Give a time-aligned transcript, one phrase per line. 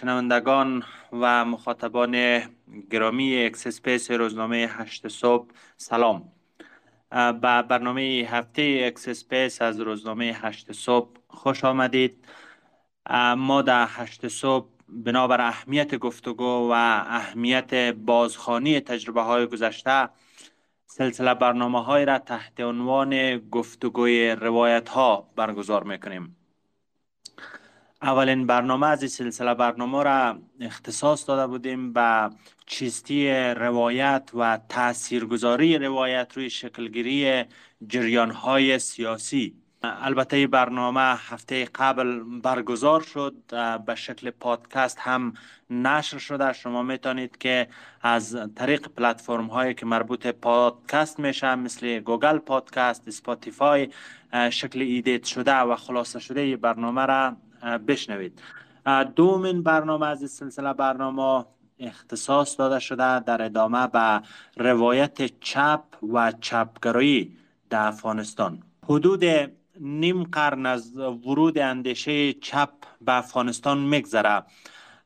[0.00, 2.40] شنوندگان و مخاطبان
[2.90, 6.32] گرامی X Space روزنامه هشت صبح سلام.
[7.10, 12.24] به برنامه هفته X Space از روزنامه هشت صبح خوش آمدید.
[13.36, 16.72] ما در هشت صبح بنابر اهمیت گفتگو و
[17.06, 20.08] اهمیت بازخوانی تجربه های گذشته
[20.86, 26.37] سلسله برنامه های را تحت عنوان گفتگوی روایت ها برگزار می‌کنیم.
[28.02, 32.30] اولین برنامه از این سلسله برنامه را اختصاص داده بودیم به
[32.66, 37.44] چیستی روایت و تاثیرگذاری روایت روی شکلگیری
[37.86, 39.54] جریان های سیاسی.
[39.82, 43.34] البته برنامه هفته قبل برگزار شد
[43.86, 45.32] به شکل پادکست هم
[45.70, 46.52] نشر شده.
[46.52, 47.68] شما می‌تونید که
[48.02, 53.88] از طریق پلتفرم هایی که مربوط پادکست میشه مثل Google Podcast Spotify
[54.50, 57.36] شکل ایدیت شده و خلاصه شده برنامه را
[57.88, 58.42] بشنوید.
[59.16, 61.44] دومین برنامه از سلسله برنامه
[61.78, 64.22] اختصاص داده شده در ادامه به
[64.56, 67.36] روایت چپ و چپگرایی
[67.70, 68.62] در افغانستان.
[68.84, 69.24] حدود
[69.80, 74.42] نیم قرن از ورود اندیشه چپ به افغانستان میگذره.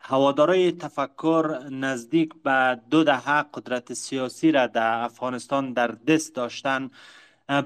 [0.01, 6.91] هوادارای تفکر نزدیک به دو دهه قدرت سیاسی را در افغانستان در دست داشتن.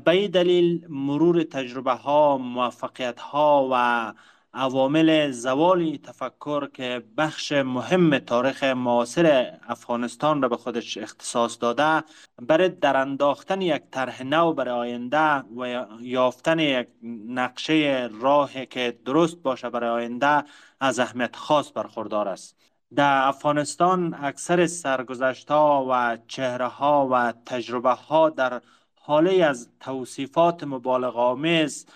[0.04, 4.12] به دلیل مرور تجربه ها موفقیت ها و
[4.56, 12.04] عوامل زوال تفکر که بخش مهم تاریخ معاصر افغانستان را به خودش اختصاص داده
[12.42, 16.88] برای در انداختن یک طرح نو برای آینده و یافتن یک
[17.28, 20.44] نقشه راهی که درست باشه برای آینده
[20.80, 22.56] از اهمیت خاص برخوردار است.
[22.94, 28.60] در افغانستان اکثر سرگذشت ها و چهره ها و تجربه ها در
[28.94, 31.86] حاله از توصیفات مبالغ آمیز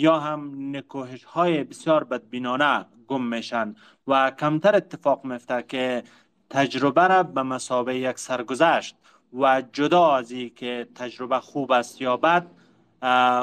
[0.00, 0.40] یا هم
[0.76, 3.74] نکوهش های بسیار بدبینانه گم میشن
[4.06, 6.02] و کمتر اتفاق میفته که
[6.50, 8.96] تجربه را به مسابه یک سرگذشت
[9.32, 12.46] و جدا از که تجربه خوب است یا بد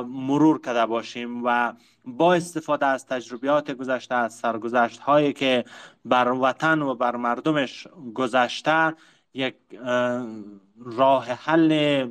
[0.07, 1.73] مرور کرده باشیم و
[2.05, 5.65] با استفاده از تجربیات گذشته از سرگذشت هایی که
[6.05, 8.93] بر وطن و بر مردمش گذشته
[9.33, 9.55] یک
[10.85, 12.07] راه حل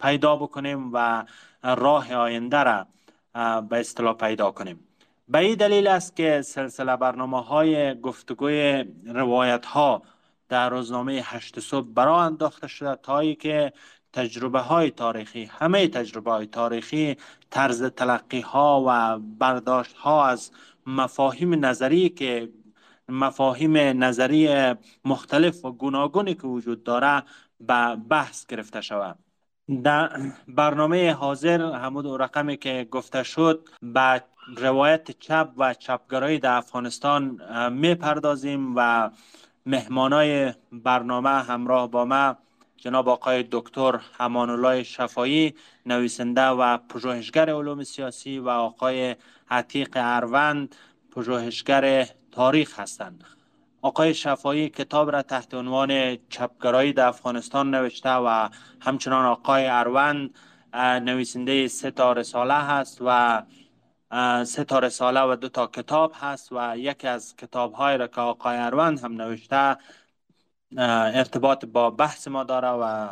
[0.00, 1.24] پیدا بکنیم و
[1.62, 2.86] راه آینده را
[3.34, 4.80] به اصطلاح پیدا کنیم.
[5.28, 10.02] به این دلیل است که سلسله برنامه های گفتگوی روایت ها
[10.48, 13.72] در روزنامه هشت صبح برای انداخته شده تا که
[14.12, 17.16] تجربه های تاریخی همه تجربه های تاریخی
[17.50, 20.50] طرز تلقی ها و برداشت ها از
[20.86, 22.52] مفاهیم نظری که
[23.08, 24.74] مفاهیم نظری
[25.04, 27.22] مختلف و گوناگونی که وجود داره
[27.60, 29.18] به بحث گرفته شود.
[29.70, 30.10] در
[30.48, 34.22] برنامه حاضر همون رقمی که گفته شد به
[34.56, 37.40] روایت چپ و چپگرایی در افغانستان
[37.72, 39.10] می‌پردازیم و
[39.66, 42.36] مهمانای برنامه همراه با ما
[42.76, 45.54] جناب آقای دکتر الله شفایی
[45.86, 49.16] نویسنده و پژوهشگر علوم سیاسی و آقای
[49.50, 50.76] عتیق اروند
[51.16, 53.24] پژوهشگر تاریخ هستند.
[53.82, 58.48] آقای شفایی کتاب را تحت عنوان چپگرایی در افغانستان نوشته و
[58.80, 60.34] همچنان آقای اروند
[60.74, 63.42] نویسنده سه تا رساله هست و
[64.44, 68.20] سه تا رساله و دو تا کتاب هست و یکی از کتاب های را که
[68.20, 69.76] آقای اروند هم نوشته
[70.78, 73.08] ارتباط با بحث ما داره و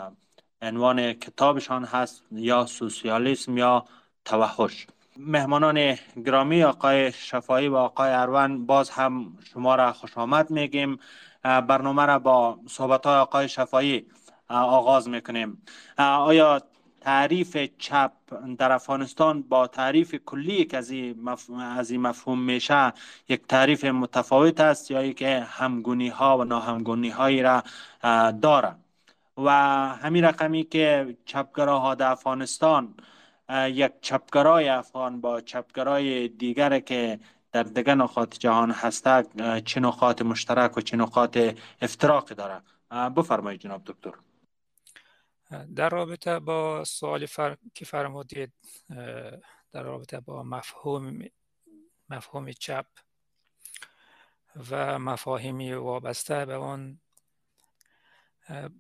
[0.63, 3.85] عنوان کتابشان هست یا سوسیالیسم یا
[4.25, 4.87] توحش.
[5.19, 5.97] مهمانان
[6.27, 10.99] گرامی آقای شفایی و آقای اروان باز هم شما را خوش آمد میگیم.
[11.43, 14.07] برنامه را با صحبت های آقای شفایی
[14.49, 15.63] آغاز می‌کنیم.
[15.99, 16.63] آیا
[17.01, 18.13] تعریف چپ
[18.59, 22.93] در افغانستان با تعریف کلی که از این مفهوم, مفهوم میشه
[23.29, 27.63] یک تعریف متفاوت است یا که همگونی ها و ناهمگونی هایی را
[28.43, 28.75] داره
[29.39, 29.51] و
[30.03, 32.95] همین رقمی که چپگراها در افغانستان
[33.51, 37.21] یک چپگرای افغان با چپگرای دیگر که
[37.53, 39.25] در دیگر نقاط جهان هسته
[39.61, 41.39] چه نقاط مشترک و چه نقاط
[41.83, 42.63] افتراق داره.
[42.91, 44.13] بفرمایید جناب دکتر.
[45.75, 47.57] در رابطه با سوالی فر...
[47.75, 48.53] که فرمودید
[49.73, 51.25] در رابطه با مفهوم
[52.09, 52.87] مفهوم چپ
[54.71, 57.01] و مفاهیمی وابسته به اون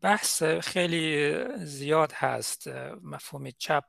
[0.01, 2.69] بحث خیلی زیاد هست
[3.03, 3.85] مفهوم چپ.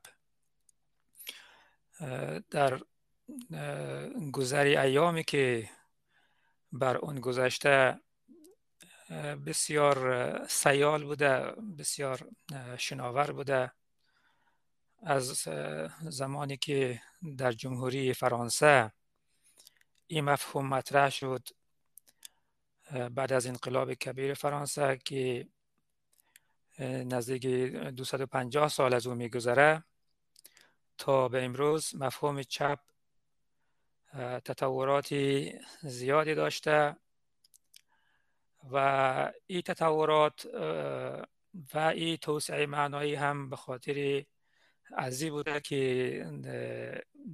[2.50, 2.81] در
[4.31, 5.69] گذر ایامی که
[6.72, 8.00] بر اون گذشته
[9.46, 11.40] بسیار سیال بوده
[11.78, 12.30] بسیار
[12.78, 13.72] شناور بوده.
[15.04, 15.48] از
[16.01, 17.01] زمانی که
[17.38, 18.92] در جمهوری فرانسه
[20.07, 21.48] این مفهوم مطرح شد
[23.12, 25.48] بعد از انقلاب کبیر فرانسه که
[26.80, 29.84] نزدیک 250 سال از او میگذره.
[31.00, 32.80] تا به امروز مفهوم چپ
[34.46, 36.96] تطوراتی زیادی داشته
[38.72, 38.75] و
[39.48, 40.46] این تطورات
[41.74, 44.25] و این توسعه معنایی هم به خاطر
[44.94, 46.25] ازی بوده که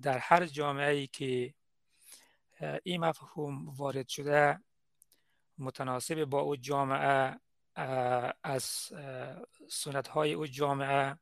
[0.02, 1.54] در هر جامعه ای که
[2.84, 4.60] این مفهوم وارد شده
[5.58, 7.40] متناسب با او جامعه
[8.44, 8.64] از
[9.70, 11.18] سنت های او جامعه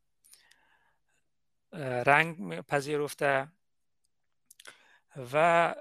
[1.79, 3.51] رنگ پذیرفته
[5.33, 5.75] و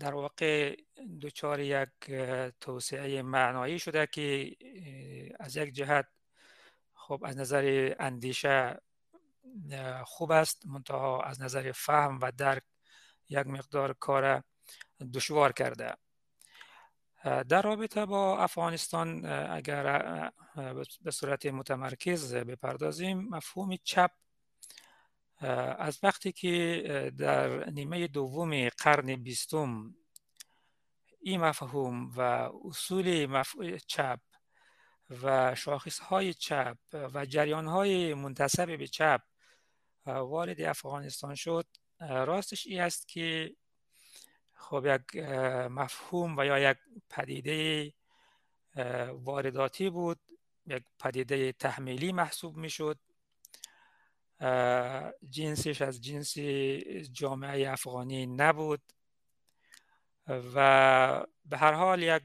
[0.00, 0.76] در واقع
[1.22, 1.88] دچار یک
[2.60, 4.56] توسعه معنایی شده که
[5.40, 6.06] از یک جهت
[6.94, 8.80] خب از نظر اندیشه
[10.04, 12.62] خوب است منتها از نظر فهم و درک
[13.28, 14.42] یک مقدار کار
[15.14, 15.94] دشوار کرده.
[17.24, 19.82] در رابطه با افغانستان اگر
[21.00, 24.10] به صورت متمرکز بپردازیم مفهوم چپ
[25.78, 29.94] از وقتی که در نیمه دوم قرن بیستم
[31.20, 32.20] این مفهوم و
[32.64, 34.20] اصول مفهوم چپ
[35.22, 39.22] و شاخص های چپ و جریان های منتصب به چپ
[40.06, 41.66] وارد افغانستان شد
[42.00, 43.56] راستش ای است که
[44.54, 45.16] خب یک
[45.70, 46.76] مفهوم و یا یک
[47.10, 47.92] پدیده
[49.12, 50.20] وارداتی بود
[50.66, 52.98] یک پدیده تحمیلی محسوب می شد
[55.30, 56.38] جنسش از جنس
[57.12, 58.82] جامعه افغانی نبود
[60.54, 62.22] و به هر حال یک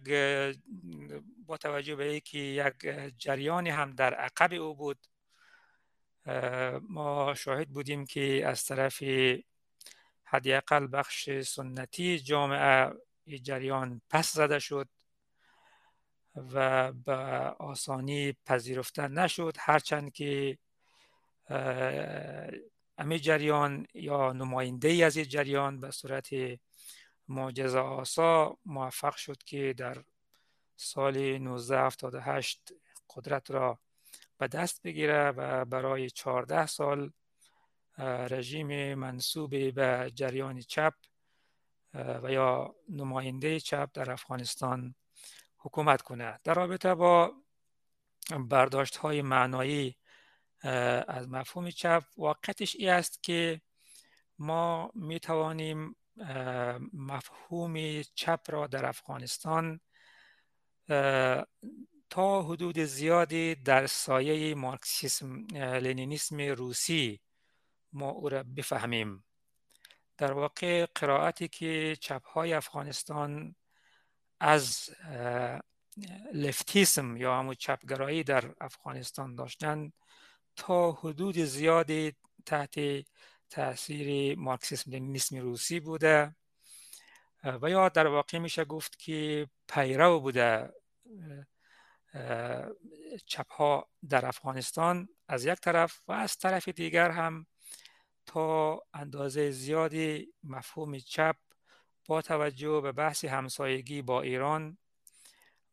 [1.46, 2.74] با توجه به اینکه یک
[3.18, 5.08] جریانی هم در عقب او بود
[6.82, 9.04] ما شاهد بودیم که از طرف
[10.24, 12.92] حداقل بخش سنتی جامعه
[13.44, 14.90] جریان پس زده شد
[16.36, 17.16] و به
[17.60, 19.56] آسانی پذیرفته نشد.
[19.60, 20.58] هرچند که
[22.98, 26.30] امی جریان یا نماینده ای از این جریان به صورت
[27.28, 30.04] معجزه آسا موفق شد که در
[30.76, 32.74] سال 1978
[33.16, 33.80] قدرت را
[34.38, 37.12] به دست بگیره و برای 14 سال
[38.30, 40.94] رژیم منصوب به جریان چپ
[41.94, 44.96] و یا نماینده چپ در افغانستان
[45.58, 47.34] حکومت کنه در رابطه با
[48.50, 49.98] برداشت های معنایی
[51.08, 52.04] از مفهوم چپ.
[52.18, 53.62] واقعتش ای است که
[54.40, 55.96] ما می توانیم
[56.94, 59.80] مفهوم چپ را در افغانستان
[62.10, 67.20] تا حدود زیادی در سایه مارکسیسم لنینیسم روسی
[67.94, 69.24] ما او را بفهمیم.
[70.18, 73.56] در واقع قرائتی که چپ های افغانستان
[74.40, 74.90] از
[76.34, 79.92] لفتیسم یا همون چپگرایی در افغانستان داشتن
[80.56, 82.14] تا حدود زیادی
[82.46, 82.80] تحت
[83.50, 86.36] تاثیر مارکسیسم لنینیسم روسی بوده.
[87.44, 90.74] و یا در واقع میشه گفت که پیرو بوده.
[93.26, 97.46] چپ ها در افغانستان از یک طرف و از طرف دیگر هم
[98.26, 101.36] تا اندازه زیادی مفهوم چپ
[102.08, 104.78] با توجه به بحث همسایگی با ایران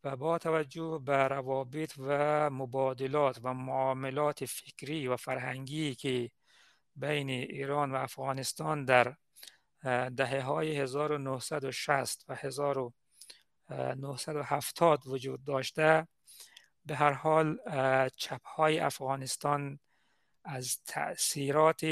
[0.05, 6.31] و با توجه به روابط و مبادلات و معاملات فکری و فرهنگی که
[6.97, 9.17] بین ایران و افغانستان در
[10.17, 16.07] دهه های 1960 و 1970 وجود داشته
[16.87, 17.59] به هر حال
[18.17, 19.79] چپ های افغانستان
[20.45, 21.85] از تأثیرات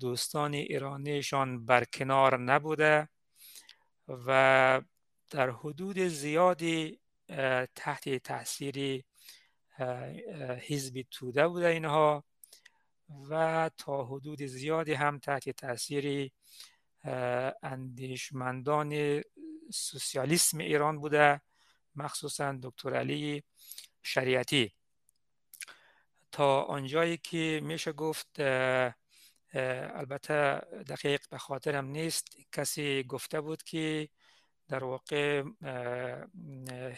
[0.00, 3.08] دوستان ایرانیشان برکنار نبوده
[4.08, 4.80] و
[5.30, 7.00] در حدود زیادی
[7.74, 9.04] تحت تاثیر
[10.68, 12.24] حزب توده بوده اینها
[13.30, 16.30] و تا حدود زیادی هم تحت تاثیر
[17.62, 19.22] اندیشمندان
[19.72, 21.40] سوسیالیسم ایران بوده
[21.94, 23.42] مخصوصا دکتر علی
[24.02, 24.72] شریعتی.
[26.32, 28.40] تا آنجایی که میشه گفت
[29.94, 34.08] البته دقیق به خاطرم نیست کسی گفته بود که
[34.70, 35.42] در واقع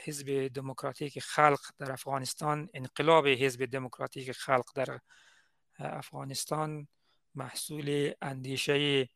[0.04, 5.00] حزب دموکراتیک خلق در افغانستان انقلاب حزب دموکراتیک خلق در
[5.78, 6.88] افغانستان
[7.34, 9.08] محصول اندیشه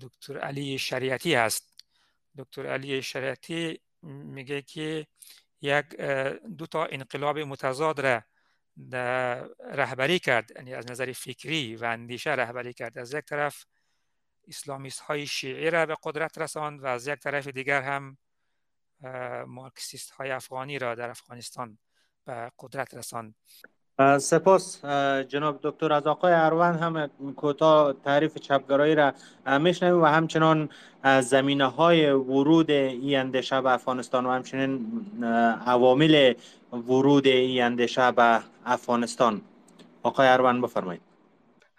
[0.00, 1.84] دکتر علی شریعتی هست.
[2.38, 5.06] دکتر علی شریعتی میگه که
[5.60, 5.86] یک
[6.58, 8.22] دو تا انقلاب متضاد را
[9.72, 12.98] رهبری کرد یعنی از نظر فکری و اندیشه رهبری کرد.
[12.98, 13.64] از یک طرف
[14.48, 18.16] اسلامیست های شیعی را به قدرت رساند و از یک طرف دیگر هم
[19.46, 21.78] مارکسیست های افغانی را در افغانستان
[22.24, 23.34] به قدرت رساند.
[24.18, 24.84] سپاس
[25.28, 25.92] جناب دکتر.
[25.92, 29.12] از آقای اروند هم کوتاه تعریف چپگرایی را
[29.58, 30.68] میشنویم و همچنان
[31.20, 35.04] زمینه های ورود این اندیشه به افغانستان و همچنین
[35.66, 36.34] عوامل
[36.72, 39.42] ورود این اندیشه به افغانستان.
[40.02, 41.13] آقای اروند بفرمایید.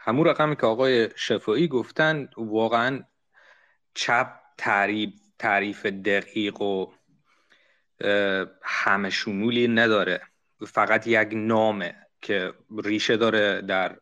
[0.06, 3.04] همون رقمی که آقای شفایی گفتن واقعا
[3.94, 6.86] چپ تعریف تعریف دقیق و
[8.62, 10.22] همه شمولی نداره.
[10.68, 14.00] فقط یک نامه که ریشه داره در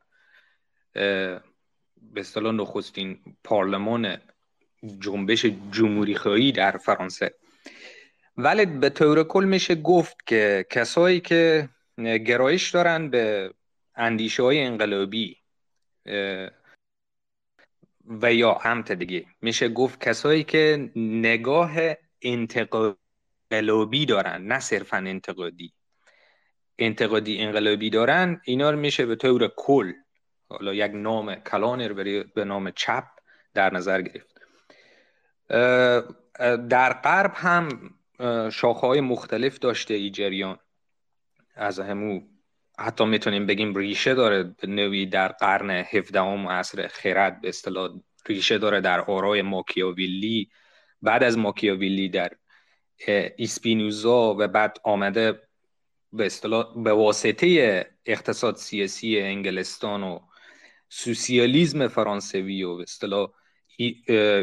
[0.93, 1.41] به
[2.15, 4.17] اصطلاح نخستین پارلمان
[4.99, 7.33] جنبش جمهوری خواهی در فرانسه.
[8.37, 11.69] ولی به طور کل میشه گفت که کسایی که
[12.25, 13.53] گرایش دارن به
[13.95, 15.42] اندیشه های انقلابی
[18.21, 19.25] و یا همت دیگه.
[19.41, 21.71] میشه گفت کسایی که نگاه
[22.21, 25.73] انتقالبی دارن نه صرفا انتقادی.
[26.79, 29.93] انتقادی انقلابی دارن اینا رو میشه به طور کل
[30.49, 33.03] حالا یک نام کلانر به نام چپ
[33.53, 34.41] در نظر گرفت.
[36.69, 37.95] در غرب هم
[38.49, 40.59] شاخه های مختلف داشته ای جریان.
[41.55, 42.21] از همو
[42.79, 47.91] حتی می‌تونیم بگیم ریشه داره نوی در قرن 17 و عصر خرد به اصطلاح
[48.27, 50.49] ریشه داره در آرای ماکیاویلی.
[51.01, 52.31] بعد از ماکیاویلی در
[53.35, 55.41] ایسپینوزا و بعد آمده
[56.13, 60.19] به اصطلاح به واسطه اقتصاد سیاسی انگلستان و
[60.89, 63.29] سوسیالیزم فرانسوی و به اصطلاح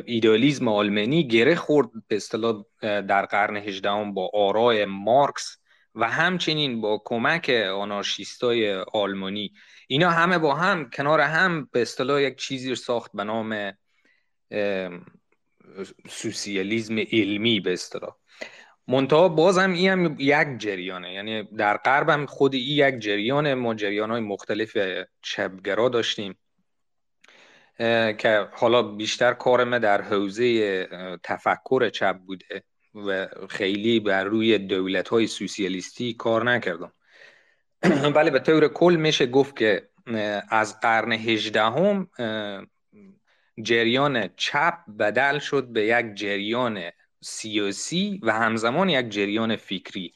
[0.06, 5.56] ایدالیزم آلمانی گره خورد به اصطلاح در قرن 18 با آرای مارکس.
[6.00, 9.52] و همچنین با کمک آنارشیستای آلمانی.
[9.88, 13.73] اینا همه با هم کنار هم به اصطلاح یک چیزی ساخت به نام
[16.09, 18.16] سوسیالیزم علمی به اصطلاح.
[18.88, 21.14] منتها بازم این هم یک جریانه.
[21.14, 24.76] یعنی در غرب هم خود این یک جریان ما جریان های مختلف
[25.23, 26.38] چپگرا داشتیم
[28.19, 30.88] که حالا بیشتر کار در حوزه
[31.25, 32.64] تفکر چپ بوده.
[32.94, 36.92] و خیلی بر روی دولت های سوسیالیستی کار نکردم.
[38.14, 39.88] ولی به طور کل میشه گفت که
[40.49, 42.09] از قرن هجدهم
[43.62, 50.14] جریان چپ بدل شد به یک جریان سیاسی و همزمان یک جریان فکری.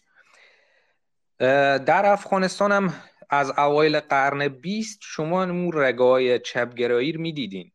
[1.39, 2.95] در افغانستان هم
[3.31, 7.73] از اوایل قرن بیست شما اون رگای چپگرایی رو می‌دیدین.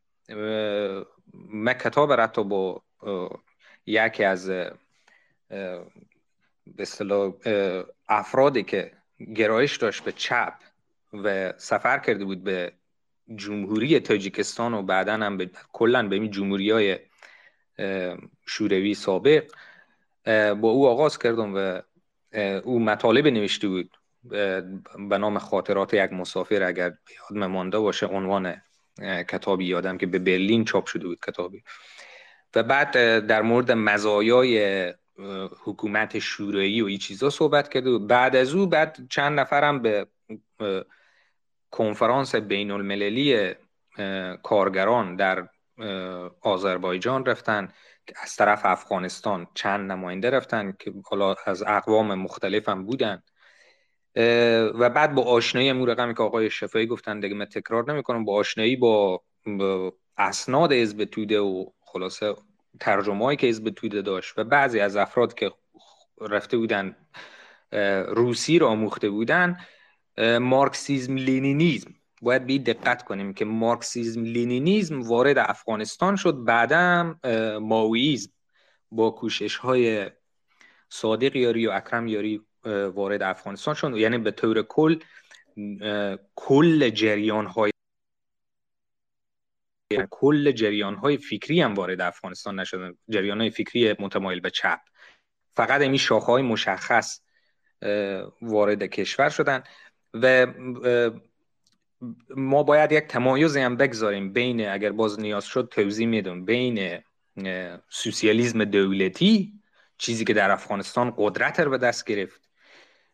[1.50, 2.82] من کتاب رتا با
[3.86, 4.52] یکی از
[5.50, 5.84] به
[6.80, 7.34] اصطلاح
[8.10, 8.92] افرادی که
[9.36, 10.54] گرایش داشت به چپ
[11.14, 12.74] و سفر کرده بود به
[13.36, 17.00] جمهوری تاجیکستان و بعدا هم به کلا به این جمهوری های
[18.46, 19.52] شوروی سابق
[20.54, 21.82] با او آغاز کردم و
[22.64, 23.98] او مطالب نوشته بود
[25.10, 26.94] به نام خاطرات یک مسافر اگر
[27.32, 28.62] یاد مانده باشه عنوان
[29.30, 31.64] کتابی یادم که به برلین چاپ شده بود کتابی.
[32.56, 32.92] و بعد
[33.28, 34.94] در مورد مزایای
[35.64, 40.08] حکومت شوروی و این چیزا صحبت کرده و بعد از او بعد چند نفرم به
[41.72, 43.54] کنفرانس بین المللی
[44.44, 45.50] کارگران در
[46.42, 47.68] آذربایجان رفتن
[48.24, 53.24] از طرف افغانستان چند نماینده رفتن که حالا از اقوام مختلف هم بودن
[54.80, 58.34] و بعد با آشنایی امور رقمی که آقای شفایی گفتن دیگه من تکرار نمی‌کنم با
[58.34, 59.24] آشنایی با,
[60.18, 62.36] اسناد حزب توده و خلاصه
[62.80, 65.52] ترجمه که حزب توده داشت و بعضی از افراد که
[66.22, 66.96] رفته بودن
[68.08, 69.58] روسی را آموخته بودن
[70.40, 71.94] مارکسیزم لینینیزم.
[72.22, 77.20] باید به دقت کنیم که مارکسیزم لینینیزم وارد افغانستان شد بعدم
[77.62, 78.32] مائویزم
[78.92, 80.12] با کوشش های
[80.90, 82.42] صادق یاری و اکرم یاری
[82.94, 83.98] وارد افغانستان شد.
[83.98, 85.00] یعنی به طور کل
[86.36, 87.72] کل جریان های
[90.10, 92.94] کل جریان های فکری هم وارد افغانستان نشدن.
[93.10, 94.80] جریان های فکری متمایل به چپ.
[95.56, 97.22] فقط این شاخه های مشخص
[98.42, 99.64] وارد کشور شدن
[100.14, 100.48] و
[102.30, 107.04] ما باید یک تمایزی هم بگذاریم بین اگر باز نیاز شد توضیح میدم بین
[107.90, 109.54] سوسیالیزم دولتی
[109.98, 112.50] چیزی که در افغانستان قدرت رو به دست گرفت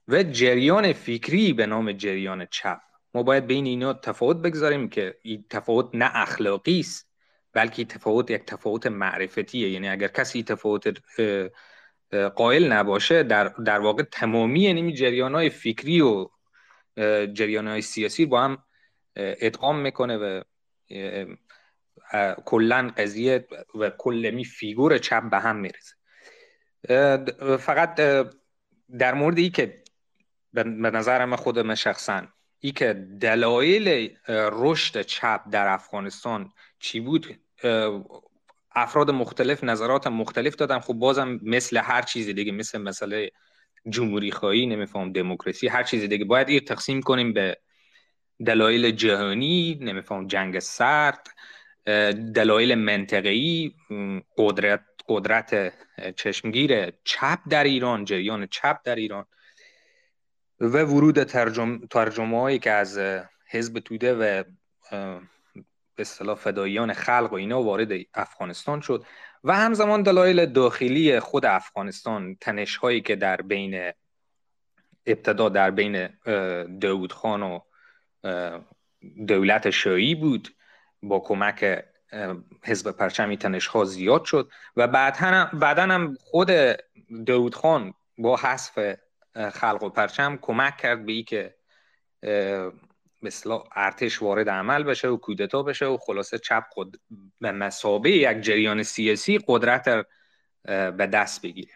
[0.08, 2.85] و جریان فکری به نام جریان چپ.
[3.16, 7.10] ما باید بین اینا تفاوت بگذاریم که این تفاوت نه اخلاقی است
[7.54, 9.70] بلکه تفاوت یک تفاوت معرفتیه.
[9.70, 10.98] یعنی اگر کسی تفاوت
[12.36, 16.30] قائل نباشه در, در واقع تمامی یعنی جریان های فکری و
[17.34, 18.64] جریان های سیاسی با هم
[19.16, 20.42] ادغام می‌کنه و
[22.46, 25.96] کلا قضیه و کل می فیگور چپ به هم می‌رسه
[27.58, 27.96] فقط
[29.00, 29.84] در مورد ای که
[30.54, 37.40] به نظر من خودم شخصا ای که دلایل رشد چپ در افغانستان چی بود؟
[38.76, 40.80] افراد مختلف نظرات مختلف دادن.
[40.80, 43.32] خب بازم مثل هر چیزی دیگه مثل مسئله
[43.90, 46.26] جمهوری خواهی نمیفهم دموکراسی هر چیزی دیگه.
[46.26, 47.58] باید این تقسیم کنیم به
[48.46, 51.28] دلایل جهانی نمیفهم جنگ سرد
[52.36, 53.72] دلایل منطقه‌ای
[54.38, 55.74] قدرت قدرت
[56.16, 59.26] چشمگیر چپ در ایران جریان چپ در ایران.
[60.60, 63.00] و ورود ترجم، ترجمه هایی که از
[63.50, 64.44] حزب توده و
[65.96, 69.06] به اصطلاح فداییان خلق و اینا وارد افغانستان شد
[69.44, 73.92] و همزمان دلایل داخلی خود افغانستان تنش هایی که در بین
[75.06, 76.10] ابتدا در بین
[76.80, 77.60] داود خان و
[79.28, 80.56] دولت شایی بود
[81.04, 81.86] با کمک
[82.64, 84.88] حزب پرچمی تنش ها زیاد شد و
[85.54, 86.52] بعدا هم خود
[87.26, 88.96] داود خان با حذف
[89.36, 91.56] خلق و پرچم کمک کرد به ای که
[93.22, 97.02] مثلا ارتش وارد عمل بشه و کودتا بشه و خلاصه چپ خود
[97.42, 100.06] به مسابه یک جریان سیاسی قدرت
[100.64, 101.74] به دست بگیره.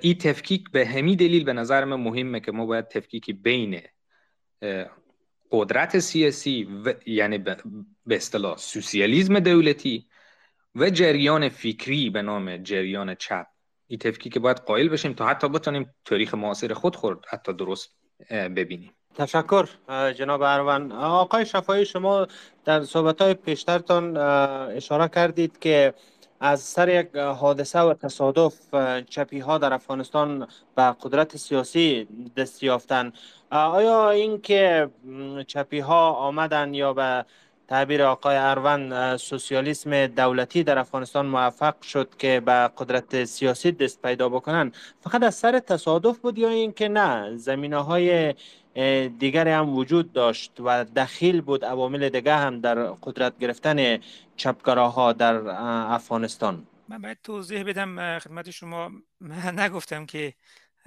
[0.00, 3.82] این تفکیک به همین دلیل به نظر من مهمه که ما باید تفکیکی بین
[5.50, 7.56] قدرت سیاسی و یعنی به
[8.10, 10.08] اصطلاح سوسیالیزم دولتی
[10.74, 13.46] و جریان فکری به نام جریان چپ
[13.88, 17.90] این تفکیک باید قائل بشیم تا حتی بتونیم تاریخ معاصر خود خورد حتی درست
[18.30, 18.92] ببینیم.
[19.14, 19.68] تشکر
[20.18, 22.26] جناب اروان آقای شفایی شما
[22.64, 24.16] در صحبت های پیشترتان
[24.76, 25.94] اشاره کردید که
[26.40, 28.54] از سر یک حادثه و تصادف
[29.08, 33.12] چپی ها در افغانستان به قدرت سیاسی دست یافتن.
[33.50, 34.90] آیا این که
[35.46, 37.24] چپی ها آمدن یا به
[37.68, 44.28] تعبیر آقای اروان سوسیالیسم دولتی در افغانستان موفق شد که به قدرت سیاسی دست پیدا
[44.28, 44.72] بکنن.
[45.00, 48.34] فقط از سر تصادف بود یا اینکه نه؟ زمینه های
[49.18, 53.98] دیگری هم وجود داشت و دخیل بود عوامل دیگه هم در قدرت گرفتن
[54.36, 55.48] چپگراه ها در
[55.94, 56.66] افغانستان.
[56.88, 58.90] من باید توضیح بدم خدمت شما.
[59.20, 60.34] من نگفتم که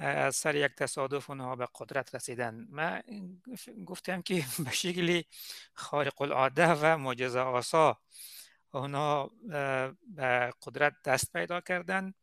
[0.01, 2.67] از سر یک تصادف اونها به قدرت رسیدن.
[2.69, 3.01] من
[3.85, 4.33] گفتم که
[4.65, 5.25] به شکلی
[5.73, 8.01] خارق العاده و معجزه آسا
[8.71, 9.27] اونا
[10.07, 12.13] به قدرت دست پیدا کردن.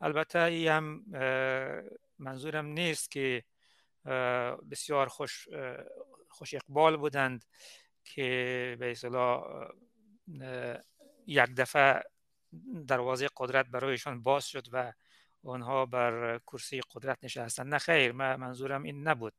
[0.00, 1.04] البته ای هم
[2.18, 3.44] منظورم نیست که
[4.70, 5.48] بسیار خوش,
[6.28, 7.44] خوش اقبال بودند
[8.04, 9.68] که به اصطلاح
[11.26, 12.02] یک دفعه
[12.88, 14.92] دروازه قدرت برایشان باز شد و
[15.44, 17.66] آنها بر کرسی قدرت نشستن.
[17.66, 19.32] نه خیر منظورم این نبود.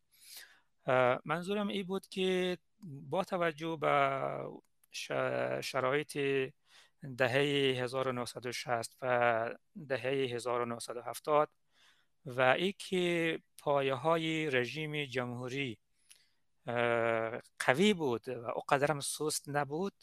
[1.25, 6.17] منظورم این بود که با توجه به شرایط
[7.17, 7.35] دهه
[7.83, 9.55] 1960 و
[9.87, 11.49] دهه 1970
[12.25, 15.77] و ای که پایه های رژیم جمهوری
[17.59, 19.93] قوی بود و او قدرم سست نبود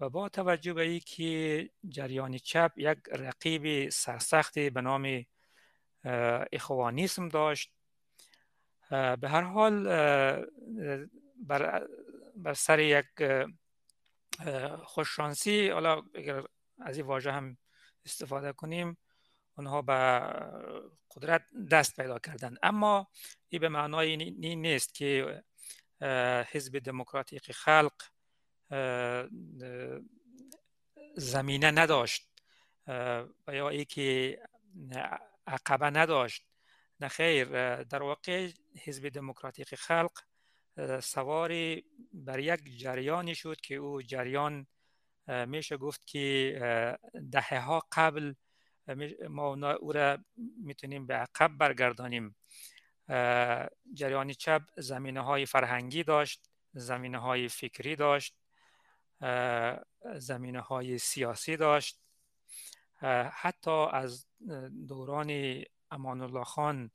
[0.00, 5.24] و با توجه به ای که جریان چپ یک رقیب سرسختی به نام
[6.52, 7.72] اخوانیسم داشت
[8.90, 9.84] به هر حال
[11.46, 11.86] بر,
[12.36, 13.06] بر سر یک
[14.82, 16.44] خوششانسی حالا اگر
[16.80, 17.56] از این واژه هم
[18.04, 18.96] استفاده کنیم
[19.56, 19.94] اونها به
[21.10, 23.08] قدرت دست پیدا کردن اما
[23.48, 24.16] این به معنای
[24.56, 25.42] نیست که
[26.52, 27.94] حزب دموکراتیک خلق
[31.16, 32.28] زمینه نداشت
[33.46, 34.38] و یا ای که
[35.46, 36.44] عقبه نداشت.
[37.00, 37.44] نه خیر
[37.82, 38.50] در واقع
[38.84, 40.12] حزب دموکراتیک خلق
[41.02, 44.66] سواری بر یک جریانی شد که او جریان
[45.46, 46.98] میشه گفت که
[47.32, 48.34] دهه ها قبل
[49.28, 50.18] ما او را
[50.64, 52.36] می‌تونیم به عقب برگردانیم.
[53.94, 58.34] جریان چپ زمینه های فرهنگی داشت زمینه های فکری داشت.
[60.18, 62.00] زمینه های سیاسی داشت.
[63.32, 64.26] حتی از
[64.88, 66.90] دوران امان الله خان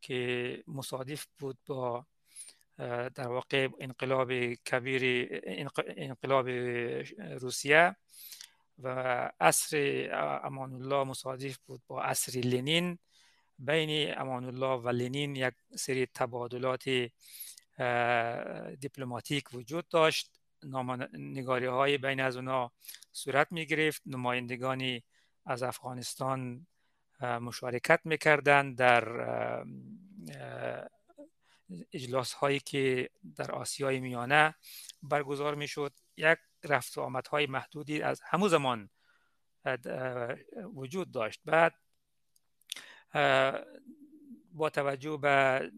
[0.00, 2.06] که مصادف بود با
[3.14, 5.28] در واقع انقلاب کبیر
[5.96, 6.48] انقلاب
[7.18, 7.96] روسیه
[8.78, 8.88] و
[9.40, 10.08] عصر
[10.44, 12.98] امان الله مصادف بود با عصر لنین.
[13.58, 16.84] بین امان الله و لنین یک سری تبادلات
[18.80, 20.37] دیپلماتیک وجود داشت.
[21.12, 22.72] نگاری های بین از اونا
[23.12, 25.04] صورت می گرفت نمایندگانی
[25.46, 26.66] از افغانستان
[27.20, 29.04] مشارکت می‌کردند در
[31.92, 34.54] اجلاس هایی که در آسیای میانه
[35.02, 35.92] برگزار می‌شد.
[36.16, 38.90] یک رفت و آمدهای محدودی از همون زمان
[40.74, 41.40] وجود داشت.
[41.44, 41.74] بعد
[44.52, 45.70] با توجه به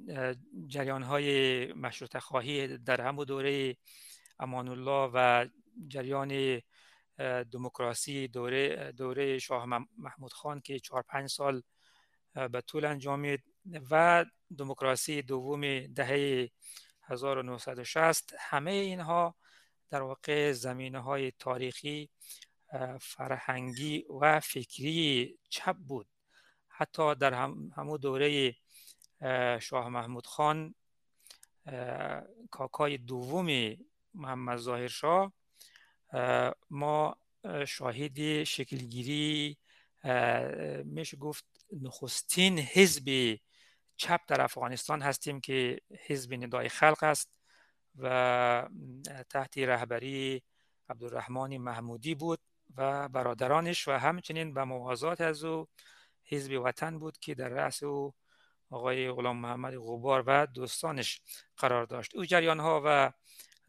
[0.66, 3.76] جریان های مشروط خواهی در همون دوره
[4.40, 5.46] امان الله و
[5.88, 6.60] جریان
[7.52, 9.66] دموکراسی دوره دوره شاه
[9.98, 11.62] محمود خان که چهار پنج سال
[12.34, 13.42] به طول انجامید
[13.90, 14.24] و
[14.58, 16.50] دموکراسی دوم دهه
[17.02, 19.34] 1960 همه اینها
[19.90, 22.10] در واقع زمینه های تاریخی
[23.00, 26.06] فرهنگی و فکری چپ بود.
[26.68, 28.56] حتی در هم همو دوره
[29.60, 30.74] شاه محمود خان
[32.50, 33.76] کاکای دوم
[34.14, 35.32] محمد ظاهر شاه
[36.70, 37.16] ما
[37.66, 39.58] شاهد شکلگیری
[40.84, 43.38] میشه گفت نخستین حزب
[43.96, 47.30] چپ در افغانستان هستیم که حزب ندای خلق است
[47.98, 48.68] و
[49.30, 50.42] تحت رهبری
[50.88, 52.40] عبدالرحمن محمودی بود
[52.76, 55.68] و برادرانش و همچنین به موازات از او
[56.24, 58.14] حزب وطن بود که در رأس او
[58.70, 61.20] آقای غلام محمد غبار و دوستانش
[61.56, 62.14] قرار داشت.
[62.14, 63.12] او جریان ها و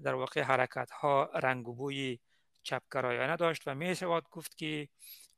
[0.03, 2.19] در واقع حرکت ها رنگ و بوی
[2.63, 4.87] چپگرایانه داشت و می شود گفت که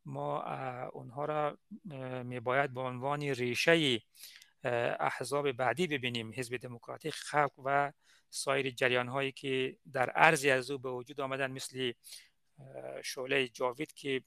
[0.06, 0.44] ما
[0.88, 1.58] اونها را
[2.24, 4.02] می باید به عنوان ریشه
[5.00, 7.92] احزاب بعدی ببینیم حزب دموکراتیک خلق و
[8.30, 11.92] سایر جریان هایی که در عرضی از او به وجود آمدن مثل
[13.04, 14.24] شعله جاوید که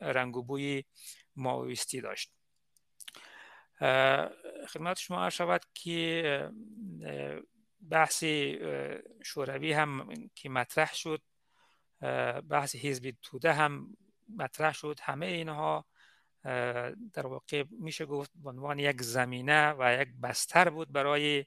[0.00, 0.84] رنگ و بوی
[1.36, 2.30] ماویستی داشت.
[4.68, 6.50] خدمت شما شود که
[7.90, 8.24] بحث
[9.24, 11.22] شوروی هم که مطرح شد
[12.48, 13.96] بحث حزب توده هم
[14.36, 15.86] مطرح شد همه اینها
[17.12, 21.46] در واقع میشه گفت به عنوان یک زمینه و یک بستر بود برای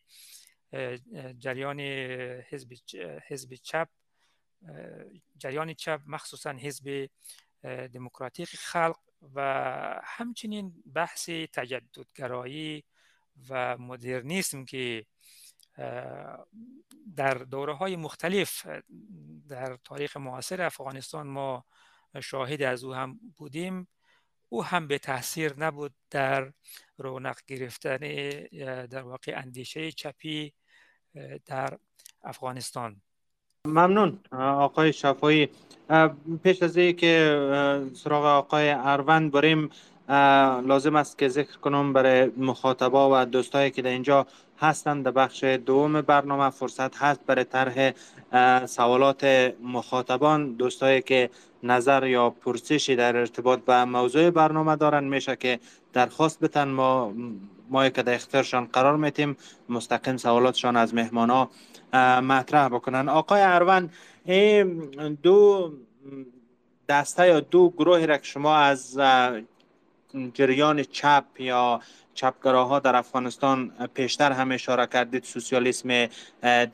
[1.39, 1.80] جریان
[2.50, 2.73] حزب
[3.28, 3.89] حزب چپ
[5.38, 7.10] جریان چپ مخصوصا حزب
[7.93, 9.00] دموکراتیک خلق
[9.34, 9.41] و
[10.04, 12.84] همچنین بحث تجددگرایی
[13.50, 15.06] و مدرنیسم که
[17.16, 18.68] در دوره های مختلف
[19.50, 21.66] در تاریخ معاصر افغانستان ما
[22.22, 23.88] شاهد از او هم بودیم.
[24.50, 26.54] او هم به تاثیر نبود در
[26.98, 27.98] رونق گرفتن
[28.86, 30.54] در واقع اندیشه چپی
[31.46, 31.78] در
[32.24, 33.02] افغانستان.
[33.66, 35.50] ممنون آقای شفایی
[36.44, 37.42] پیش از که
[37.94, 39.70] سراغ آقای اروند بریم
[40.68, 44.28] لازم است که ذکر کنم برای مخاطبا و دوستایی که در اینجا
[44.60, 46.50] هستند در بخش دوم برنامه.
[46.50, 47.93] فرصت هست برای طرح
[48.65, 50.54] سوالات مخاطبان.
[50.54, 51.30] دوستایی که
[51.63, 55.60] نظر یا پرسشی در ارتباط به موضوع برنامه دارن میشه که
[55.93, 56.67] درخواست بتن.
[56.67, 57.13] ما
[57.70, 59.38] ما که در اختیارشان قرار میتیم
[59.70, 61.50] مستقیم سوالاتشان از مهمان ها
[62.22, 63.10] مطرح بکنن.
[63.10, 63.89] آقای اروان
[64.26, 64.89] این
[65.24, 65.74] دو
[66.89, 69.00] دسته یا دو گروهی را که شما از
[70.34, 71.82] جریان چپ یا
[72.17, 76.08] چپگراها در افغانستان پیشتر هم اشاره کردید سوسیالیسم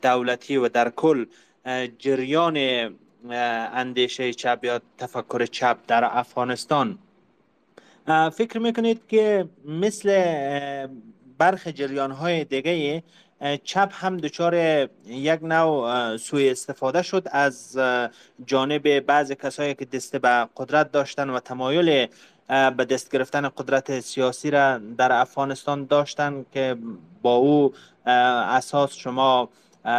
[0.02, 1.26] دولتی و در کل
[1.98, 2.56] جریان
[3.30, 6.98] اندیشه چپ یا تفکر چپ در افغانستان.
[8.32, 10.08] فکر می‌کنید که مثل
[11.38, 13.02] برخ جریان های دیگه
[13.64, 14.54] چپ هم دچار
[15.06, 17.78] یک نوع سوی استفاده شد از
[18.46, 22.08] جانب بعض کسایی که دست به قدرت داشتن و تمایل
[22.48, 26.76] به دست گرفتن قدرت سیاسی را در افغانستان داشتن که
[27.22, 27.74] با او
[28.06, 29.48] اساس شما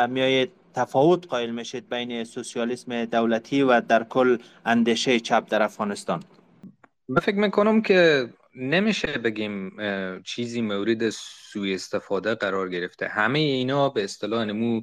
[0.10, 6.24] میایید تفاوت قائل میشید بین سوسیالیسم دولتی و در کل اندیشه چپ در افغانستان.
[7.10, 9.78] من فکر می‌کنم که نمیشه بگیم
[10.24, 13.08] چیزی مورد سوی استفاده قرار گرفته.
[13.08, 14.82] همه اینا به اصطلاح نمو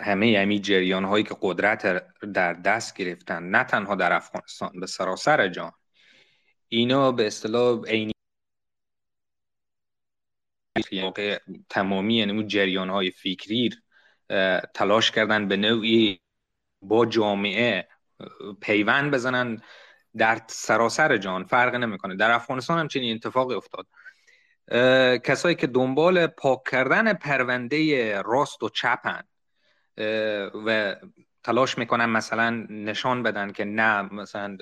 [0.00, 5.48] همه همی جریان هایی که قدرت در دست گرفتن نه تنها در افغانستان به سراسر
[5.48, 5.72] جان
[6.68, 8.14] اینا به اصطلاح عینی
[11.68, 13.70] تمامی یعنی جریان های فکری
[14.74, 16.20] تلاش کردن به نوعی
[16.82, 17.88] با جامعه
[18.60, 19.62] پیوند بزنن
[20.16, 22.16] در سراسر جان فرق نمی‌کنه.
[22.16, 23.86] در افغانستان هم چنین اتفاقی افتاد.
[25.20, 29.22] کسایی که دنبال پاک کردن پرونده راست و چپن
[30.66, 30.96] و
[31.42, 34.56] تلاش می‌کنن مثلا نشان بدن که نه مثلا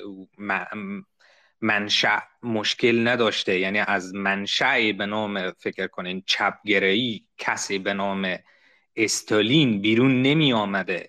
[1.62, 3.58] منشأ مشکل نداشته.
[3.58, 8.36] یعنی از منشأ به نام فکر کنین چپگرایی کسی به نام
[8.96, 11.08] استالین بیرون نمی آمده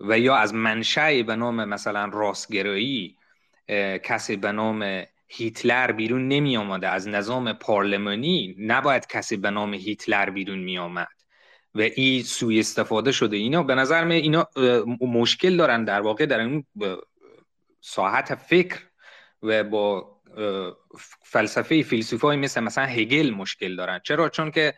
[0.00, 3.16] و یا از منشأ به نام مثلا راستگرایی
[4.04, 10.30] کسی به نام هیتلر بیرون نمی آمده از نظام پارلمانی نباید کسی به نام هیتلر
[10.30, 11.08] بیرون می آمد
[11.74, 13.36] و این سوی استفاده شده.
[13.36, 14.48] اینا به نظر من اینا
[15.00, 16.64] مشکل دارن در واقع در این
[17.80, 18.78] ساحت فکر
[19.42, 20.20] و با
[21.22, 24.00] فلسفه فیلسوفای مثل مثلا هگل مشکل دارن.
[24.04, 24.74] چرا؟ چون که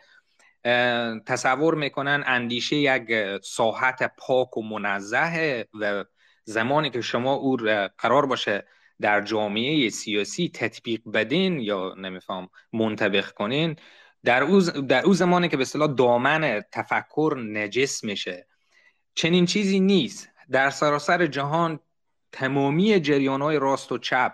[1.25, 3.11] تصور می‌کنن اندیشه یک
[3.43, 6.05] ساحت پاک و منزه و
[6.43, 7.57] زمانی که شما او
[7.97, 8.67] قرار باشه
[9.01, 13.75] در جامعه سیاسی تطبیق بدین یا نمیفهم منطبق کنین
[14.23, 18.47] در او, در او زمانی که به اصطلاح دامن تفکر نجس میشه.
[19.15, 20.29] چنین چیزی نیست.
[20.51, 21.79] در سراسر جهان
[22.31, 24.33] تمامی جریان های راست و چپ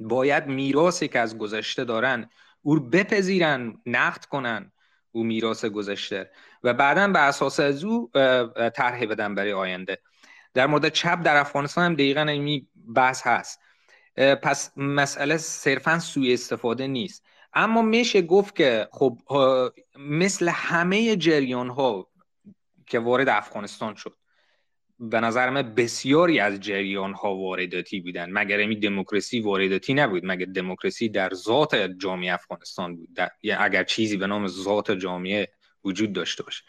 [0.00, 2.30] باید میراثی که از گذشته دارن
[2.62, 4.72] او بپذیرن نقد کنن
[5.12, 6.30] او میراث گذشته.
[6.62, 8.10] و بعدا به اساس از او
[8.74, 9.98] طرح بدن برای آینده.
[10.54, 13.60] در مورد چپ در افغانستان هم دقیقا این بحث هست.
[14.16, 17.24] پس مسئله صرفا سوی استفاده نیست.
[17.54, 19.18] اما میشه گفت که خب
[19.98, 22.08] مثل همه جریان ها
[22.86, 24.16] که وارد افغانستان شد
[24.98, 28.30] به نظر من بسیاری از جریان ها وارداتی بودن.
[28.30, 33.08] مگر این دموکراسی وارداتی نبود مگر دموکراسی در ذات جامعه افغانستان بود.
[33.42, 35.48] یا اگر چیزی به نام ذات جامعه
[35.84, 36.64] وجود داشته باشه.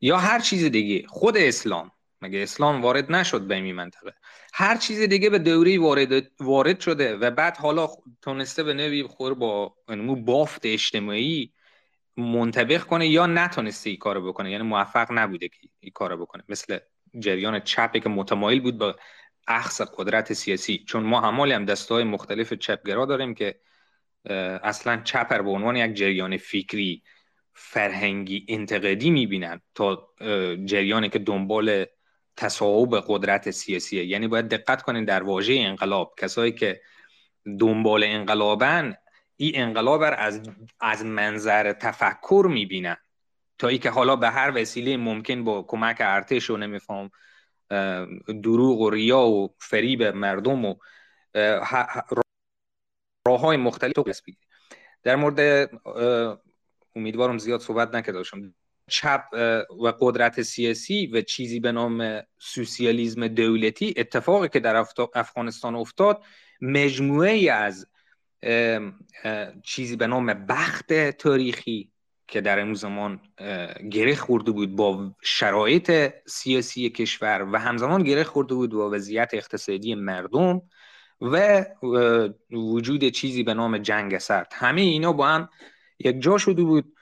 [0.00, 1.06] یا هر چیز دیگه.
[1.08, 1.90] خود اسلام.
[2.22, 4.14] مگه اسلام وارد نشد به این منطقه؟
[4.52, 7.88] هر چیز دیگه به دوری وارد, وارد شده و بعد حالا
[8.22, 11.52] تونسته به نوی خور با نمو بافت اجتماعی
[12.16, 14.50] منطبق کنه یا نتونسته این کارو بکنه.
[14.50, 16.44] یعنی موفق نبوده که این کارو بکنه.
[16.48, 16.78] مثل
[17.18, 18.94] جریان چپی که متمایل بود به
[19.48, 20.84] اخص قدرت سیاسی.
[20.88, 23.60] چون ما همالی هم دستای مختلف چپگرا داریم که
[24.62, 27.02] اصلا چپر به عنوان یک جریان فکری
[27.54, 30.08] فرهنگی انتقادی می‌بینن تا
[30.64, 31.86] جریانی که دنبال
[32.36, 34.04] تصاحب قدرت سیاسیه.
[34.04, 36.80] یعنی باید دقت کنین در واژه انقلاب کسایی که
[37.60, 38.96] دنبال انقلابن
[39.36, 40.42] این انقلاب از
[40.80, 42.96] از منظر تفکر می‌بینن.
[43.58, 47.10] تا ای که حالا به هر وسیله ممکن با کمک ارتش و نمیفهم
[48.42, 50.74] دروغ و ریا و فریب مردم و
[53.26, 53.94] راه های مختلف
[55.02, 55.70] در مورد
[56.96, 58.54] امیدوارم زیاد صحبت نکرده باشم
[58.88, 59.24] چپ
[59.82, 66.22] و قدرت سیاسی و چیزی به نام سوسیالیزم دولتی اتفاقی که در افغانستان افتاد
[66.60, 67.86] مجموعه از
[69.64, 71.92] چیزی به نام بخت تاریخی
[72.28, 73.20] که در این زمان
[73.90, 79.94] گره خورده بود با شرایط سیاسی کشور و همزمان گره خورده بود با وضعیت اقتصادی
[79.94, 80.62] مردم
[81.20, 81.64] و
[82.50, 84.52] وجود چیزی به نام جنگ سرد.
[84.54, 85.48] همه اینا با هم
[85.98, 86.92] یک جا شده بود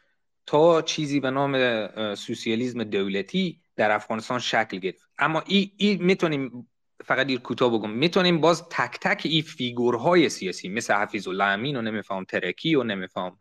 [0.47, 5.09] تا چیزی به نام سوسیالیزم دولتی در افغانستان شکل گرفت.
[5.19, 6.69] اما این ای می‌تونیم
[7.05, 7.91] فقط این کوتاه بگم.
[7.91, 12.83] می‌تونیم باز تک تک این فیگورهای سیاسی مثل حفیظ الله امین و نمیفهم ترکی و
[12.83, 13.39] نمیفهم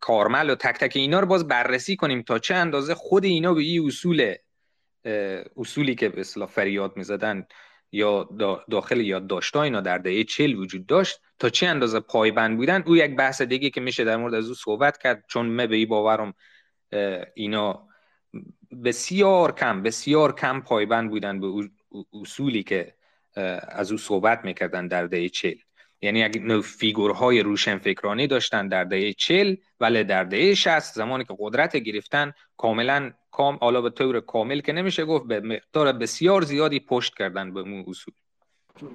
[0.00, 3.60] کارمل و تک تک اینا رو باز بررسی کنیم تا چه اندازه خود اینا به
[3.60, 4.34] این اصول
[5.56, 7.46] اصولی که به اصطلاح فریاد می‌زدن
[7.92, 8.28] یا
[8.70, 13.16] داخل یادداشت‌ها اینا در دهه چل وجود داشت تا چه اندازه پایبند بودن؟ او یک
[13.16, 16.34] بحث دیگه که میشه در مورد از او صحبت کرد چون من به این باورم
[17.34, 17.88] اینا
[18.84, 21.70] بسیار کم بسیار کم پایبند بودن به
[22.12, 22.94] اصولی که
[23.68, 25.54] از او صحبت می‌کردن در دهه چل
[26.02, 31.76] یعنی نوع فیگورهای روشنفکرانی داشتن در دهه چل ولی در دهه شست زمانی که قدرت
[31.76, 37.14] گرفتن کاملا کام حالا به طور کامل که نمیشه گفت به مقدار بسیار زیادی پشت
[37.18, 38.14] کردن به اون اصول.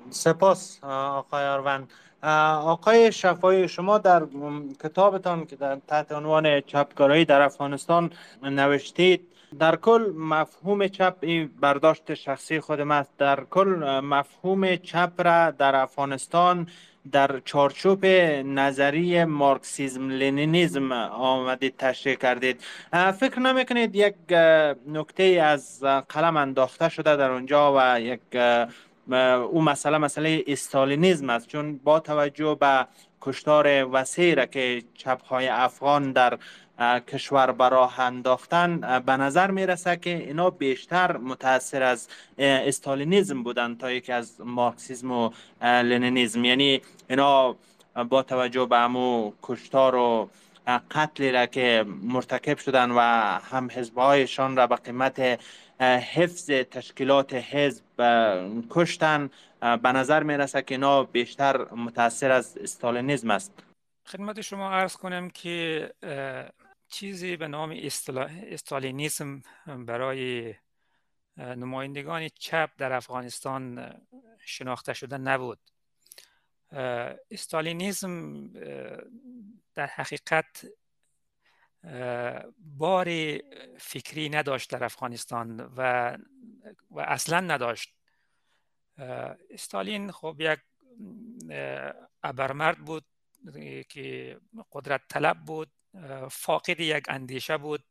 [0.10, 1.92] سپاس آقای آروند
[2.24, 4.28] آقای شفایی شما در
[4.84, 8.12] کتابتان که در تحت عنوان چپکارایی در افغانستان
[8.44, 13.12] نوشتید در کل مفهوم چپ این برداشت شخصی خودم است.
[13.18, 16.68] در کل مفهوم چپ را در افغانستان
[17.12, 18.06] در چارچوب
[18.46, 22.62] نظری مارکسیزم لنینیزم آمدید تشریح کردید.
[23.20, 24.16] فکر نمی‌کنید یک
[24.88, 28.22] نکته از قلم انداخته شده در اونجا و یک
[29.52, 31.48] او مسئله مسئله استالینیزم است.
[31.48, 32.88] چون با توجه به
[33.22, 36.38] کشتار وسیع را که چپهای افغان در
[36.80, 42.08] کشور براه انداختن به نظر می‌رسه که اینا بیشتر متاثر از
[42.38, 45.30] استالینیزم بودن تا یکی از مارکسیزم و
[45.62, 46.46] لنینیزم.
[46.46, 47.56] یعنی اینا
[48.10, 50.30] با توجه به امو کشتار و
[50.92, 53.00] قتلی را که مرتکب شدن و
[53.52, 55.40] هم حزبهایشان را به قیمت
[56.14, 57.84] حفظ تشکیلات حزب
[58.70, 59.30] کشتن
[59.62, 63.54] به نظر می‌رسه که اینا بیشتر متاثر از استالینیزم است.
[64.06, 65.90] خدمت شما عرض کنم که
[66.94, 67.72] چیزی به نام
[68.52, 70.56] استالینیسم برای
[71.38, 73.94] نمایندگان چپ در افغانستان
[74.40, 75.60] شناخته شده نبود.
[77.32, 78.48] استالینیسم
[79.76, 80.66] در حقیقت
[82.58, 83.08] بار
[83.78, 86.18] فکری نداشت در افغانستان و,
[86.92, 87.94] و اصلا نداشت.
[89.50, 90.60] استالین خب یک
[92.24, 93.06] ابرمرد بود
[93.90, 94.38] که
[94.72, 95.72] قدرت طلب بود.
[96.32, 97.84] فاقد یک اندیشه بود.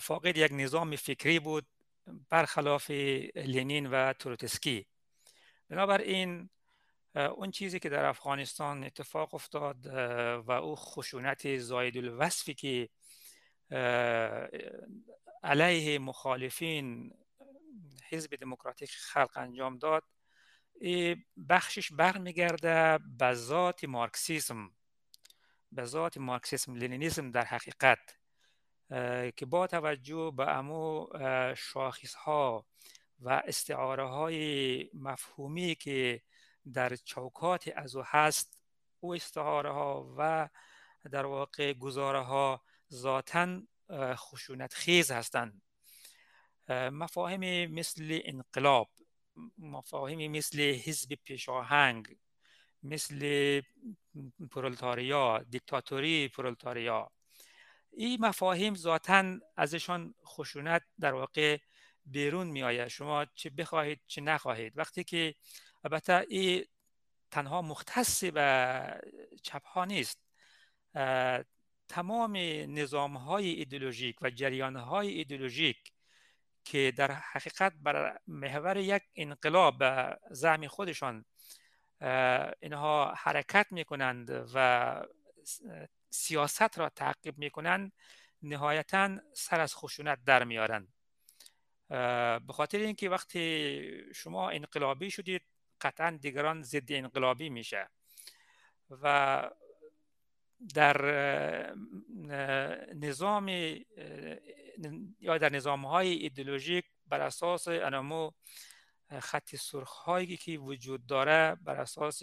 [0.00, 1.66] فاقد یک نظام فکری بود
[2.28, 2.90] برخلاف
[3.34, 4.86] لنین و تروتسکی.
[5.68, 6.50] بنابراین
[7.14, 9.86] اون چیزی که در افغانستان اتفاق افتاد
[10.46, 12.88] و او خشونت زاید الوصفی که
[15.42, 17.12] علیه مخالفین
[18.08, 20.04] حزب دموکراتیک خلق انجام داد
[21.48, 24.70] بخشش برمیگرده به ذات مارکسیسم.
[25.72, 28.16] به ذات مارکسیسم لنینیسم در حقیقت
[29.36, 31.08] که با توجه به امو
[31.56, 32.66] شاخص ها
[33.20, 36.22] و استعاره های مفهومی که
[36.72, 38.62] در چوکات از او هست
[39.00, 40.48] او استعاره ها و
[41.10, 43.60] در واقع گزاره ها ذاتا
[44.14, 45.62] خشونت خیز هستند.
[46.68, 48.90] مفاهیم مثل انقلاب
[49.58, 52.16] مفاهیمی مثل حزب پیشاهنگ
[52.82, 53.60] مثل
[54.50, 57.10] پرولتاریا دیکتاتوری پرولتاریا
[57.92, 61.58] این مفاهیم ذاتا ازشان خشونت در واقع
[62.06, 64.78] بیرون می آید شما چه بخواهید چه نخواهید.
[64.78, 65.34] وقتی که
[65.84, 66.64] البته این
[67.30, 69.00] تنها مختص به
[69.42, 70.20] چپ ها نیست
[71.88, 72.36] تمام
[72.78, 75.92] نظام های ایدولوژیک و جریان های ایدولوژیک
[76.64, 79.84] که در حقیقت بر محور یک انقلاب
[80.30, 81.24] زعم خودشان
[82.60, 85.06] اینها حرکت می کنند و
[86.10, 87.92] سیاست را تعقیب می کنند
[88.42, 90.88] نهایتا سر از خشونت در میارند
[92.46, 95.42] به خاطر اینکه وقتی شما انقلابی شدید
[95.80, 97.88] قطعا دیگران ضد انقلابی میشه
[98.90, 99.50] و
[100.74, 100.96] در
[102.94, 103.48] نظام
[105.20, 108.30] یا در نظام های ایدئولوژیک بر اساس انمو
[109.18, 112.22] خط سرخ هایی که وجود داره بر اساس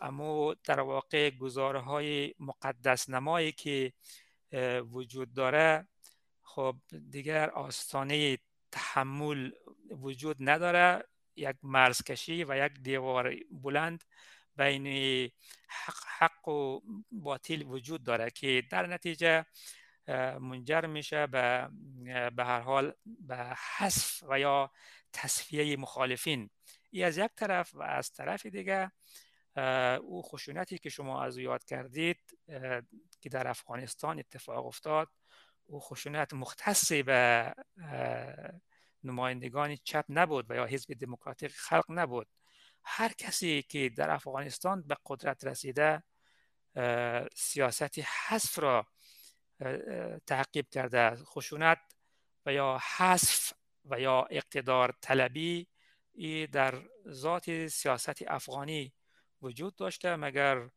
[0.00, 3.92] امو در واقع گزاره های مقدس نمایی که
[4.90, 5.86] وجود داره
[6.42, 6.76] خب
[7.10, 8.38] دیگر آستانه
[8.72, 9.50] تحمل
[9.90, 11.04] وجود نداره.
[11.36, 14.04] یک مرزکشی و یک دیوار بلند
[14.56, 14.86] بین
[15.68, 16.80] حق, حق و
[17.10, 19.46] باطل وجود داره که در نتیجه
[20.40, 21.68] منجر میشه به
[22.36, 24.70] به هر حال به حذف و یا
[25.12, 26.50] تصفیه مخالفین.
[26.90, 28.92] ای از یک طرف و از طرف دیگه
[30.02, 32.38] او خشونتی که شما از یاد کردید
[33.20, 35.08] که در افغانستان اتفاق افتاد
[35.64, 37.52] او خشونت مختص به
[39.04, 42.28] نمایندگان چپ نبود و یا حزب دموکراتیک خلق نبود.
[42.84, 46.02] هر کسی که در افغانستان به قدرت رسیده
[47.34, 48.86] سیاست حذف را
[50.26, 51.78] تعقیب کرده خشونت
[52.46, 53.52] و یا حذف
[53.84, 55.68] و یا اقتدار طلبی
[56.12, 58.92] ای در ذات سیاست افغانی
[59.42, 60.16] وجود داشته.
[60.16, 60.70] مگر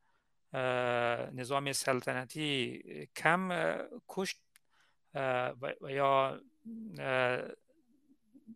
[1.34, 2.82] نظام سلطنتی
[3.16, 3.50] کم
[4.08, 4.42] کشت
[5.14, 6.42] و یا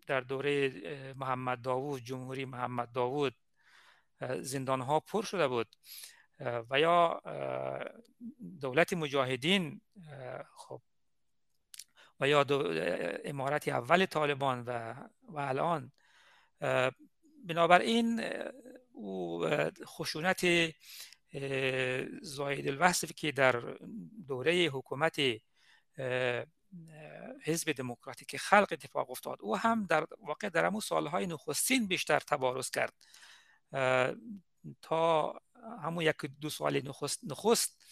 [0.07, 0.73] در دوره
[1.13, 3.35] محمد داوود جمهوری محمد داوود
[4.39, 5.75] زندان ها پر شده بود.
[6.69, 7.21] و یا
[8.61, 9.81] دولت مجاهدین
[10.55, 10.81] خب
[12.19, 12.45] و یا
[13.25, 15.91] امارت اول طالبان و, و الان.
[17.45, 18.23] بنابراین
[18.91, 19.45] او
[19.85, 20.45] خشونت
[22.21, 23.77] زاید الوصف که در
[24.27, 25.21] دوره حکومت
[27.43, 32.69] حزب دموکراتیک خلق اتفاق افتاد او هم در واقع در امو سالهای نخستین بیشتر تبارز
[32.69, 32.93] کرد.
[34.81, 35.33] تا
[35.83, 37.83] همون یک دو سال نخست, نخست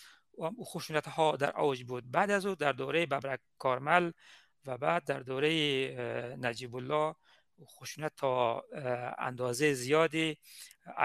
[0.64, 2.12] خشونت ها در اوج بود.
[2.12, 4.12] بعد از او در دوره ببرک کارمل
[4.66, 5.50] و بعد در دوره
[6.42, 7.16] نجیب الله
[7.66, 8.64] خشونت تا
[9.18, 10.38] اندازه زیادی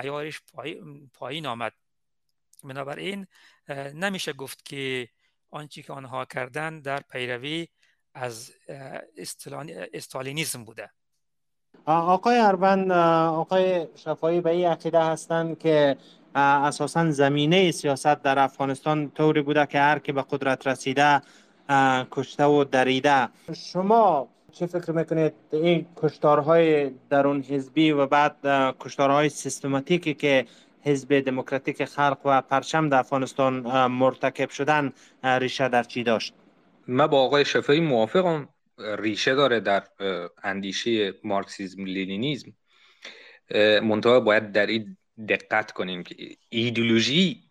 [0.03, 0.43] ایارش
[1.15, 1.73] پایین آمد.
[2.65, 3.27] بنابراین
[3.95, 5.09] نمیشه گفت که
[5.51, 7.69] آنچه که آنها کردن در پیروی
[8.15, 8.53] از
[9.93, 10.91] استالینیزم بوده.
[11.87, 15.97] آقای اروند آقای شفایی به این عقیده هستند که
[16.35, 21.23] اساسا زمینه سیاست در افغانستان طوری بوده که هر که به قدرت رسیده
[22.11, 23.29] کشته و دریده.
[23.73, 28.37] شما چه فکر می‌کنید این کشتارهای درون حزبی و بعد
[28.81, 30.47] کشتارهای سیستماتیکی که
[30.85, 34.93] حزب دموکراتیک خلق و پرچم در افغانستان مرتکب شدن
[35.25, 36.35] ریشه در چی داشت؟
[36.87, 38.49] من با آقای شفایی موافقم.
[38.79, 39.83] ریشه داره در
[40.43, 42.53] اندیشه مارکسیزم لینینیزم
[43.83, 44.97] منتها باید در این
[45.29, 47.43] دقت کنیم که ایدولوژی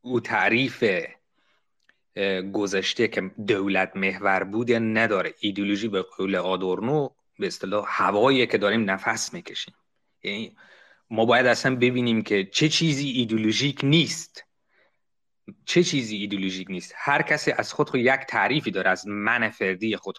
[0.00, 0.84] او تعریف
[2.52, 5.34] گذشته که دولت محور بوده نداره.
[5.40, 7.08] ایدولوژی به قول آدورنو
[7.38, 9.74] به اصطلاح هوایی که داریم نفس می‌کشیم.
[10.22, 10.56] یعنی
[11.10, 14.44] ما باید اصلا ببینیم که چه چیزی ایدولوژیک نیست.
[15.64, 19.96] چه چیزی ایدولوژیک نیست؟ هر کسی از خود, خود یک تعریفی داره از من فردی
[19.96, 20.18] خود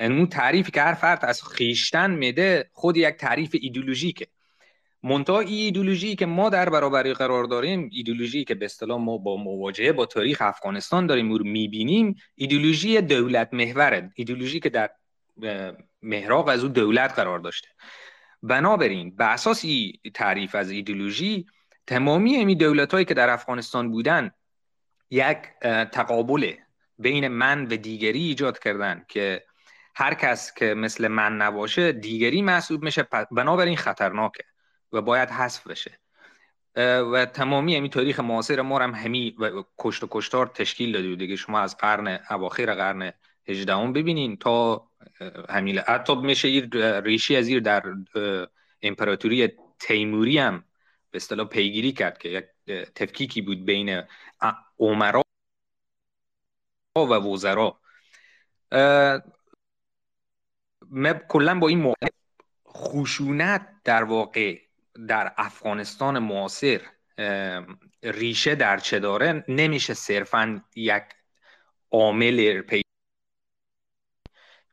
[0.00, 4.26] اون تعریفی که هر فرد از خیشتن میده خود یک تعریف ایدولوژیکه.
[5.06, 9.36] منتها ای ایدولوژی که ما در برابری قرار داریم ایدولوژی که به اصطلاح ما با
[9.36, 14.10] مواجهه با تاریخ افغانستان داریم رو می‌بینیم ایدولوژی دولت محوره.
[14.14, 14.90] ایدولوژی که در
[16.02, 17.68] محراق از او دولت قرار داشته.
[18.42, 21.46] بنابراین به اساس ای تعریف از ایدولوژی
[21.86, 24.30] تمامی امی دولت هایی که در افغانستان بودن
[25.10, 25.38] یک
[25.92, 26.52] تقابل
[26.98, 29.42] بین من و دیگری ایجاد کردن که
[29.94, 33.08] هر کس که مثل من نباشه دیگری محسوب میشه.
[33.30, 34.44] بنابراین خطرناکه.
[34.96, 35.98] و باید حذف بشه.
[37.12, 41.36] و تمامی امی تاریخ معاصر ما هم همی و کشت و کشتار تشکیل داده دیگه
[41.36, 43.12] شما از قرن اواخر قرن
[43.48, 44.88] 18 ببینین تا
[45.48, 46.68] همین حتی میشه
[47.04, 47.82] ریشی از در
[48.82, 50.64] امپراتوری تیموری هم
[51.10, 52.44] به اصطلاح پیگیری کرد که یک
[52.94, 54.02] تفکیکی بود بین
[54.78, 55.22] عمرا
[56.96, 57.80] و وزرا.
[60.90, 62.06] من کلا با این موقع
[62.68, 64.65] خشونت در واقع
[65.08, 66.80] در افغانستان معاصر
[68.02, 71.02] ریشه در چه داره؟ نمیشه صرفا یک
[71.90, 72.62] عامل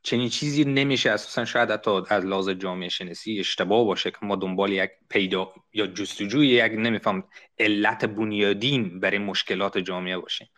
[0.02, 4.72] چنین چیزی نمیشه اساسا شاید حتی از لحاظ جامعه شناسی اشتباه باشه که ما دنبال
[4.72, 7.24] یک پیدا یا جستجوی یک نمیفهم
[7.58, 10.48] علت بنیادین برای مشکلات جامعه باشیم.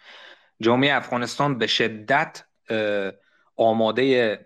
[0.60, 2.44] جامعه افغانستان به شدت
[3.56, 4.38] آماده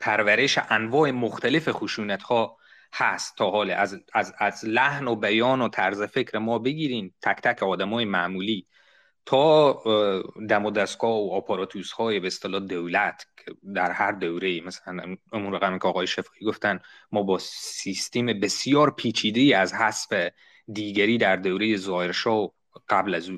[0.00, 2.56] پرورش انواع مختلف خشونت ها
[2.94, 7.12] هست تا حال از, از, از لحن و بیان و طرز فکر ما بگیرین.
[7.22, 8.66] تک تک آدمای معمولی
[9.26, 9.82] تا
[10.48, 13.26] دم و دستگاه و آپاراتوس های به اصطلاح دولت
[13.74, 16.80] در هر دوره مثلا اون رقمی که آقای شفایی گفتن
[17.12, 20.30] ما با سیستم بسیار پیچیده از حذف
[20.72, 22.52] دیگری در دوره ظاهرشاه
[22.88, 23.30] قبل از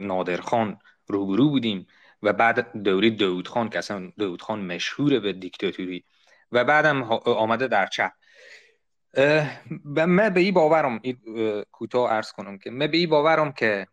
[0.00, 1.86] نادرخان روبرو بودیم
[2.22, 6.04] و بعد دوره داودخان که اصلا داودخان مشهوره به دیکتاتوری
[6.52, 8.12] و بعدم آمده در چپ.
[9.84, 11.00] من به این باورم
[11.72, 13.86] کوتاه ارز کنم که من به این باورم که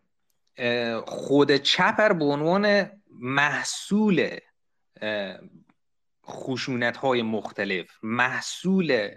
[1.05, 4.38] خود چپر به عنوان محصول
[6.26, 9.09] خشونت های مختلف محصول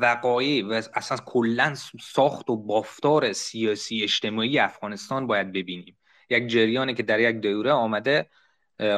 [0.00, 5.98] وقایع و اصلا کلا ساخت و بافتار سیاسی اجتماعی افغانستان باید ببینیم.
[6.30, 8.30] یک جریانی که در یک دوره آمده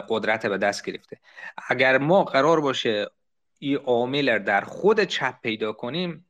[0.08, 1.20] قدرت به دست گرفته.
[1.68, 3.10] اگر ما قرار باشه
[3.58, 6.28] این عامل در خود چپ پیدا کنیم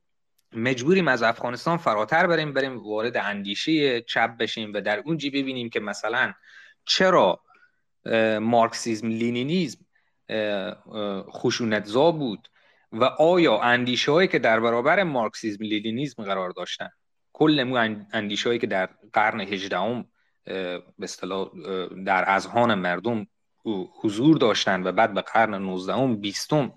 [0.53, 5.79] مجبوریم از افغانستان فراتر بریم بریم وارد اندیشه چپ بشیم و در اونجی ببینیم که
[5.79, 6.33] مثلا
[6.85, 7.41] چرا
[8.41, 9.85] مارکسیزم لینینیزم
[11.31, 12.47] خشونتزا بود
[12.91, 16.89] و آیا اندیشه هایی که در برابر مارکسیزم لینینیزم قرار داشتن؟
[17.33, 20.05] کل مو اندیشه هایی که در قرن هجدهم
[20.45, 21.49] به اصطلاح
[22.05, 23.27] در اذهان مردم
[24.01, 26.73] حضور داشتن و بعد به قرن 19 بیستم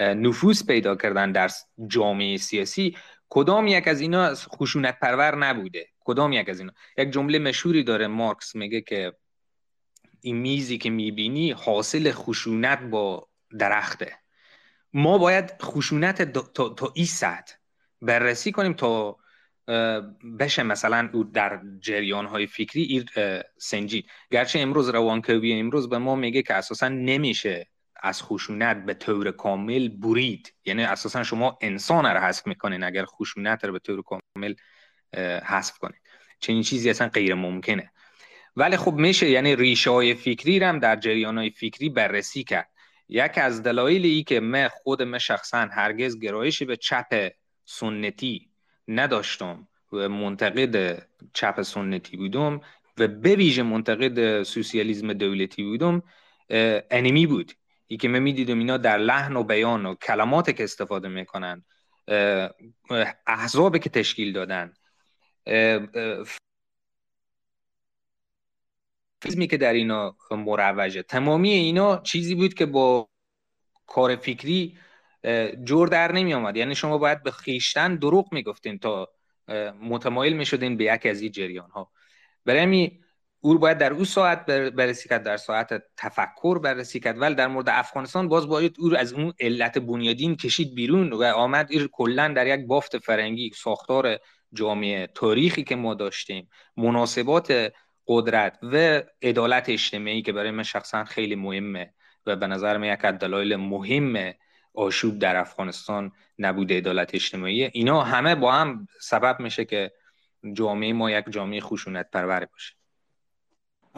[0.00, 1.50] نفوذ پیدا کردن در
[1.86, 2.96] جامعه سیاسی
[3.28, 8.06] کدام یک از اینا خشونت پرور نبوده؟ کدام یک از اینا؟ یک جمله مشهوری داره
[8.06, 9.12] مارکس میگه که
[10.20, 13.28] این میزی که می‌بینی حاصل خشونت با
[13.58, 14.18] درخته.
[14.92, 17.54] ما باید خشونت تا, تا ای سطح
[18.02, 19.16] بررسی کنیم تا
[20.38, 23.04] بشه مثلا در جریان های فکری
[23.58, 24.06] سنجید.
[24.30, 27.69] گرچه امروز روانکاوی امروز به ما میگه که اساسا نمیشه
[28.02, 30.54] از خشونت به طور کامل برید.
[30.64, 32.82] یعنی اساسا شما انسان رو حذف می‌کنین.
[32.82, 34.54] اگر خشونت رو به طور کامل
[35.44, 36.00] حذف کنید
[36.40, 37.92] چنین چیزی اصلا غیر ممکنه.
[38.56, 42.70] ولی خب میشه یعنی ریشه های فکری رو هم در جریان های فکری بررسی کرد.
[43.08, 47.32] یک از دلایل ای که من خود من شخصا هرگز گرایشی به چپ
[47.64, 48.50] سنتی
[48.88, 52.60] نداشتم و منتقد چپ سنتی بودم
[52.98, 56.02] و به ویژه منتقد سوسیالیسم دولتی بودم
[56.90, 57.52] انمی بود.
[57.90, 61.64] ای که من می‌دیدم اینا در لحن و بیان و کلمات که استفاده می‌کنن
[63.26, 64.72] احزابی که تشکیل دادن
[69.22, 71.02] فیزمی که در اینا مروجه.
[71.02, 73.08] تمامی اینا چیزی بود که با
[73.86, 74.78] کار فکری
[75.64, 79.08] جور در نمی آمد یعنی شما باید به خیشتن دروغ می‌گفتین تا
[79.82, 81.92] متمایل می‌شدین به یک از این جریان ها
[82.44, 82.66] برای
[83.40, 87.20] او باید در او ساعت بررسی کرد در ساعت تفکر بررسی کرد.
[87.20, 91.12] ولی در مورد افغانستان باز باید او از اون علت بنیادین کشید بیرون.
[91.12, 94.18] و آمد ایر کلا در یک بافت فرنگی ساختار
[94.52, 96.48] جامعه تاریخی که ما داشتیم.
[96.76, 97.72] مناسبات
[98.06, 101.94] قدرت و عدالت اجتماعی که برای من شخصا خیلی مهمه
[102.26, 104.32] و به نظر من یک از دلایل مهم
[104.74, 107.64] آشوب در افغانستان نبود عدالت اجتماعی.
[107.64, 109.92] اینا همه با هم سبب میشه که
[110.52, 112.79] جامعه ما یک جامعه خشونت پرور باشه.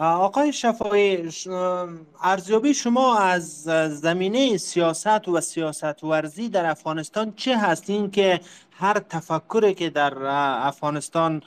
[0.03, 1.29] آقای شفایی
[2.23, 3.63] ارزیابی شما از
[3.99, 8.39] زمینه سیاست و سیاست ورزی در افغانستان چه هست؟ این که
[8.71, 10.13] هر تفکری که در
[10.67, 11.41] افغانستان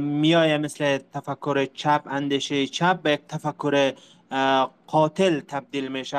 [0.00, 3.92] میایه مثل تفکر چپ اندیشه چپ به یک تفکر
[4.86, 6.18] قاتل تبدیل میشه.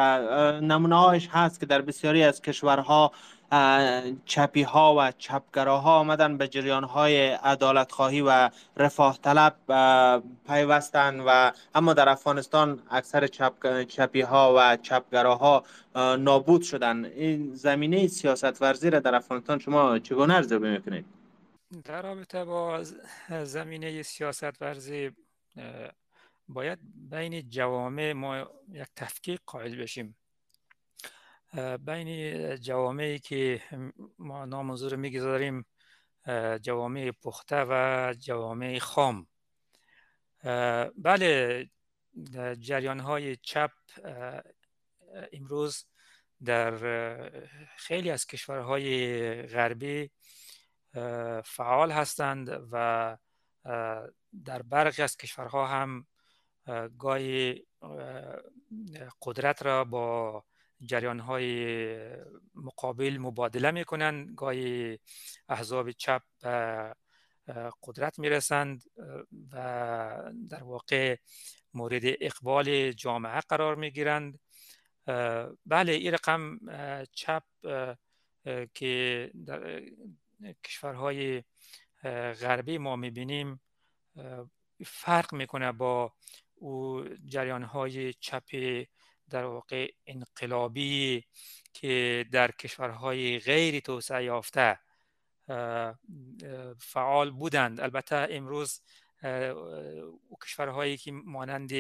[0.60, 3.12] نمونه هایش هست که در بسیاری از کشورها
[4.26, 9.56] چپی ها و چپگراها آمدن به جریان های عدالت خواهی و رفاه طلب
[10.48, 15.64] پیوستن و اما در افغانستان اکثر چپ، چپی ها و چپگراها
[15.96, 17.06] نابود شدن.
[17.06, 21.06] این زمینه سیاست ورزی را در افغانستان شما چگونه ارزیابی می‌کنید؟
[21.86, 22.84] در رابطه با
[23.44, 25.12] زمینه سیاست ورزی
[26.48, 26.80] باید
[27.10, 28.38] بین جوامع ما
[28.72, 30.16] یک تفکیک قائل بشیم.
[31.80, 33.62] بین جوامعی که
[34.20, 35.66] ما نام رو می‌گذاریم
[36.62, 39.28] جوامع پخته و جوامع خام.
[40.98, 41.70] بله
[42.60, 43.72] جریان های چپ
[45.34, 45.86] امروز
[46.46, 46.78] در
[47.78, 50.12] خیلی از کشورهای غربی
[51.44, 53.18] فعال هستند و
[54.46, 56.08] در برخی از کشورها هم
[57.00, 57.66] گاهی
[59.22, 60.44] قدرت را با
[60.82, 61.68] جریان های
[62.56, 65.00] مقابل مبادله می‌کنند گاهی
[65.50, 66.22] احزاب چپ
[67.84, 68.84] قدرت می‌رسند
[69.52, 71.18] و در واقع
[71.74, 74.40] مورد اقبال جامعه قرار می‌گیرند.
[75.66, 76.60] بله این رقم
[77.12, 77.44] چپ
[78.74, 79.84] که در
[80.64, 81.44] کشورهای
[82.42, 83.62] غربی ما می‌بینیم
[84.86, 86.14] فرق می‌کنه با
[86.56, 88.44] او جریان های چپ
[89.30, 91.24] در واقع انقلابی
[91.74, 94.80] که در کشورهای غیر توسعه یافته
[96.80, 97.80] فعال بودند.
[97.80, 98.82] البته امروز
[100.42, 101.72] کشورهایی که مانند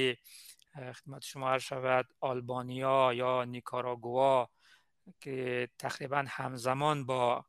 [0.75, 4.49] خدمت شما شود آلبانیا یا نیکاراگوا
[5.19, 7.45] که تقریبا همزمان با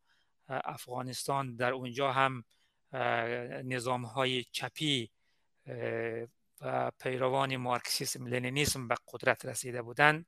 [0.49, 2.45] افغانستان در اونجا هم
[3.65, 5.11] نظام های چپی
[6.99, 10.27] پیروان مارکسیسم لنینیسم به قدرت رسیده بودند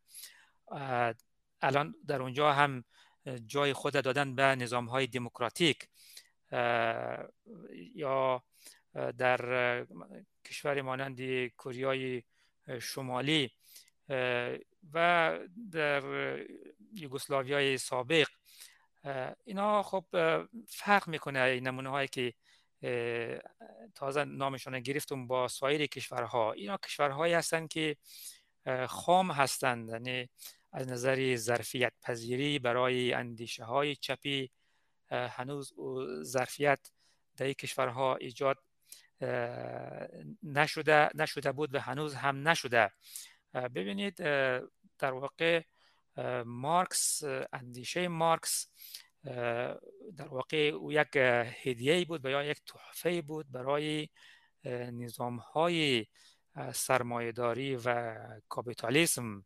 [1.62, 2.84] الان در اونجا هم
[3.46, 5.88] جای خود دادن به نظام های دموکراتیک
[7.94, 8.42] یا
[9.18, 9.86] در
[10.44, 12.22] کشور مانند کوریای
[12.80, 13.50] شمالی
[14.92, 15.38] و
[15.72, 16.02] در
[16.92, 18.28] یوگسلاویای سابق.
[19.44, 20.04] اینا خب
[20.68, 22.34] فرق می‌کنه این نمونه هایی که
[23.94, 26.52] تازه نامشون گرفتم با سایر کشورها.
[26.52, 27.96] اینا کشورهایی هستند که
[28.88, 29.88] خام هستند.
[29.88, 30.28] یعنی
[30.72, 34.50] از نظر ظرفیت پذیری برای اندیشه های چپی
[35.10, 35.72] هنوز
[36.22, 36.90] ظرفیت
[37.36, 38.58] در این کشورها ایجاد
[40.42, 42.90] نشده نشده بود و هنوز هم نشده.
[43.54, 44.16] ببینید
[44.98, 45.62] در واقع
[46.44, 47.22] مارکس
[47.52, 48.68] اندیشه مارکس
[50.16, 51.16] در واقع او یک
[51.62, 54.08] هدیه بود یا یک تحفه بود برای
[54.92, 56.06] نظام های
[56.72, 58.16] سرمایهداری و
[58.48, 59.44] کاپیتالیسم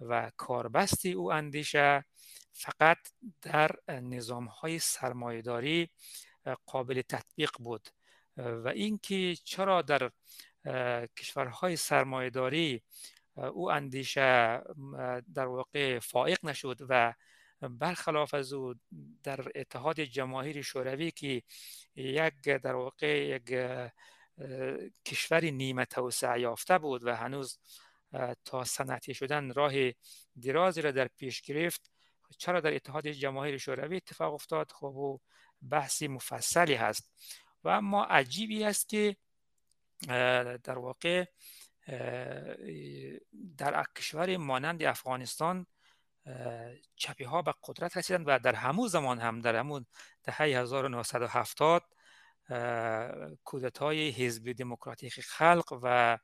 [0.00, 2.04] و کاربستی او اندیشه
[2.52, 2.98] فقط
[3.42, 5.90] در نظام های سرمایهداری
[6.66, 7.88] قابل تطبیق بود.
[8.36, 10.10] و اینکه چرا در
[11.16, 12.82] کشورهای سرمایهداری
[13.34, 14.60] او اندیشه
[15.34, 17.14] در واقع فائق نشد و
[17.60, 18.74] برخلاف از او
[19.22, 21.42] در اتحاد جماهیر شوروی که
[21.96, 23.80] یک در واقع یک
[25.04, 27.58] کشور نیمه توسعه یافته بود و هنوز
[28.44, 29.72] تا صنعتی شدن راه
[30.42, 31.90] درازی را در پیش گرفت
[32.38, 35.20] چرا در اتحاد جماهیر شوروی اتفاق افتاد؟ خب او
[35.70, 37.10] بحثی مفصلی هست.
[37.64, 39.16] و اما عجیبی است که
[40.62, 41.24] در واقع
[43.56, 45.66] در کشور مانند افغانستان
[46.96, 49.86] چپی ها به قدرت رسیدند و در همون زمان هم در همون
[50.24, 51.84] دهه 1970
[53.44, 56.18] کودتای حزب دموکراتیک خلق و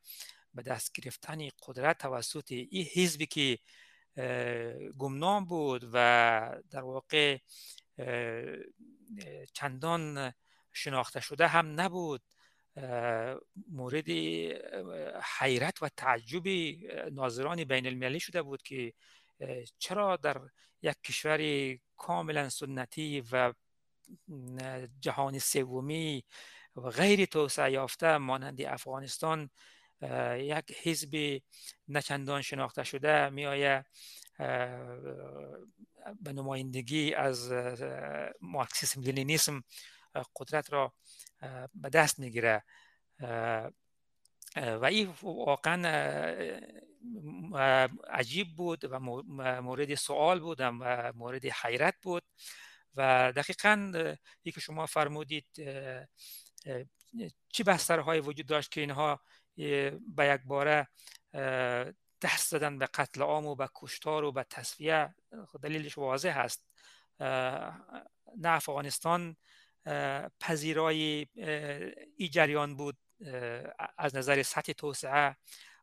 [0.55, 3.59] به دست گرفتن قدرت توسط این حزبی که
[4.99, 7.39] گمنام بود و در واقع
[9.53, 10.33] چندان
[10.73, 12.23] شناخته شده هم نبود
[13.71, 14.09] مورد
[15.39, 16.49] حیرت و تعجب
[17.13, 18.93] ناظران بین المللی شده بود که
[19.79, 20.41] چرا در
[20.83, 21.41] یک کشور
[21.97, 23.53] کاملا سنتی و
[25.01, 26.25] جهان سومی
[26.77, 29.51] و غیر توسعه یافته مانند افغانستان
[30.39, 31.41] یک حزب
[31.89, 33.47] نچندان شناخته شده می
[36.23, 37.53] به نمایندگی از
[38.41, 39.65] مارکسیسم لینینیسم
[40.37, 40.93] قدرت را
[41.75, 42.65] به دست می‌گیره
[44.57, 45.89] و این واقعا
[48.11, 48.99] عجیب بود و
[49.61, 50.73] مورد سوال بود و
[51.13, 52.23] مورد حیرت بود
[52.95, 53.93] و دقیقا
[54.43, 55.47] ای که شما فرمودید
[57.53, 59.21] چی بسترهای وجود داشت که اینها
[60.17, 60.89] به یک باره
[62.23, 65.15] دست زدن به قتل عام و به کشتار و به تصفیه.
[65.47, 66.65] خب دلیلش واضح هست
[68.37, 69.37] نه افغانستان
[70.41, 71.27] پذیرای
[72.17, 72.97] ای جریان بود.
[73.99, 75.37] از نظر سطح توسعه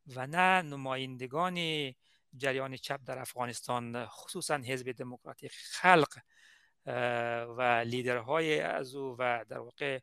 [0.08, 1.56] و نه نمایندگان
[2.38, 6.20] جریان چپ در افغانستان خصوصا حزب دموکراتیک خلق
[7.58, 10.00] و لیدرهای از او و در واقع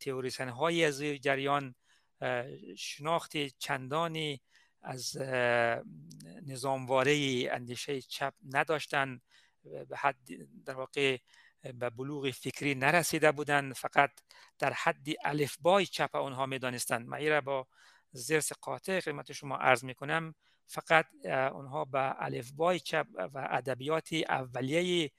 [0.00, 1.74] تئوریسن های از جریان
[2.76, 4.40] شناخت چندانی
[4.82, 5.16] از
[6.46, 9.20] نظامواره اندیشه چپ نداشتن
[9.88, 10.16] به حد
[10.64, 11.18] در واقع
[11.72, 14.10] به بلوغ فکری نرسیده بودند فقط
[14.58, 17.08] در حد الفبای چپ اونها می‌دانستند.
[17.08, 17.66] من با
[18.12, 20.34] زرس قاطع خدمت شما عرض می‌کنم
[20.66, 25.10] فقط اونها به الفبای چپ و ادبیات اولیه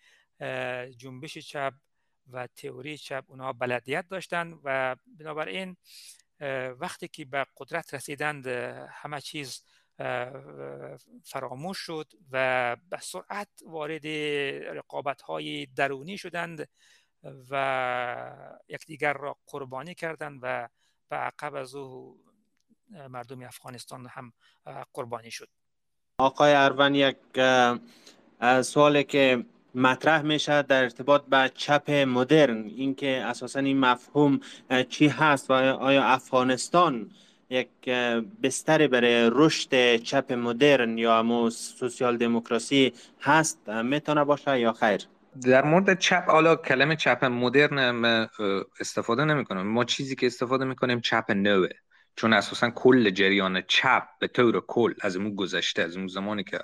[0.97, 1.73] جنبش چپ
[2.27, 5.77] و تئوری چپ اونها بلدیت داشتند و بنابراین
[6.79, 8.47] وقتی که به قدرت رسیدند
[8.89, 9.61] همه چیز
[11.23, 14.07] فراموش شد و به سرعت وارد
[14.77, 16.69] رقابت های درونی شدند
[17.49, 20.69] و یکدیگر را قربانی کردند و
[21.09, 22.17] به عقب از او
[23.09, 24.33] مردم افغانستان هم
[24.93, 25.49] قربانی شد.
[26.19, 27.17] آقای اروان یک
[28.61, 34.39] سوالی که مطرح میشه در ارتباط به چپ مدرن اینکه اساسا این مفهوم
[34.89, 37.11] چی هست و آیا افغانستان
[37.49, 37.67] یک
[38.43, 45.01] بستر برای رشد چپ مدرن یا مو سوسیال دموکراسی هست می‌تونه باشه یا خیر؟
[45.43, 48.29] در مورد چپ حالا کلمه چپ مدرن
[48.79, 51.69] استفاده نمی کنم ما چیزی که استفاده می‌کنیم چپ نوه.
[52.15, 56.59] چون اساسا کل جریان چپ به طور کل از اون گذشته از اون زمانی که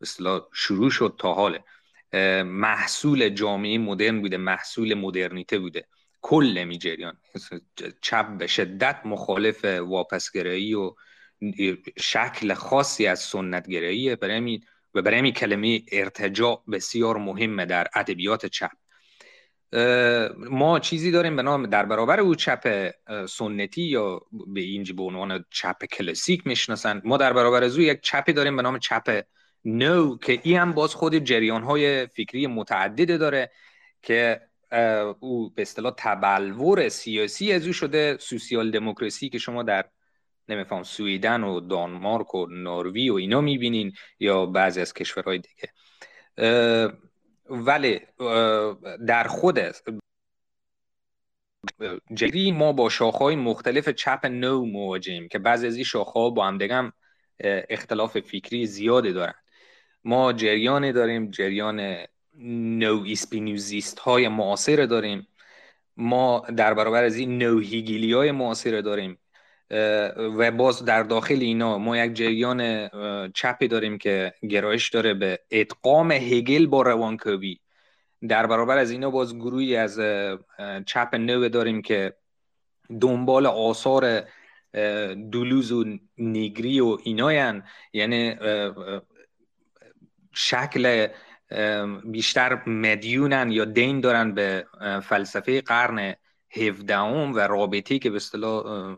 [0.00, 1.58] اصطلاح شروع شد تا حال
[2.44, 5.86] محصول جامعه مدرن بوده محصول مدرنیته بوده.
[6.22, 7.16] کل می جریان
[8.00, 10.94] چپ به شدت مخالف واپسگرایی و
[11.98, 14.60] شکل خاصی از سنتگرایی برای
[14.94, 18.70] و برای می کلمه ارتجاع بسیار مهمه در ادبیات چپ.
[20.50, 22.90] ما چیزی داریم به نام در برابر او چپ
[23.28, 27.02] سنتی یا به اینجا به عنوان چپ کلاسیک می‌شناسن.
[27.04, 29.24] ما در برابر از او یک چپی داریم به نام چپ
[29.64, 33.50] نو که این هم باز خود جریان های فکری متعدد داره
[34.02, 34.40] که
[35.20, 39.84] او به اصطلاح تبلور سیاسی از او شده سوسیال دموکراسی که شما در
[40.48, 45.72] نمیفهم سویدن و دانمارک و نروژ و اینا می‌بینین یا بعضی از کشورهای دیگه.
[47.50, 48.00] ولی
[49.06, 49.60] در خود
[52.14, 56.58] جری ما با شاخهای مختلف چپ نو مواجهیم که بعضی از این شاخها با هم
[56.58, 56.92] دیگه
[57.44, 59.34] اختلاف فکری زیاده دارن.
[60.04, 62.06] ما جریان داریم جریان
[62.38, 65.28] نو اسپینوزیست های معاصر داریم.
[65.96, 69.18] ما در برابر از این نو هیگیلی های معاصر داریم
[70.38, 72.88] و باز در داخل اینا ما یک جریان
[73.28, 77.58] چپی داریم که گرایش داره به ادغام هگل با روانکاوی.
[78.28, 80.00] در برابر از اینا باز گروهی از
[80.86, 82.14] چپ نو داریم که
[83.00, 84.24] دنبال آثار
[85.30, 85.84] دولوز و
[86.18, 87.62] نیگری و ایناین
[87.92, 88.36] یعنی
[90.34, 91.08] شکل
[92.04, 94.66] بیشتر مدیونن یا دین دارن به
[95.02, 96.14] فلسفه قرن
[96.56, 98.96] 17 و رابطی که به اصطلاح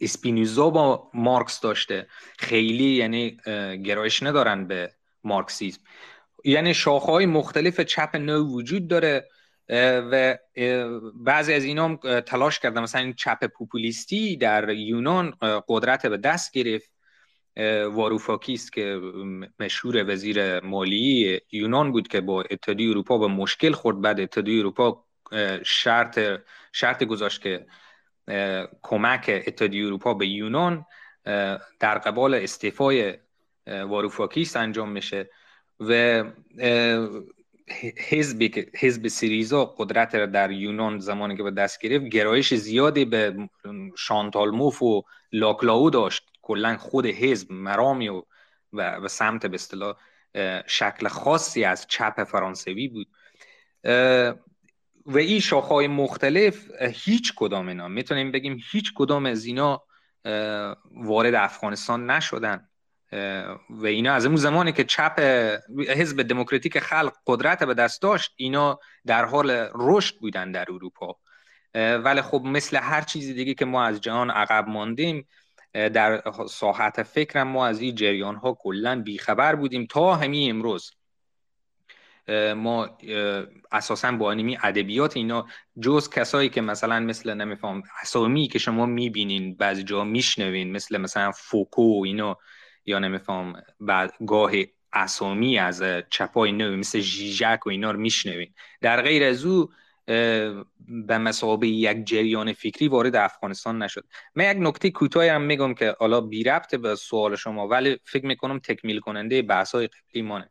[0.00, 2.06] اسپینوزا با مارکس داشته.
[2.38, 3.36] خیلی یعنی
[3.84, 4.92] گرایش ندارن به
[5.24, 5.80] مارکسیزم.
[6.44, 9.28] یعنی شاخه مختلف چپ نو وجود داره
[10.10, 10.38] و
[11.14, 12.82] بعضی از اینا تلاش کردن.
[12.82, 15.34] مثلا این چپ پوپولیستی در یونان
[15.68, 16.90] قدرت به دست گرفت.
[17.90, 19.00] واروفاکیست که
[19.60, 24.00] مشهور وزیر مالی یونان بود که با اتحادیه اروپا به مشکل خورد.
[24.00, 25.04] بعد اتحادیه اروپا
[25.64, 26.20] شرط
[26.72, 27.66] شرط گذاشت که
[28.82, 30.84] کمک اتحادیه اروپا به یونان
[31.80, 33.14] در قبال استعفای
[33.66, 35.30] واروفاکیست انجام میشه
[35.80, 36.24] و
[38.10, 38.42] حزب
[38.78, 43.48] حزب سریزا قدرت در یونان زمانی که به دست گرفت گرایش زیادی به
[43.96, 45.02] شانتالموف و
[45.32, 46.37] لاکلاو داشت.
[46.48, 48.22] کلا خود حزب مرامی و
[48.72, 49.96] و سمت به اصطلاح
[50.66, 53.08] شکل خاصی از چپ فرانسوی بود.
[55.06, 59.82] و این شاخهای مختلف هیچ کدام اینا می‌تونیم بگیم هیچ کدام از اینا
[60.90, 62.68] وارد افغانستان نشدن.
[63.70, 65.20] و اینا از اون زمانی که چپ
[65.88, 71.16] حزب دموکراتیک خلق قدرت به دست داشت اینا در حال رشد بودن در اروپا.
[71.74, 75.28] ولی خب مثل هر چیزی دیگه که ما از جهان عقب ماندیم
[75.74, 80.92] در ساحت فکرم ما از این جریان ها کلا بیخبر بودیم تا همین امروز.
[82.56, 82.98] ما
[83.72, 85.46] اساسا با انیمی ادبیات اینا
[85.80, 91.32] جز کسایی که مثلا مثل نمیفهم اسامی که شما می‌بینین بعضی جا میشنوین مثل مثلا
[91.32, 92.38] فوکو اینا
[92.86, 94.52] یا نمیفهم بعد گاه
[94.92, 98.54] اسامی از چپای نو مثل جیجک و اینا رو میشنوین.
[98.80, 99.70] در غیر از او
[100.88, 104.06] به مسابقه یک جریان فکری وارد افغانستان نشد.
[104.34, 108.26] من یک نکته کوتاهی هم میگم که حالا بی ربط به سوال شما ولی فکر
[108.26, 110.50] می‌کنم تکمیل کننده بحث های قبلی مانه.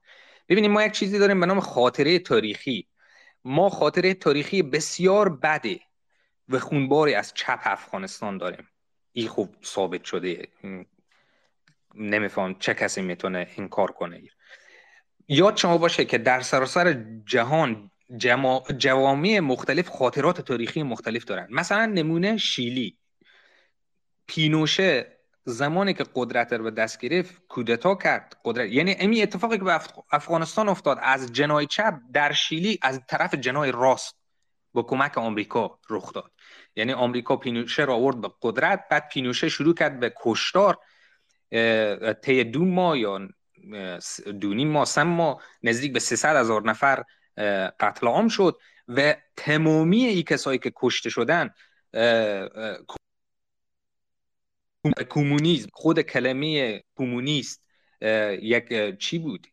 [0.49, 2.87] ببینیم ما یک چیزی داریم به نام خاطره تاریخی.
[3.43, 5.79] ما خاطره تاریخی بسیار بده
[6.49, 8.67] و خونباری از چپ افغانستان داریم.
[9.13, 10.47] این خوب ثابت شده.
[11.95, 14.21] نمیفهم چه کسی می‌تونه این کار کنه.
[15.27, 17.91] یاد شما باشه که در سراسر جهان
[18.77, 21.47] جوامع مختلف خاطرات تاریخی مختلف دارن.
[21.49, 22.97] مثلا نمونه شیلی.
[24.27, 28.41] پینوشه زمانی که قدرت رو به دست گرفت کودتا کرد.
[28.45, 29.79] قدرت یعنی امی اتفاقی که به
[30.11, 34.15] افغانستان افتاد از جنای چپ در شیلی از طرف جنای راست
[34.73, 36.31] با کمک آمریکا رخ داد.
[36.75, 40.77] یعنی آمریکا پینوشه را آورد به قدرت بعد پینوشه شروع کرد به کشتار
[42.21, 43.27] طی دو ماه یا
[44.41, 47.03] دونی ماه سم ماه نزدیک به 300 هزار نفر
[47.79, 51.49] قتل عام شد و تمامی ای کسایی که کشته شدن
[55.09, 57.63] کمونیسم خود کلمه کمونیست
[58.41, 59.47] یک چی بود؟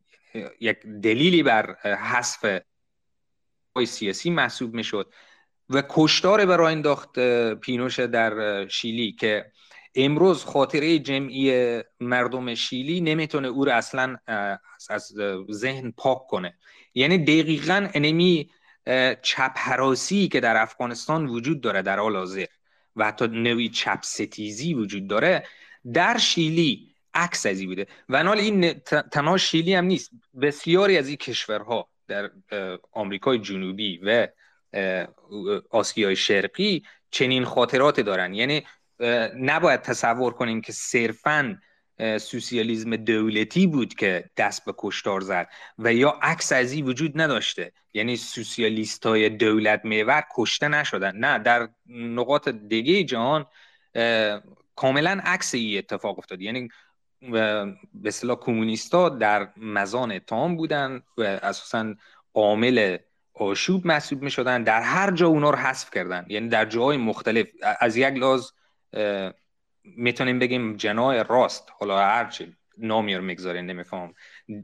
[0.61, 2.61] یک دلیلی بر حذف
[3.87, 5.13] سیاسی محسوب می‌شد
[5.69, 7.19] و کشتار برای انداخت
[7.55, 9.53] پینوش در شیلی که
[9.95, 14.17] امروز خاطره جمعی مردم شیلی نمی‌تونه او رو اصلا
[14.91, 15.13] از
[15.51, 16.59] ذهن پاک کنه.
[16.95, 18.51] یعنی دقیقا انمی
[19.23, 19.53] چپ
[20.29, 22.47] که در افغانستان وجود داره در حال حاضر
[22.97, 25.47] و حتی نوی چپ ستیزی وجود داره
[25.93, 28.73] در شیلی عکس ازی بوده و حال این
[29.13, 30.11] تنها شیلی هم نیست.
[30.43, 32.31] بسیاری از این کشورها در
[32.93, 34.29] آمریکای جنوبی و
[35.71, 38.35] آسیای شرقی چنین خاطرات دارن.
[38.35, 38.67] یعنی
[39.41, 41.59] نباید تصور کنیم که صرفاً
[41.99, 47.73] سوسیالیزم دولتی بود که دست به کشتار زد و یا عکس از این وجود نداشته.
[47.95, 51.17] یعنی سوسیالیست های دولت میور کشته نشدن.
[51.17, 53.47] نه در نقاط دیگه جهان
[54.77, 56.41] کاملا عکس ای اتفاق افتاد.
[56.41, 56.69] یعنی
[57.21, 61.95] به اصطلاح کمونیستا در مزان تام بودن و اساسا
[62.35, 62.97] عامل
[63.35, 66.27] آشوب محسوب می شدن در هر جا اونا رو حذف کردن.
[66.29, 67.47] یعنی در جاهای مختلف.
[67.81, 68.51] از یک لحاظ
[69.85, 71.69] می‌تونیم بگیم جناه راست.
[71.79, 74.15] حالا هرچی نامی رو می‌گذارین نمیفهم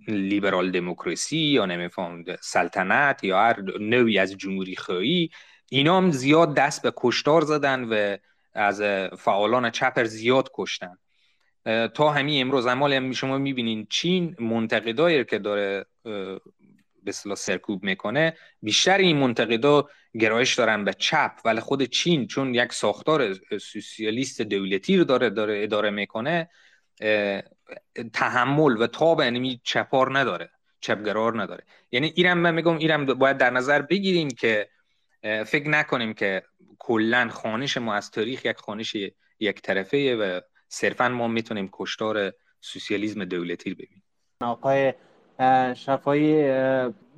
[0.09, 5.31] لیبرال دموکراسی یا نمیفهم سلطنت یا هر نوعی از جمهوری خواهی.
[5.71, 8.17] اینا هم زیاد دست به کشتار زدن و
[8.55, 8.83] از
[9.19, 10.99] فعالان چپر زیاد کشتن.
[11.95, 15.87] تا همین امروز اما شما می‌بینین چین منتقدایی که داره
[17.05, 19.89] به اصطلاح سرکوب می‌کنه بیشتر این منتقدا
[20.21, 21.33] گرایش دارن به چپ.
[21.45, 26.51] ولی خود چین چون یک ساختار سوسیالیست دولتی رو داره داره اداره می‌کنه
[28.13, 31.65] تحمل و تاب انمی چپار نداره چپگرار نداره.
[31.93, 34.69] یعنی ایران من میگم ایران باید در نظر بگیریم که
[35.23, 36.43] فکر نکنیم که
[36.79, 38.97] کلا خانش ما از تاریخ یک خانش
[39.41, 44.03] یک طرفه و صرفا ما می‌تونیم کشتار سوسیالیسم دولتی رو ببینیم.
[44.41, 44.95] آقای
[45.75, 46.43] شفایی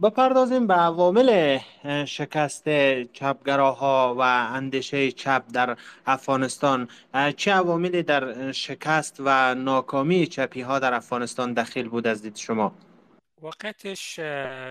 [0.03, 1.59] بپردازیم به عوامل
[2.07, 2.65] شکست
[3.13, 4.21] چپگراها و
[4.55, 6.89] اندیشه چپ در افغانستان.
[7.37, 12.75] چه عواملی در شکست و ناکامی چپی ها در افغانستان دخیل بود از دید شما؟
[13.41, 14.21] واقعتش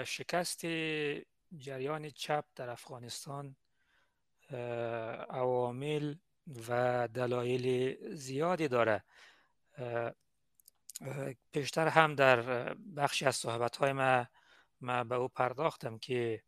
[0.05, 0.65] شکست
[1.57, 3.55] جریان چپ در افغانستان
[5.29, 6.15] عوامل
[6.69, 9.03] و دلایل زیادی داره.
[11.51, 14.25] پیشتر هم در بخشی از صحبت های ما,
[14.81, 16.43] ما به او پرداختم که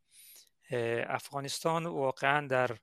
[1.07, 2.77] افغانستان واقعا در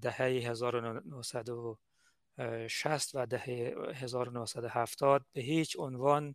[0.00, 6.34] دهه 1960 و دهه 1970 به هیچ عنوان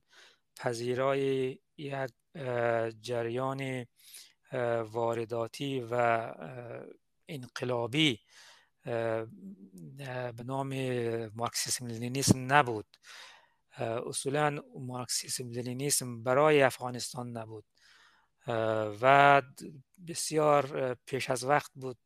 [0.56, 2.12] پذیرای یک
[3.02, 3.86] جریان
[4.84, 5.96] وارداتی و
[7.28, 8.20] انقلابی
[8.84, 9.28] به
[10.46, 10.74] نام
[11.36, 12.86] مارکسیسم لینیسم نبود.
[13.78, 17.66] اصولا مارکسیسم لنینیسم برای افغانستان نبود.
[19.02, 19.42] و
[20.08, 21.98] بسیار پیش از وقت بود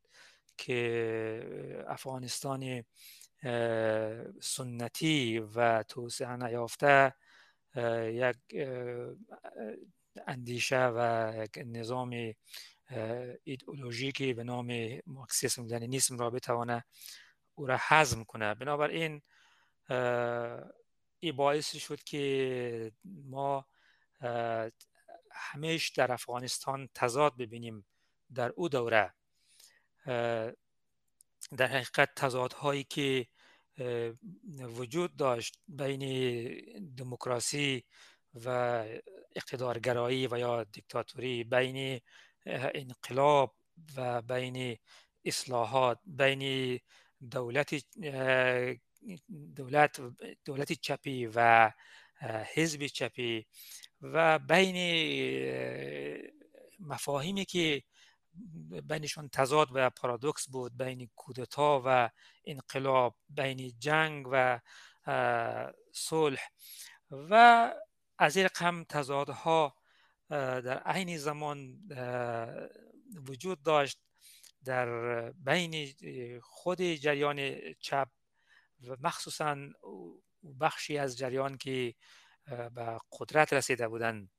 [0.58, 2.84] که افغانستان
[4.42, 7.14] سنتی و توسعه نیافته
[8.06, 8.38] یک
[10.28, 12.34] اندیشه و یک نظام
[13.44, 16.84] ایدئولوژیکی به نام مارکسیسم لنینیسم را بتوانه
[17.56, 18.54] او را حزم کنه.
[18.54, 19.22] بنابراین
[21.24, 23.66] این باعث شد که ما
[25.32, 27.86] همیش در افغانستان تضاد ببینیم
[28.34, 29.14] در او دوره.
[31.58, 33.28] در حقیقت تضادهایی که
[34.60, 36.04] وجود داشت بین
[36.98, 37.84] دموکراسی
[38.46, 38.50] و
[39.36, 42.02] اقتدارگرایی و یا دیکتاتوری بین
[42.46, 43.56] انقلاب
[43.96, 44.78] و بین
[45.26, 46.80] اصلاحات بین
[47.32, 47.86] دولت
[49.56, 50.02] دولت
[50.46, 51.72] دولت چپی و
[52.54, 53.46] حزب چپی
[54.02, 54.78] و بین
[56.80, 57.84] مفاهیمی که
[58.84, 62.10] بینشون تضاد و پارادوکس بود بین کودتا و
[62.46, 64.60] انقلاب بین جنگ و
[65.94, 66.42] صلح
[67.12, 67.74] و
[68.18, 69.76] از این رقم تضادها
[70.30, 71.80] در عین زمان
[73.28, 74.00] وجود داشت
[74.66, 75.94] در بین
[76.42, 78.08] خود جریان چپ
[79.00, 79.58] مخصوصا
[80.60, 81.94] بخشی از جریان که
[82.46, 84.32] به قدرت رسیده بودند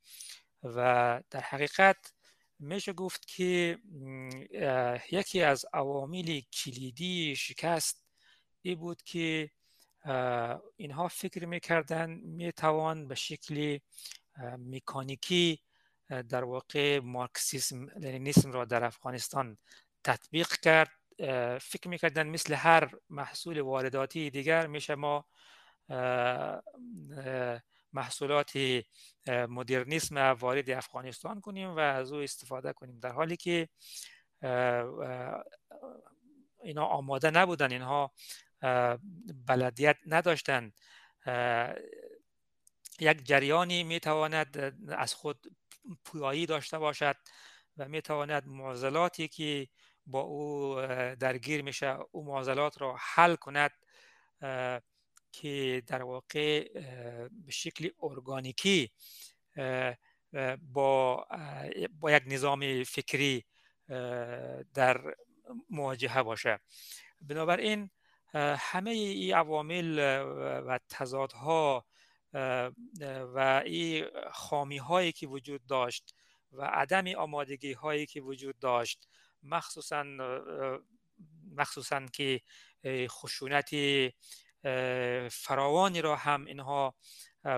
[0.62, 2.12] و در حقیقت
[2.58, 3.78] میشه گفت که
[5.12, 8.04] یکی از عوامل کلیدی شکست
[8.62, 9.50] ای بود که
[10.76, 13.78] اینها فکر می‌کردن می‌توان به شکل
[14.58, 15.60] مکانیکی
[16.28, 19.58] در واقع مارکسیسم لنینیسم را در افغانستان
[20.04, 20.90] تطبیق کرد.
[21.60, 25.26] فکر می‌کردن مثل هر محصول وارداتی دیگر میشه ما
[27.92, 28.52] محصولات
[29.28, 33.00] مدرنیسم وارد افغانستان کنیم و از او استفاده کنیم.
[33.00, 33.68] در حالی که
[36.62, 38.12] اینا آماده نبودن اینها
[39.46, 40.72] بلدیت نداشتند
[43.00, 45.56] یک جریانی می‌تواند از خود
[46.04, 47.16] پویایی داشته باشد
[47.76, 49.68] و می‌تواند معضلاتی که
[50.06, 50.76] با او
[51.20, 53.70] درگیر میشه او معضلات را حل کند
[55.32, 56.68] که در واقع
[57.30, 58.90] به شکل ارگانیکی
[60.72, 61.26] با,
[62.00, 63.44] با یک نظام فکری
[64.74, 65.14] در
[65.70, 66.60] مواجهه باشه.
[67.20, 67.90] بنابراین
[68.58, 69.98] همه این عوامل
[70.66, 71.86] و تضادها
[73.34, 76.14] و این خامی هایی که وجود داشت
[76.52, 79.08] و عدم آمادگی هایی که وجود داشت
[79.44, 80.04] مخصوصا
[81.56, 82.40] مخصوصا که
[83.08, 83.70] خشونت
[85.30, 86.94] فراوانی را هم اینها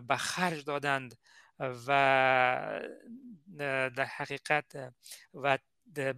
[0.08, 1.18] به خرج دادند
[1.60, 2.80] و
[3.96, 4.92] در حقیقت
[5.34, 5.58] و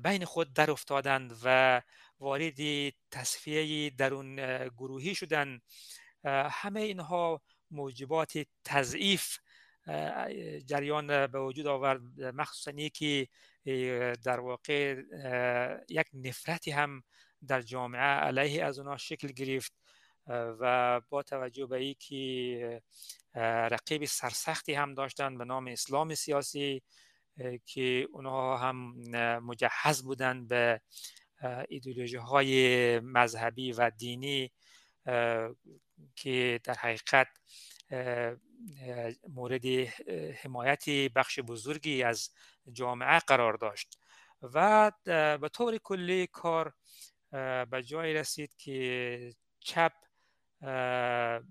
[0.03, 1.83] بین خود در افتادند و
[2.21, 2.59] وارد
[3.11, 4.37] تصفیه درون
[4.69, 5.63] گروهی شدند.
[6.51, 9.39] همه اینها موجبات تضعیف
[10.67, 13.29] جریان به وجود آورد مخصوصا که
[14.25, 15.03] در واقع
[15.89, 17.03] یک نفرتی هم
[17.47, 19.73] در جامعه علیه از اونها شکل گرفت
[20.29, 22.83] و با توجه به ای که
[23.71, 26.83] رقیب سرسختی هم داشتن به نام اسلام سیاسی
[27.67, 28.77] که اونها هم
[29.39, 30.81] مجهز بودند به
[31.69, 34.51] ایدولوژی های مذهبی و دینی
[36.17, 37.29] که در حقیقت
[39.29, 39.67] مورد
[40.43, 42.31] حمایت بخش بزرگی از
[42.73, 43.99] جامعه قرار داشت
[44.43, 44.93] و
[45.41, 46.75] به طور کلی کار
[47.71, 49.93] به جای رسید که چپ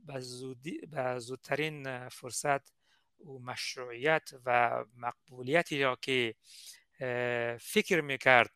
[0.06, 0.20] به,
[1.18, 2.74] زودترین فرصت
[3.26, 6.36] و مشروعیت و مقبولیتی را که
[7.60, 8.52] فکر می‌کرد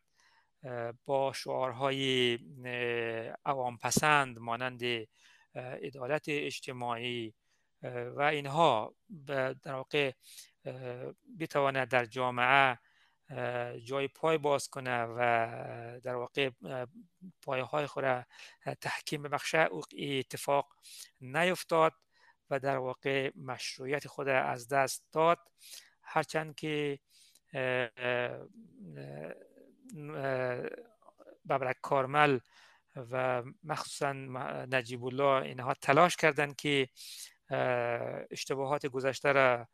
[1.05, 2.39] با شعارهای
[3.45, 4.81] عوام پسند مانند
[5.55, 7.33] عدالت اجتماعی
[7.83, 8.95] و اینها
[9.63, 10.11] در واقع
[11.39, 12.79] بتواند در جامعه
[13.83, 15.19] جای پای باز کنه و
[16.03, 16.49] در واقع
[17.41, 18.25] پایه های خود
[18.81, 19.33] تحکیم
[19.71, 20.75] او اتفاق
[21.21, 21.93] نیفتاد
[22.49, 25.39] و در واقع مشروعیت خود از دست داد.
[26.01, 26.99] هرچند که
[31.49, 32.39] ببرک کارمل
[32.95, 34.13] و مخصوصا
[34.71, 36.89] نجیب الله اینها تلاش کردند که
[38.31, 39.67] اشتباهات گذشته را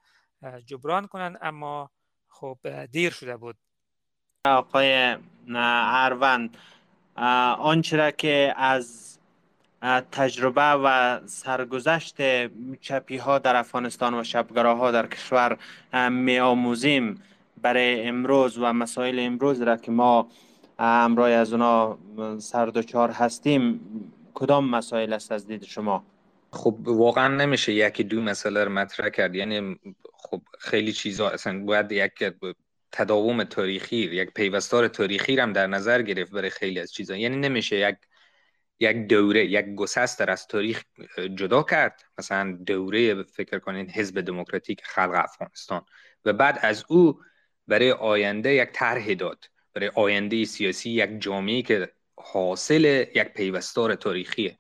[0.66, 1.38] جبران کنند.
[1.42, 1.90] اما
[2.28, 2.58] خب
[2.92, 3.56] دیر شده بود.
[4.46, 5.18] آقای
[5.56, 6.58] اروند
[7.60, 9.18] آنچه را که از
[10.12, 12.18] تجربه و سرگذشت
[12.82, 14.24] چپی ها در افغانستان و
[14.56, 15.58] ها در کشور
[16.10, 17.24] می آموزیم
[17.62, 20.28] برای امروز و مسائل امروز را که ما
[20.80, 21.98] امرای از اونا
[22.40, 23.80] سردوچار هستیم
[24.34, 26.04] کدام مسائل است از دید شما؟
[26.52, 29.36] خب واقعا نمیشه یکی دو مسئله رو مطرح کرد.
[29.36, 29.80] یعنی
[30.14, 32.34] خب خیلی چیزا اصلا باید یک
[32.92, 37.16] تداوم تاریخی یک پیوستار تاریخی هم در نظر گرفت برای خیلی از چیزا.
[37.18, 37.96] یعنی نمیشه یک
[38.80, 40.84] یک دوره یک گسستر از تاریخ
[41.36, 42.04] جدا کرد.
[42.18, 45.86] مثلا دوره فکر کنین حزب دموکراتیک خلق افغانستان.
[46.26, 47.22] و بعد از او
[47.68, 49.46] برای آینده یک طرح داد.
[49.74, 54.58] برای آینده سیاسی یک جامعه که حاصل یک پیوستار تاریخیه.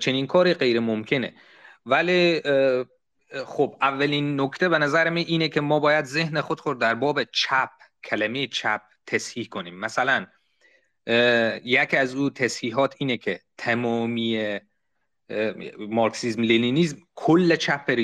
[0.00, 1.34] چنین کاری غیر ممکنه.
[1.86, 2.42] ولی
[3.46, 7.24] خب اولین نکته به نظر من اینه که ما باید ذهن خود خود در باب
[7.24, 7.70] چپ
[8.04, 9.74] کلمه چپ تصحیح کنیم.
[9.74, 10.26] مثلا
[11.64, 14.58] یک از او تصحیحات اینه که تمامی
[15.78, 17.98] مارکسیزم لینینیزم کل چپ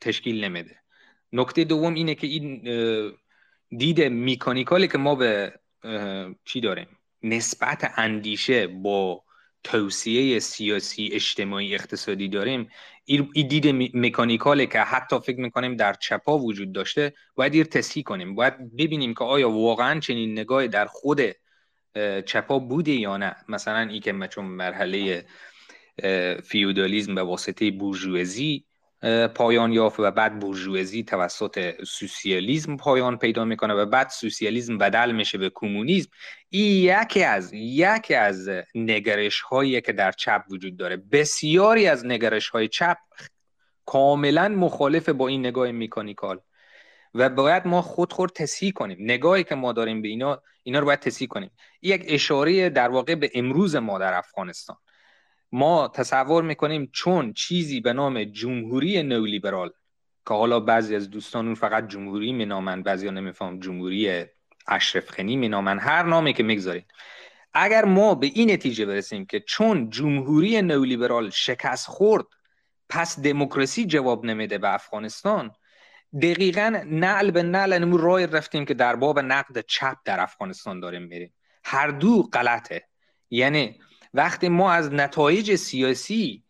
[0.00, 0.76] تشکیل نمیده.
[1.32, 2.62] نکته دوم اینه که این
[3.78, 5.52] دید mechanical ی که ما به
[6.44, 6.88] چی داریم؟
[7.22, 9.24] نسبت اندیشه با
[9.64, 12.68] توصیه سیاسی اجتماعی اقتصادی داریم
[13.04, 18.04] این دید mechanical ه که حتی فکر می‌کنیم در چپا وجود داشته باید ایر تصحیح
[18.04, 18.34] کنیم.
[18.34, 21.20] باید ببینیم که آیا واقعا چنین نگاه در خود
[22.26, 23.36] چپا بوده یا نه.
[23.48, 25.24] مثلا ای که چون مرحله
[26.44, 28.64] فیودالیزم به واسطه بورژوازی
[29.34, 35.38] پایان یافت و بعد بورژوازی توسط سوسیالیسم پایان پیدا می‌کنه و بعد سوسیالیسم بدل میشه
[35.38, 36.10] به کمونیسم.
[36.50, 40.96] این یکی از یکی از نگرش هایی که در چپ وجود داره.
[40.96, 42.96] بسیاری از نگرش های چپ
[43.86, 46.40] کاملا مخالف با این نگاه mechanical
[47.14, 48.96] و باید ما خود خود تصحیح کنیم.
[49.00, 51.50] نگاهی که ما داریم به اینا اینا رو باید تصحیح کنیم.
[51.82, 54.76] یک اشاره در واقع به امروز ما در افغانستان.
[55.54, 59.70] ما تصور می‌کنیم چون چیزی به نام جمهوری نولیبرال
[60.26, 64.24] که حالا بعضی از دوستان اون فقط جمهوری مینامن بعضی ها نمیفهم جمهوری
[64.68, 66.86] اشرف خنی مینامن هر نامی که می‌گذارید
[67.52, 72.24] اگر ما به این نتیجه برسیم که چون جمهوری نولیبرال شکست خورد
[72.88, 75.50] پس دموکراسی جواب نمیده به افغانستان
[76.22, 81.02] دقیقا نعل به نعل نمو رای رفتیم که در باب نقد چپ در افغانستان داریم
[81.02, 81.34] میریم.
[81.64, 82.88] هر دو غلطه.
[83.30, 83.80] یعنی
[84.14, 86.44] وقتی ما از نتایج سیاسی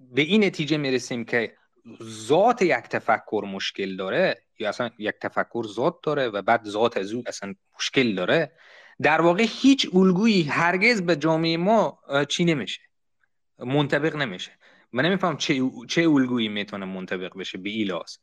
[0.00, 1.54] به این نتیجه می‌رسیم که
[2.02, 7.12] ذات یک تفکر مشکل داره یا اصلا یک تفکر ذات داره و بعد ذات از
[7.12, 8.52] او اصلا مشکل داره
[9.02, 11.98] در واقع هیچ الگویی هرگز به جامعه ما
[12.28, 12.80] چی نمیشه؟
[13.58, 14.50] منطبق نمیشه.
[14.92, 18.18] من نمیفهم چه چه الگویی می‌تونه منطبق بشه به ایلاس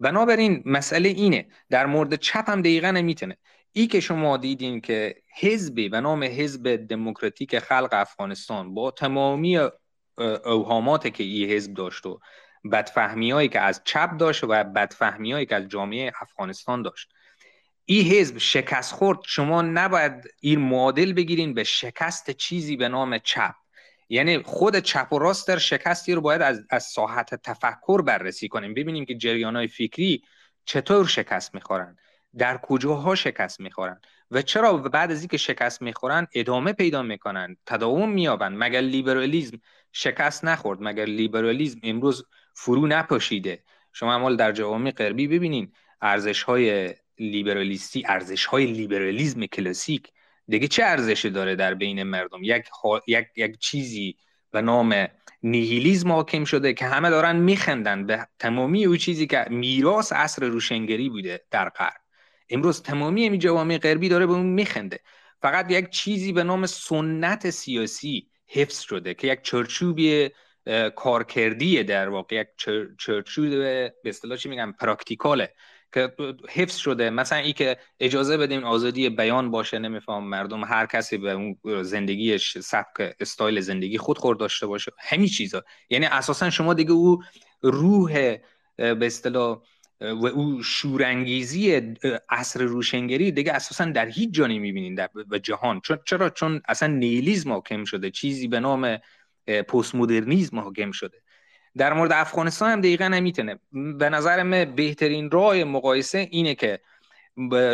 [0.00, 3.36] بنابراین مسئله اینه در مورد چپ هم دقیقا نمی‌تونه.
[3.72, 9.58] ای که شما دیدین که حزبی به نام حزب دموکراتیک خلق افغانستان با تمامی
[10.44, 12.20] اوهاماتی که این حزب داشت و
[12.72, 17.08] بدفهمی هایی که از چپ داشت و بدفهمی هایی که از جامعه افغانستان داشت.
[17.84, 19.18] این حزب شکست خورد.
[19.26, 23.54] شما نباید این معادل بگیرین به شکست چیزی به نام چپ.
[24.08, 28.74] یعنی خود چپ و راست در شکستی رو باید از, از ساحت تفکر بررسی کنیم.
[28.74, 30.22] ببینیم که جریان های فکری
[30.64, 31.96] چطور شکست می‌خورن.
[32.38, 38.10] در کجاها شکست می‌خورن و چرا بعد از اینکه شکست می‌خورن ادامه پیدا می‌کنن تداوم
[38.10, 39.58] میابن مگر لیبرالیزم
[39.92, 42.24] شکست نخورد مگر لیبرالیزم امروز
[42.54, 43.62] فرو نپاشیده؟
[43.92, 45.72] شما امال در جوامع غربی ببینین
[46.02, 50.12] ارزش های لیبرالیستی ارزش های لیبرالیزم کلاسیک.
[50.48, 52.66] دیگه چه ارزشی داره در بین مردم؟ یک,
[53.06, 54.16] یک, یک چیزی
[54.50, 55.08] به نام
[55.42, 58.06] نیهیلیزم حاکم شده که همه دارن میخندن.
[58.06, 62.01] به تمامی او چیزی که میراث عصر روشنگری بوده در غرب.
[62.52, 65.00] امروز تمامی این جوامع غربی داره به اون میخنده.
[65.42, 70.30] فقط یک چیزی به نام سنت سیاسی حفظ شده که یک چرچوبی
[70.96, 72.48] کارکردی در واقع یک
[72.98, 75.52] چرچوب به اصطلاح چی میگم پراکتیکاله
[75.94, 76.12] که
[76.50, 77.10] حفظ شده.
[77.10, 82.58] مثلا ای که اجازه بدیم آزادی بیان باشه نمیفهم مردم هر کسی به اون زندگیش
[82.58, 84.92] سبک استایل زندگی خود خور داشته باشه.
[84.98, 85.64] همین چیزا.
[85.90, 87.22] یعنی اساسا شما دیگه او
[87.62, 88.36] روح
[88.76, 89.62] به اصطلاح
[90.02, 91.80] و او شورانگیزی
[92.28, 95.08] عصر روشنگری دیگه اساسا در هیچ جا نمی‌بینین در
[95.42, 95.80] جهان.
[96.04, 98.98] چرا؟ چون اصلا نیلیزم حاکم شده چیزی به نام
[99.68, 101.18] پست مدرنیزم حاکم شده.
[101.76, 103.58] در مورد افغانستان هم دقیقا نمی‌تونه.
[103.98, 106.80] به نظر من بهترین راه مقایسه اینه که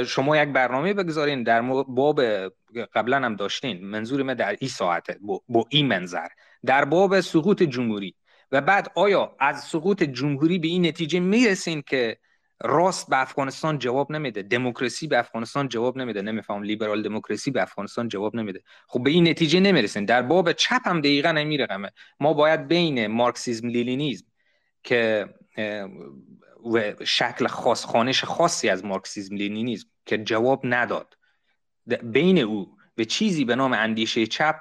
[0.07, 1.43] شما یک برنامه بگذارین.
[1.43, 2.21] در باب
[2.95, 3.85] قبلا هم داشتین.
[3.85, 5.19] منظور من در این ساعته
[5.49, 6.29] با این منظر.
[6.67, 8.15] در باب سقوط جمهوری.
[8.53, 12.19] و بعد آیا از سقوط جمهوری به این نتیجه می‌رسین که
[12.61, 18.09] راست به افغانستان جواب نمیده دموکراسی به افغانستان جواب نمیده نمیفهمم لیبرال دموکراسی به افغانستان
[18.09, 18.63] جواب نمیده.
[18.89, 20.05] خب به این نتیجه نمی‌رسین.
[20.05, 24.27] در باب چپ هم دقیقا همی رقمه ما باید بین مارکسیزم لینینیزم
[24.83, 25.29] که
[26.75, 31.15] و شکل خاص خوانش خاصی از مارکسیزم لینینیزم که جواب نداد
[32.03, 34.57] بین او و چیزی به نام اندیشه چپ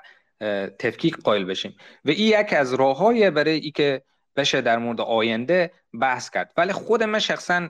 [0.80, 1.78] تفکیک قائل بشیم.
[2.06, 4.04] و این یک از راههای برای ای که
[4.36, 6.54] بشه در مورد آینده بحث کرد.
[6.58, 7.70] ولی خود من شخصا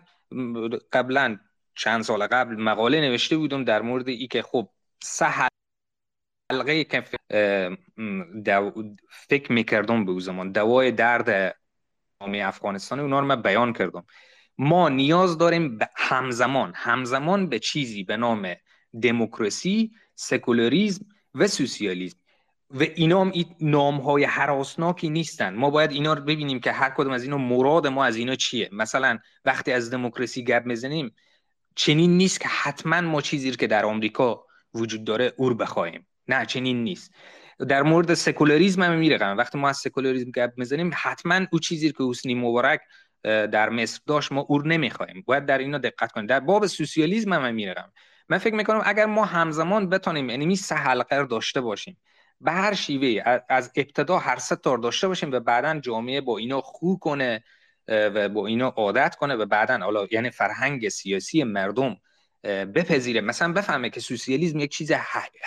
[0.91, 1.39] قبلا
[1.75, 4.69] چند سال قبل مقاله نوشته بودم در مورد ای که خب
[5.03, 5.49] سه
[6.51, 7.03] حلقه که
[9.09, 10.51] فکر می‌کردم به زمان.
[10.51, 11.55] دوای درد
[12.21, 14.05] افغانستان اونا رو من بیان کردم.
[14.57, 16.73] ما نیاز داریم همزمان.
[16.75, 18.55] همزمان به چیزی به نام
[19.01, 21.05] دموکراسی سکولاریزم
[21.35, 22.17] و سوسیالیسم.
[22.69, 25.55] و اینا هم نام های حراسناکی نیستن.
[25.55, 28.69] ما باید اینا رو ببینیم که هر کدوم از اینا مراد ما از اینا چیه.
[28.71, 31.15] مثلا وقتی از دموکراسی گپ می‌زنیم
[31.75, 36.07] چنین نیست که حتما ما چیزی که در آمریکا وجود داره اور بخوایم.
[36.27, 37.11] نه چنین نیست.
[37.67, 42.03] در مورد سکولاریسم هم میره وقتی ما از سکولاریسم گپ می‌زنیم حتما او چیزی که
[42.09, 42.81] حسنی مبارک
[43.23, 45.23] در مصر داشت ما اور نمی‌خوایم.
[45.25, 46.27] باید در اینا دقت کنیم.
[46.27, 47.93] در باب سوسیالیسم هم میرم
[48.29, 51.97] من فکر می‌کنم اگر ما همزمان بتونیم یعنی سه حلقه داشته باشیم
[52.41, 56.61] به هر شیوه از ابتدا هر سه تار داشته باشیم و بعدا جامعه با اینا
[56.61, 57.43] خو کنه
[57.87, 61.97] و با اینا عادت کنه و بعدا حالا یعنی فرهنگ سیاسی مردم
[62.43, 63.21] بپذیره.
[63.21, 64.91] مثلا بفهمه که سوسیالیسم یک چیز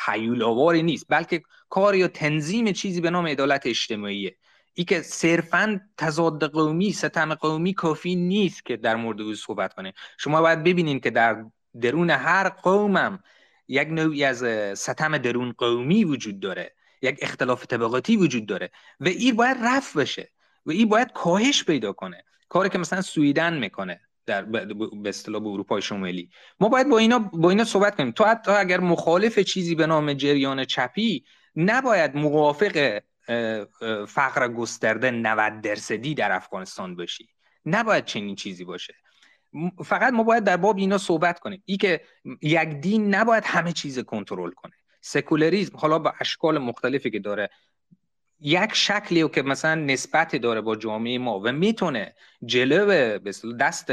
[0.07, 4.37] حیول نیست بلکه کار یا تنظیم چیزی به نام عدالت اجتماعیه.
[4.75, 9.93] ای که صرفا تضاد قومی ستم قومی کافی نیست که در مورد او صحبت کنه.
[10.19, 11.45] شما باید ببینید که در
[11.81, 13.23] درون هر قومم
[13.69, 14.45] یک نوعی از
[14.79, 16.75] ستم درون قومی وجود داره.
[17.03, 18.71] یک اختلاف طبقاتی وجود داره
[19.01, 20.31] و این باید رفع بشه
[20.67, 22.25] و این باید کاهش پیدا کنه.
[22.49, 26.31] کاری که مثلا سویدن می‌کنه در به اصطلاح اروپای شمالی.
[26.61, 28.13] ما باید با اینا با اینا صحبت کنیم.
[28.13, 31.25] تو حتی اگر مخالف چیزی به نام جریان چپی
[31.57, 33.01] نباید موافق
[34.09, 37.29] فقر گسترده 90 درصدی در افغانستان باشی.
[37.65, 38.95] نباید چنین چیزی باشه.
[39.85, 41.63] فقط ما باید در باب اینا صحبت کنیم.
[41.65, 42.01] ای که
[42.43, 44.73] یک دین نباید همه چیز کنترل کنه.
[45.01, 47.51] سکولاریزم حالا با اشکال مختلفی که داره
[48.41, 53.19] یک شکلی که مثلا نسبت داره با جامعه ما و می‌تونه جلو
[53.61, 53.93] دست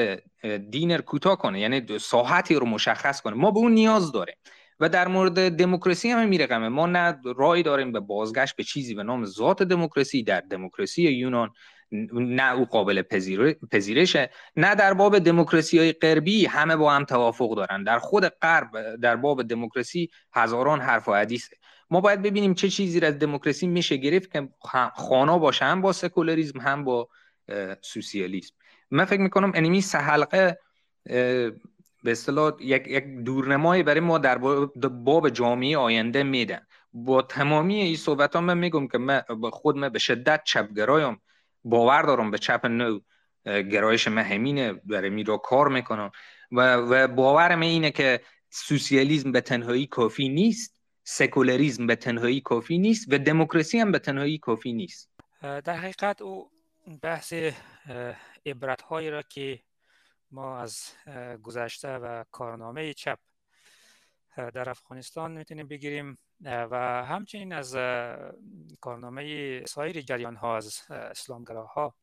[0.70, 3.36] دینر کوتاه کنه یعنی ساحتی رو مشخص کنه.
[3.36, 4.36] ما به اون نیاز داریم
[4.80, 9.04] و در مورد دموکراسی هم میرقمه ما نه رای داریم به بازگشت به چیزی به
[9.04, 10.24] نام ذات دموکراسی.
[10.24, 11.50] در دموکراسی یونان
[12.14, 13.02] نه او قابل
[13.72, 17.84] پذیرشه نه در باب دموکراسی های غربی همه با هم توافق دارن.
[17.84, 21.56] در خود غرب در باب دموکراسی هزاران حرف و حدیثه.
[21.90, 24.50] ما باید ببینیم چه چیزی از دموکراسی میشه گرفت که
[24.96, 27.10] خانا باشه هم با سکولاریسم هم با
[27.82, 28.56] سوسیالیسم.
[28.92, 30.60] من فکر می‌کنم انیمی سه حلقه
[32.04, 34.38] به اصطلاح یک, یک دورنمایی برای ما در
[34.90, 36.62] باب جامعه آینده میدن
[36.94, 39.22] با تمامی این صحبت ها من میگم که من
[39.52, 41.22] خود من به شدت چپگرایم
[41.70, 43.00] باور دارم به چپ نو
[43.46, 46.12] گرایش من همینه برای میرا کار می‌کنم
[46.52, 53.08] و, و باورم اینه که سوسیالیسم به تنهایی کافی نیست سکولاریزم به تنهایی کافی نیست
[53.14, 55.10] و دموکراسی هم به تنهایی کافی نیست.
[55.42, 56.50] در حقیقت او
[57.02, 57.34] بحث
[58.46, 59.60] عبرت هایی را که
[60.32, 60.92] ما از
[61.44, 63.20] گذشته و کارنامه چپ
[64.38, 67.76] در افغانستان می‌تونیم بگیریم و همچنین از
[68.82, 71.96] کارنامه سایر جریان ها از اسلامگراها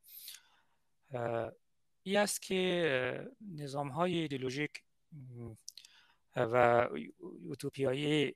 [2.03, 4.83] ای است که نظام های ایدئولوژیک
[6.35, 6.87] و
[7.47, 8.35] اوتوپیایی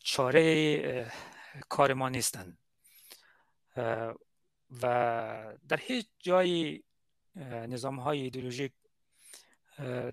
[0.00, 1.10] چاره
[1.68, 2.58] کار ما نیستند.
[4.82, 6.84] و در هیچ جایی
[7.44, 8.72] نظام های ایدئولوژیک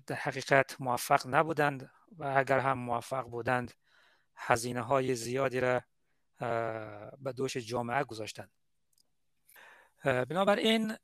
[0.06, 1.90] در حقیقت موفق نبودند.
[2.16, 3.74] و اگر هم موفق بودند
[4.36, 5.82] هزینه های زیادی را
[7.18, 8.50] به دوش جامعه گذاشتند.
[10.04, 10.96] بنابراین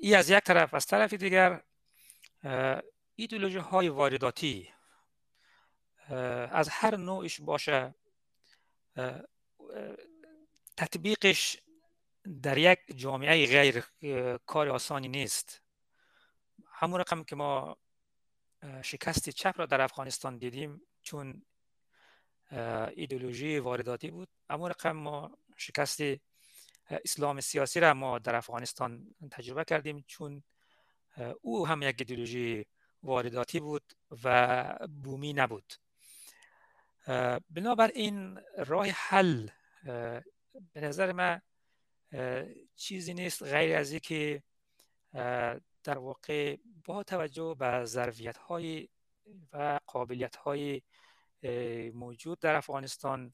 [0.00, 1.62] ای از یک طرف از طرف دیگر
[3.14, 4.72] ایدولوژی های وارداتی
[6.50, 7.94] از هر نوعش باشه
[10.76, 11.56] تطبیقش
[12.42, 13.84] در یک جامعه غیر
[14.46, 15.62] کار آسانی نیست.
[16.72, 17.76] همون رقم که ما
[18.82, 21.42] شکست چپ را در افغانستان دیدیم چون
[22.96, 24.28] ایدولوژی وارداتی بود.
[24.50, 26.00] اما رقم ما شکست
[26.90, 30.42] اسلام سیاسی را ما در افغانستان تجربه کردیم چون
[31.40, 32.66] او هم یک ایدولوژی
[33.02, 33.82] وارداتی بود
[34.24, 35.74] و بومی نبود.
[37.50, 39.48] بنابراین راه حل
[40.72, 41.40] به نظر من
[42.76, 44.42] چیزی نیست غیر از اینکه
[45.84, 48.88] در واقع با توجه به ظرفیت های
[49.52, 50.82] و قابلیت های
[51.94, 53.32] موجود در افغانستان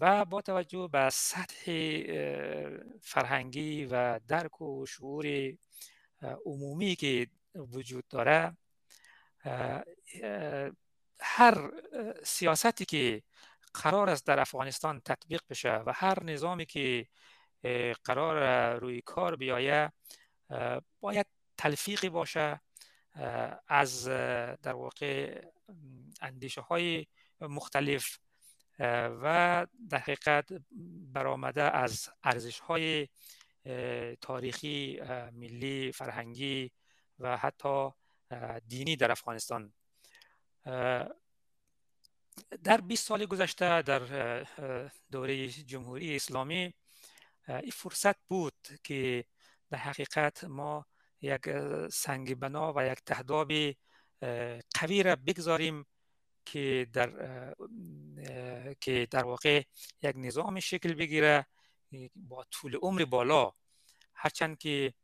[0.00, 1.72] و با توجه به سطح
[3.00, 5.52] فرهنگی و درک و شعور
[6.46, 8.56] عمومی که وجود داره
[11.20, 11.70] هر
[12.24, 13.22] سیاستی که
[13.74, 17.06] قرار است در افغانستان تطبیق بشه و هر نظامی که
[18.04, 19.92] قرار روی کار بیایه
[21.00, 21.26] باید
[21.56, 22.60] تلفیقی باشه
[23.68, 24.04] از
[24.62, 25.42] در واقع
[26.20, 27.06] اندیشه های
[27.40, 28.18] مختلف
[29.22, 30.52] و در حقیقت
[31.12, 33.08] برآمده از ارزش های
[34.20, 35.00] تاریخی
[35.32, 36.70] ملی فرهنگی
[37.18, 37.90] و حتی
[38.68, 39.72] دینی در افغانستان.
[42.64, 44.46] در 20 سال گذشته در
[45.10, 46.74] دوره جمهوری اسلامی
[47.48, 48.54] این فرصت بود
[48.84, 49.24] که
[49.72, 50.86] در حقیقت ما
[51.20, 51.40] یک
[51.92, 53.52] سنگ بنا و یک تهداب
[54.74, 55.86] قوی را بگذاریم
[56.44, 57.10] که در
[58.80, 59.62] که در واقع
[60.02, 61.46] یک نظام شکل بگیره
[62.16, 63.52] با طول عمر بالا.
[64.14, 64.94] هرچند که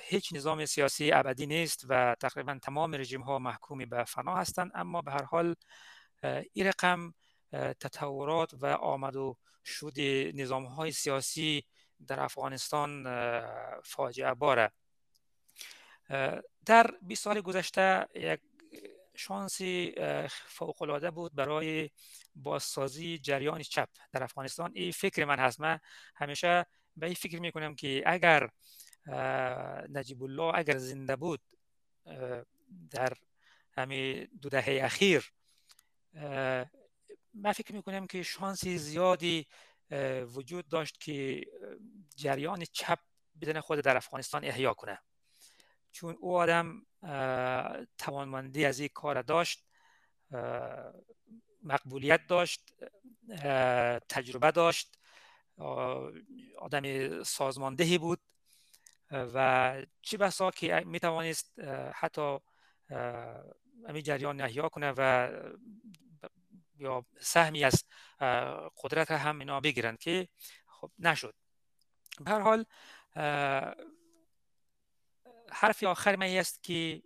[0.00, 5.02] هیچ نظام سیاسی ابدی نیست و تقریبا تمام رژیم ها محکومی به فنا هستند اما
[5.02, 5.54] به هر حال
[6.52, 7.14] این رقم
[7.52, 10.00] تطورات و آمد و شد
[10.34, 11.64] نظام های سیاسی
[12.06, 13.04] در افغانستان
[13.84, 14.72] فاجعه باره
[16.66, 18.40] در 20 سال گذشته یک
[19.16, 19.94] شانسی
[20.28, 21.90] فوق بود برای
[22.34, 24.72] بازسازی جریان چپ در افغانستان.
[24.74, 25.80] این فکر من هست من
[26.16, 26.66] همیشه
[26.96, 28.48] به این فکر می‌کنم که اگر
[29.88, 31.40] نجیب الله اگر زنده بود
[32.90, 33.12] در
[33.72, 35.32] همین دو دهه اخیر
[37.34, 39.46] من فکر می‌کنم که شانسی زیادی
[40.34, 41.46] وجود داشت که
[42.16, 42.98] جریان چپ
[43.40, 44.98] بدن خود در افغانستان احیا کنه.
[45.92, 46.86] چون او آدم
[47.98, 49.66] توانمندی از این کار داشت
[51.62, 52.74] مقبولیت داشت
[54.08, 54.98] تجربه داشت
[56.58, 58.20] آدم سازماندهی بود
[59.10, 61.60] و چی بسا که می توانست
[61.94, 62.38] حتی
[63.88, 65.30] همین جریان احیا کنه و
[66.78, 67.84] یا سهمی از
[68.82, 70.28] قدرت هم اینا بگیرن که
[70.66, 71.34] خب نشد.
[72.20, 72.64] به هر حال
[75.52, 77.02] حرف آخر من است که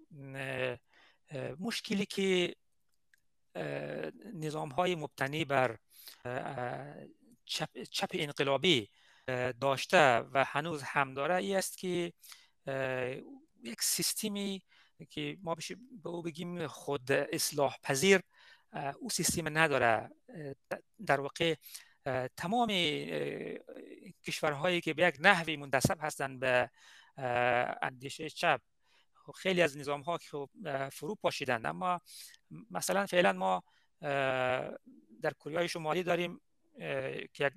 [1.59, 2.57] مشکلی که
[4.35, 5.79] نظام های مبتنی بر
[7.45, 8.91] چپ, چپ انقلابی
[9.61, 12.13] داشته و هنوز هم داره ای است که
[13.65, 14.63] یک سیستمی
[15.11, 15.57] که ما
[16.03, 18.21] به او بگیم خود اصلاح پذیر
[18.73, 20.11] او سیستم نداره.
[21.07, 21.55] در واقع
[22.37, 22.69] تمام
[24.25, 26.71] کشورهایی که به یک نحوی منتصب هستند به
[27.83, 28.61] اندیشه چپ
[29.15, 30.47] خب خیلی از نظام ها که
[30.93, 31.67] فرو پاشیدند.
[31.67, 32.01] اما
[32.71, 33.63] مثلا فعلا ما
[35.23, 36.41] در کره شمالی داریم
[37.33, 37.53] که یک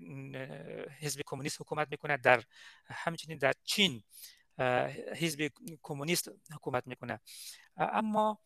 [0.99, 2.43] حزب کمونیست حکومت می‌کنه در
[2.85, 4.03] همچنین در چین
[5.15, 5.49] حزب
[5.81, 7.19] کمونیست حکومت می‌کنه
[7.77, 8.39] اما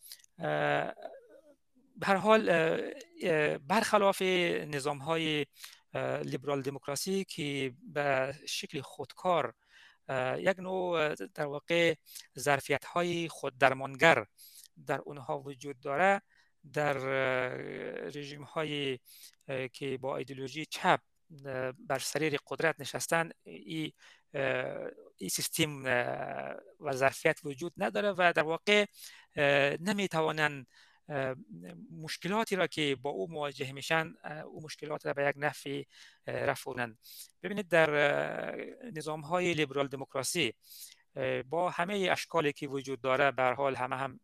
[1.98, 2.78] به حال
[3.58, 5.46] برخلاف نظام های
[6.24, 9.54] لیبرال دموکراسی که به شکل خودکار
[10.38, 11.96] یک نوع در واقع
[12.40, 14.26] ظرفیت های خود درمانگر
[14.86, 16.22] در اونها وجود داره
[16.74, 16.94] در
[18.08, 19.00] رژیم های
[19.74, 21.00] که با ایدولوژی چپ
[21.80, 23.92] بر سریر قدرت نشستن این
[25.18, 25.84] ای سیستم
[26.80, 28.86] و ظرفیت وجود نداره و در واقع
[29.80, 30.68] نمی‌توانند
[31.92, 34.14] مشکلاتی را که با او مواجه میشن
[34.46, 35.88] او مشکلات را به یک نفی
[36.28, 36.98] رفونند
[37.44, 37.92] ببینید در
[38.96, 40.54] نظام های لیبرال دموکراسی
[41.50, 44.20] با همه اشکالی که وجود داره به حال همه هم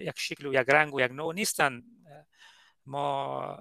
[0.00, 1.82] یک شکل و یک رنگ و یک نوع نیستن.
[2.86, 3.56] ما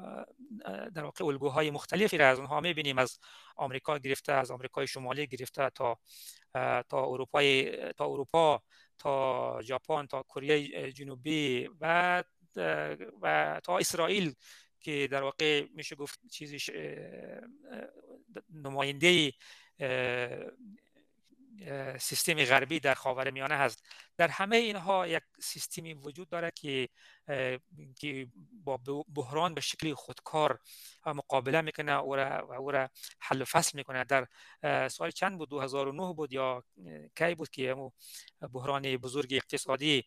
[0.66, 2.98] در واقع الگوهای مختلفی را از اونها می‌بینیم.
[2.98, 3.20] از
[3.56, 6.00] آمریکا گرفته از آمریکای شمالی گرفته تا
[6.90, 8.64] تا اروپای تا اروپا.
[9.00, 12.24] تا ژاپن تا کره جنوبی و
[13.22, 14.34] و تا اسرائیل
[14.80, 16.58] که در واقع میشه گفت چیزی
[18.54, 19.32] نماینده
[22.00, 23.86] سیستم غربی در خاور میانه هست.
[24.18, 26.90] در همه اینها یک سیستمی وجود داره که
[28.00, 28.28] که
[28.64, 28.80] با
[29.16, 30.60] بحران به شکل خودکار
[31.06, 34.04] مقابله می‌کنه و او را حل و فصل می‌کنه.
[34.04, 34.28] در
[34.88, 36.64] سال چند بود؟ 2009 بود یا
[37.16, 37.76] کی بود که
[38.54, 40.04] بحران بزرگ اقتصادی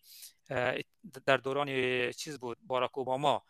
[1.26, 1.68] در دوران
[2.12, 3.44] چیز بود؟ باراک اوباما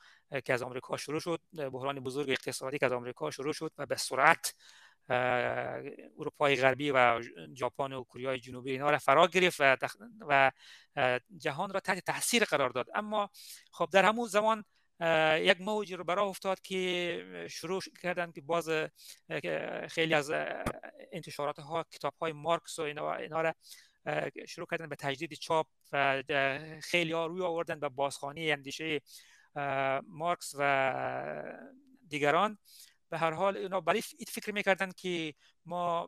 [0.44, 1.40] که از آمریکا شروع شد.
[1.52, 4.54] بحران بزرگ اقتصادی که از آمریکا شروع شد و به سرعت
[6.18, 7.22] اروپای غربی و
[7.54, 9.76] ژاپن و کره جنوبی اینا را فرا گرفت و,
[10.28, 10.50] و
[11.38, 12.86] جهان را تحت تاثیر قرار داد.
[12.94, 13.30] اما
[13.72, 14.64] خب در همون زمان
[15.40, 18.70] یک موج رو برای افتاد که شروع کردن که باز
[19.88, 20.32] خیلی از
[21.12, 23.54] انتشارات ها کتاب های مارکس و اینا, اینا را
[24.48, 26.22] شروع کردن به تجدید چاپ و
[26.82, 29.00] خیلی ها روی آوردن به بازخانی اندیشه
[30.06, 31.72] مارکس و
[32.08, 32.58] دیگران.
[33.12, 35.34] به هر حال اینا برای فکر می‌کردن که
[35.64, 36.06] ما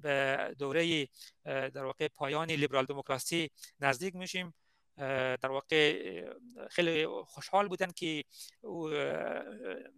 [0.00, 1.08] به دوره
[1.44, 3.50] در واقع پایان لیبرال دموکراسی
[3.80, 4.54] نزدیک میشیم.
[4.96, 6.24] در واقع
[6.70, 8.24] خیلی خوشحال بودن که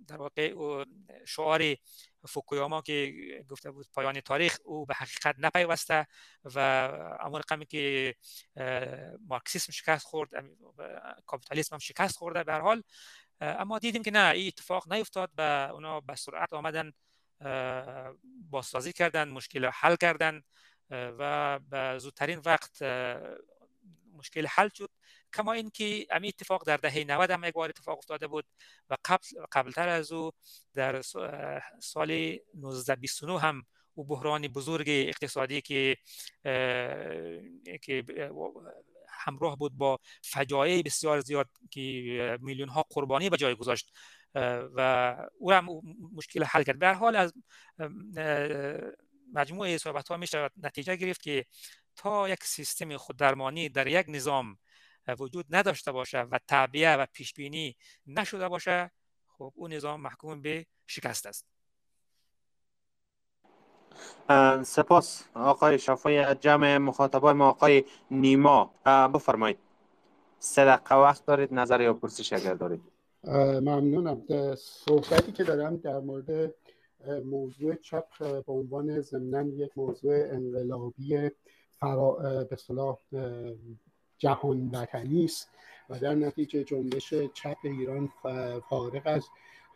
[0.07, 0.85] در واقع او
[1.27, 1.63] شعار
[2.29, 3.13] فوکویاما که
[3.49, 6.07] گفته بود پایان تاریخ او به حقیقت نپیوسته
[6.45, 6.59] و
[7.21, 8.15] اما رقمی که
[9.29, 10.29] مارکسیسم شکست خورد
[11.27, 12.45] کاپیتالیسم هم شکست خورده.
[12.45, 12.83] به هر حال
[13.41, 16.93] اما دیدیم که نه این اتفاق نیفتاد و اونا به سرعت آمدن
[18.51, 20.43] بازسازی کردن مشکل حل کردن
[20.91, 22.83] و به زودترین وقت
[24.17, 24.91] مشکل حل شد.
[25.35, 28.45] کما اینکه امی اتفاق در دهه 90 هم یک بار اتفاق افتاده بود
[28.91, 30.31] و قبل قبلتر از او
[30.75, 31.03] در
[31.81, 35.97] سال 1929 هم او بحران بزرگ اقتصادی که
[37.83, 38.05] که
[39.17, 43.93] همراه بود با فجایع بسیار زیاد که میلیون ها قربانی به جای گذاشت
[44.75, 45.69] و او هم
[46.15, 46.79] مشکل حل کرد.
[46.79, 47.33] به حال از
[49.35, 51.47] مجموعه صحبت ها میشه نتیجه گرفت که
[51.97, 54.59] تا یک سیستم خوددرمانی در یک نظام
[55.19, 57.77] وجود نداشته باشه و تعبیه و پیش بینی
[58.07, 58.91] نشده باشه
[59.27, 61.56] خب اون نظام محکوم به شکست است.
[64.63, 68.71] سپاس آقای شفای جمع مخاطبای ما آقای نیما.
[69.15, 69.59] بفرمایید.
[70.57, 72.83] دقیقه وقت دارید نظر یا پرسش اگر دارید.
[73.63, 74.23] ممنونم.
[74.57, 76.55] صحبتی که دارم در مورد
[77.25, 81.31] موضوع چپ به عنوان ضمن یک موضوع انقلابی
[81.81, 82.13] فرا
[82.51, 82.99] به صلاح
[84.19, 85.49] جهان وطنی است
[85.91, 88.13] و در نتیجه جنبش چپ ایران
[88.69, 89.25] فارغ از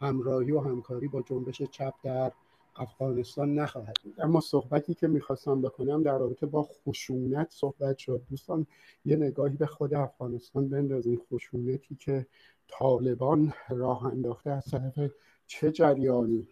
[0.00, 2.32] همراهی و همکاری با جنبش چپ در
[2.76, 8.22] افغانستان نخواهد اما صحبتی که می‌خواستم بکنم در رابطه با خشونت صحبت شد.
[8.30, 8.66] دوستان
[9.04, 12.26] یه نگاهی به خود افغانستان بندازین خشونتی که
[12.68, 15.10] طالبان راه انداخته از طرف
[15.46, 16.48] چه جریانی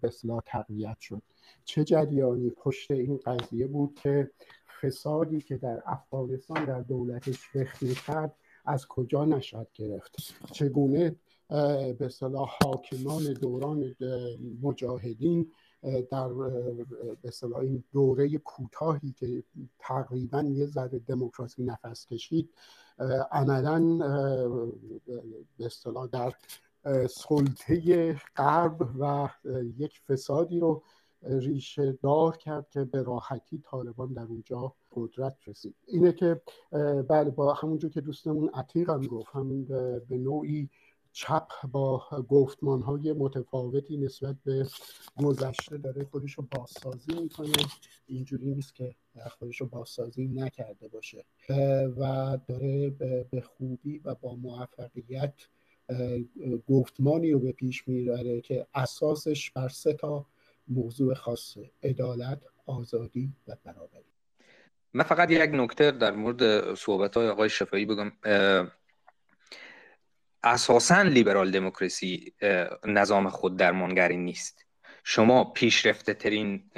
[0.00, 1.22] به اصلاح تقویت شد.
[1.64, 4.30] چه جریانی پشت این قضیه بود که
[4.82, 10.16] فسادی که در افغانستان در دولتش رخ کرد از کجا نشد گرفت؟
[10.52, 11.16] چگونه
[11.98, 13.96] به صلاح حاکمان دوران
[14.62, 15.52] مجاهدین
[16.10, 16.28] در
[17.22, 19.42] به صلاح این دوره کوتاهی که
[19.78, 22.50] تقریبا یه ذره دموکراسی نفس کشید
[23.32, 23.98] عملا
[25.58, 26.34] به اصطلاح در
[27.06, 29.28] سلطه غرب و
[29.76, 30.82] یک فسادی رو
[31.22, 35.74] ریشه دار کرد که به راحتی طالبان در اونجا قدرت رسید.
[35.86, 36.40] اینه که
[37.08, 39.64] بله با همونجور که دوستمون عتیق هم گفت همون
[40.08, 40.70] به نوعی
[41.16, 44.66] چپ با گفتمان های متفاوتی نسبت به
[45.16, 47.52] گذشته داره خودش رو بازسازی می‌کنه.
[48.06, 48.94] اینجوری نیست که
[49.38, 51.24] خودش رو بازسازی نکرده باشه.
[51.98, 52.90] و داره
[53.30, 55.34] به خوبی و با موفقیت
[56.68, 60.26] گفتمانی رو به پیش می‌بره که اساسش بر سه تا
[60.68, 64.04] موضوع خاصه عدالت آزادی و برابری.
[64.92, 68.12] من فقط یک نکته در مورد صحبت های آقای شفایی بگم.
[70.44, 72.32] اساسا لیبرال دموکراسی
[72.86, 74.64] نظام خود درمانگری نیست.
[75.04, 76.70] شما پیشرفته ترین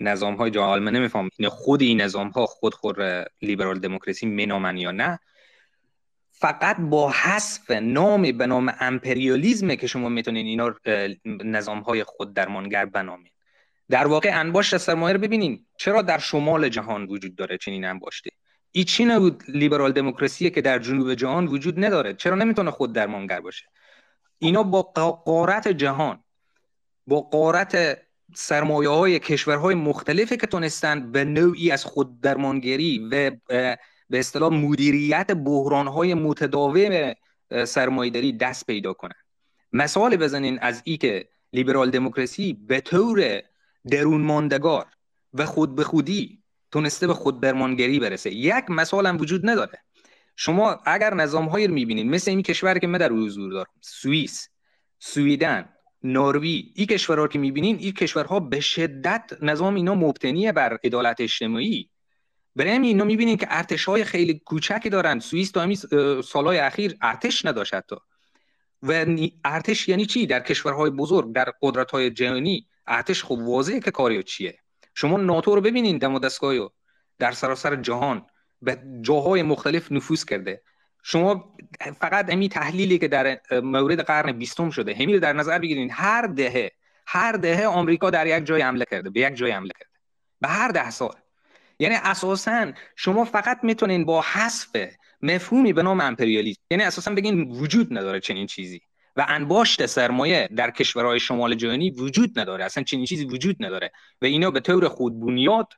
[0.00, 2.96] نظام های جهان من نمیفهم این خود این نظام ها خود خود
[3.42, 5.18] لیبرال دموکراسی مینامن یا نه
[6.30, 10.74] فقط با حذف نام به نام امپریالیزمه که شما می‌تونین اینا
[11.44, 13.32] نظام های خود درمانگر بنامین.
[13.90, 15.66] در واقع انباشت سرمایه رو ببینین.
[15.78, 18.30] چرا در شمال جهان وجود داره چنین انباشته
[18.76, 22.14] این چی نبود لیبرال دموکراسی که در جنوب جهان وجود نداره.
[22.14, 23.66] چرا نمی‌تونه خود درمانگر باشه؟
[24.38, 24.82] اینا با
[25.12, 26.24] قارت جهان
[27.06, 27.98] با قارت
[28.34, 33.30] سرمایه های کشورهای مختلفی که تونستن به نوعی از خود درمانگری و
[34.10, 37.14] به اصطلاح مدیریت بحران های متداوم
[37.64, 39.20] سرمایه‌داری دست پیدا کنن.
[39.72, 43.42] مثال بزنین از ای که لیبرال دموکراسی به طور
[43.90, 44.86] درون ماندگار
[45.34, 48.30] و خود به خودی تونسته به خود برمانگری برسه.
[48.30, 49.78] یک مثال هم وجود نداره.
[50.36, 54.48] شما اگر نظام هایی رو می‌بینید مثل این کشور که من در حضور دارم سوئیس
[54.98, 55.68] سویدن
[56.02, 56.44] نروژ
[56.74, 61.90] این کشورها که می‌بینین این کشورها به شدت نظام اینا مبتنیه بر عدالت اجتماعی.
[62.56, 65.18] برای اینا می‌بینین که ارتش های خیلی کوچکی دارن.
[65.20, 65.76] سوئیس تا همین
[66.22, 67.96] سالهای اخیر ارتش نداشت حتی.
[68.82, 69.06] و
[69.44, 74.22] ارتش یعنی چی؟ در کشورهای بزرگ در قدرت های جهانی ارتش خب واضحه که کاری
[74.22, 74.58] چیه.
[74.96, 76.68] شما ناتو رو ببینین دم دستگاهی
[77.18, 78.26] در سراسر جهان
[78.62, 80.62] به جاهای مختلف نفوذ کرده.
[81.02, 81.56] شما
[82.00, 85.90] فقط امی تحلیلی که در مورد قرن بیستم شده همین در نظر بگیرین.
[85.92, 86.70] هر دهه
[87.06, 89.90] هر دهه آمریکا در یک جای حمله کرده به یک جای حمله کرده.
[90.40, 91.14] به هر ده سال.
[91.78, 94.76] یعنی اساسا شما فقط می‌تونین با حذف
[95.22, 98.80] مفهومی به نام امپریالیسم یعنی اساسا بگین وجود نداره چنین چیزی.
[99.16, 102.64] و انباشت سرمایه در کشورهای شمال جهانی وجود نداره.
[102.64, 103.92] اصلا چنین چیزی وجود نداره.
[104.22, 105.72] و اینا به طور خود بنیاد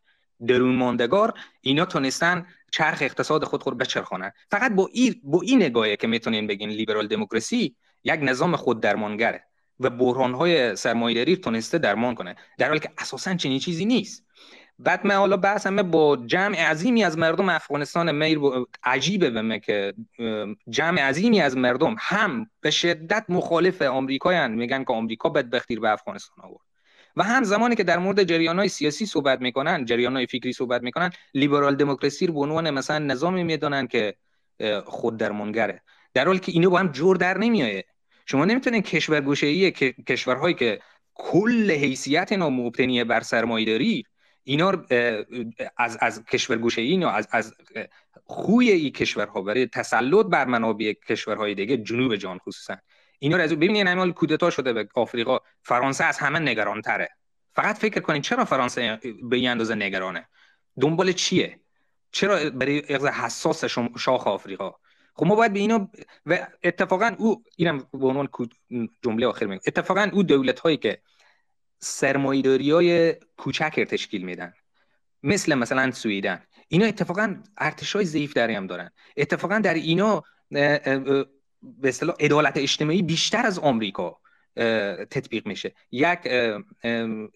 [0.46, 5.96] درون ماندگار اینا تونستن چرخ اقتصاد خود خود بچرخانن فقط با این با این نگاهی
[5.96, 9.44] که می‌تونین بگین لیبرال دموکراسی یک نظام خود درمانگره
[9.80, 12.36] و بحران های سرمایه‌داری تونسته درمان کنه.
[12.58, 14.27] در حالی که اساسا چنین چیزی نیست.
[14.78, 18.38] بعد من حالا بحث همه با جمع عظیمی از مردم افغانستان میر
[18.82, 19.94] عجیبه به که
[20.68, 26.44] جمع عظیمی از مردم هم به شدت مخالف آمریکایان میگن که آمریکا بدبختی به افغانستان
[26.44, 26.60] آورد.
[27.16, 30.82] و هم زمانی که در مورد جریان های سیاسی صحبت می‌کنن جریان های فکری صحبت
[30.82, 34.14] می‌کنن لیبرال دموکراسی رو به عنوان مثلا نظامی می‌دونن که
[34.84, 35.82] خود درمانگره.
[36.14, 37.84] در حالی که اینو با هم جور در نمیایه
[38.26, 40.80] شما نمی‌تونین کشور گوشه کشورهایی که
[41.14, 44.04] کل حیثیت اینا مبتنی بر سرمایه‌داری
[44.48, 44.84] اینا
[45.76, 47.54] از از کشور گوشه اینا از از
[48.24, 52.76] خوی این کشورها برای تسلط بر منابع کشورهای دیگه جنوب جان خصوصا.
[53.18, 57.08] اینا رو از ببینید همین کودتا شده به آفریقا فرانسه از همه نگران تره
[57.52, 60.28] فقط فکر کنید چرا فرانسه به این اندازه نگرانه؟
[60.80, 61.60] دنبال چیه؟
[62.12, 63.64] چرا برای اغز حساس
[63.98, 64.74] شاخ آفریقا؟
[65.14, 65.90] خب ما باید به اینا
[66.26, 68.28] و اتفاقا او اینم به عنوان
[69.04, 69.60] جمله آخر میگم.
[69.66, 71.02] اتفاقا او دولت هایی که
[71.80, 74.52] سرمایه‌داری های کوچک تشکیل میدن.
[75.22, 76.42] مثل مثلا سویدن.
[76.68, 78.90] اینا اتفاقا ارتش های ضعیف داری هم دارن.
[79.16, 81.26] اتفاقا در اینا به
[81.84, 84.20] اصطلاح عدالت اجتماعی بیشتر از آمریکا
[85.10, 85.74] تطبیق میشه.
[85.90, 86.18] یک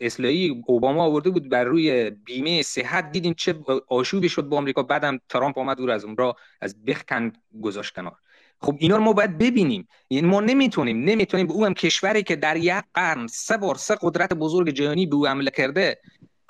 [0.01, 3.13] اصلاحی اوباما آورده بود بر روی بیمه صحت.
[3.13, 3.55] دیدین چه
[3.89, 4.83] آشوبی شد با آمریکا.
[4.83, 7.33] بعدم ترامپ آمد او از اون را از بخکن
[7.63, 8.17] گذاشت کنار.
[8.63, 9.89] خب اینا رو ما باید ببینیم.
[10.11, 14.33] یعنی ما نمی‌تونیم نمی‌تونیم به هم کشوری که در یک قرن سه بار سه قدرت
[14.33, 15.99] بزرگ جهانی به او حمله کرده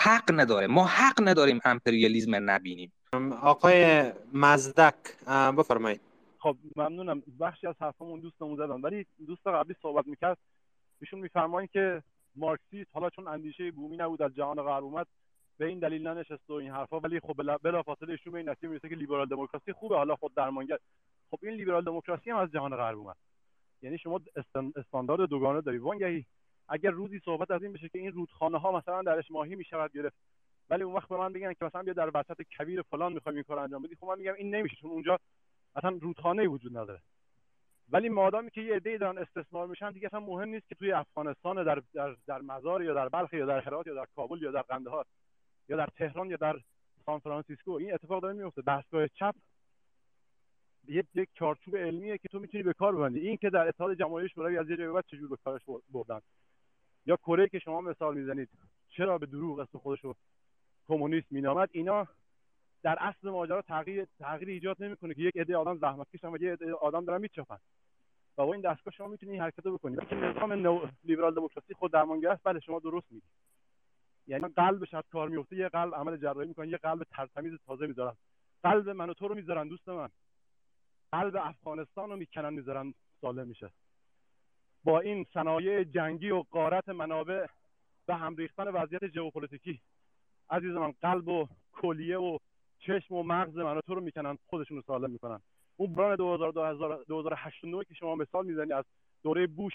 [0.01, 0.67] حق نداره.
[0.67, 2.93] ما حق نداریم امپریالیسم نبینیم.
[3.43, 4.95] آقای مزدک
[5.59, 6.01] بفرمایید.
[6.39, 7.23] خب ممنونم.
[7.41, 8.81] بخشی از حرفمون دوستمون زدن.
[8.81, 10.39] ولی دوست قبلی صحبت می‌کرد.
[11.01, 12.03] ایشون میفرمایند که
[12.37, 15.07] مارکسیست حالا چون اندیشه بومی نبود از جهان غرب اومد.
[15.63, 17.01] به این دلیل ننشست و این حرفا.
[17.01, 19.97] ولی خب بلا فاصله ایشون به این نتیجه می‌رسه که لیبرال دموکراسی خوبه.
[19.97, 20.79] حالا خود درمانگر
[21.31, 23.17] خب این لیبرال دموکراسی هم از جهان غرب اومد.
[23.83, 24.21] یعنی شما
[24.77, 25.79] استاندارد دوگانه داری.
[25.79, 26.25] وانگهی
[26.69, 30.17] اگر روزی صحبت از این بشه که این رودخانه ها مثلا درش ماهی می‌شود گرفت
[30.71, 33.45] ولی اون وقت به من بگن که مثلا بیا در وسط کویر فلان می‌خوایم این
[33.45, 34.77] کار انجام بدی خب من میگم این نمیشه.
[34.77, 35.19] چون اونجا
[35.77, 37.01] اصلا رودخانه وجود نداره.
[37.93, 41.65] ولی مادامی که یه عده‌ای دارن استثمار میشن دیگه اصلا مهم نیست که توی افغانستان
[41.65, 44.63] در در در مزار یا در بلخ یا در هرات یا در کابل یا در
[44.63, 45.07] قندهار
[45.69, 46.61] یا در تهران یا در
[47.07, 49.35] سان فرانسیسکو این اتفاق داره میفته دستگاه چپ
[50.89, 53.21] یک یک چارچوب علمیه که تو می‌تونی به کار ببندی.
[53.21, 56.21] این که در اتحاد جماهیر شوروی از یه جایی بعد چجور به کارش بردن.
[57.07, 58.49] یا کره که شما مثال می‌زنید
[58.89, 60.17] چرا به دروغ اسم خودش رو
[60.89, 62.09] کمونیست مینامد؟ اینا
[62.83, 66.53] در اصل ماجرا تغییر تغییر ایجاد نمی‌کنه که یک عده آدم زحمت کشن و یه
[66.53, 67.59] عده آدم دارن میچپن.
[68.39, 70.87] و با این دستگاه شما می‌تونید این حرکت رو بکنید نظام نو...
[71.05, 72.43] لیبرال دموکراسی خود درمانگر است.
[72.45, 73.29] بله شما درست میگید
[74.27, 78.17] یعنی قلبش از کار میفته یه قلب عمل جراحی می‌کنن یه قلب ترتمیز تازه می‌ذارن.
[78.63, 80.09] قلب من و تو رو می‌ذارن دوست من.
[81.13, 83.71] قلب افغانستان رو می‌کنن می‌ذارن سالم میشه.
[84.85, 87.47] با این صنایع جنگی و قارت منابع
[88.07, 89.81] به هم ریختن وضعیت ژئوپلیتیکی.
[90.51, 92.39] عزیز من قلب و کلیه و
[92.79, 95.41] چشم و مغز من تو رو می‌کنن خودشون رو سالم می‌کنن.
[95.77, 98.85] اون بران 2008 که شما مثال می‌زنی از
[99.23, 99.73] دوره بوش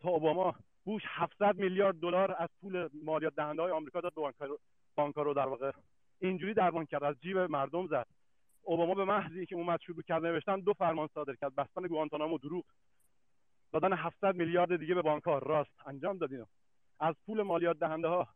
[0.00, 0.54] تا اوباما
[0.88, 4.48] بوش 700 میلیارد دلار از پول مالیات دهنده های آمریکا داد به
[4.94, 5.72] بانکا رو در واقع.
[6.18, 8.06] اینجوری دربان کرد از جیب مردم زد.
[8.62, 11.54] اوباما به محضی که اومد شروع کرد نوشتن دو فرمان صادر کرد.
[11.54, 12.64] بستن گوانتانامو دروغ.
[13.72, 15.38] دادن 700 میلیارد دیگه به بانک‌ها.
[15.38, 15.70] راست.
[15.86, 16.46] انجام دادین
[17.00, 18.28] از پول مالیات دهنده ها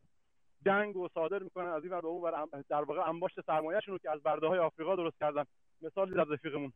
[0.64, 2.46] دنگ و صادر می‌کنن از این ور به اون ور.
[2.68, 5.44] در واقع انباشت سرمایه‌شون رو که از برده های آفریقا درست کردن.
[5.82, 6.72] مثالی در رفیقمون.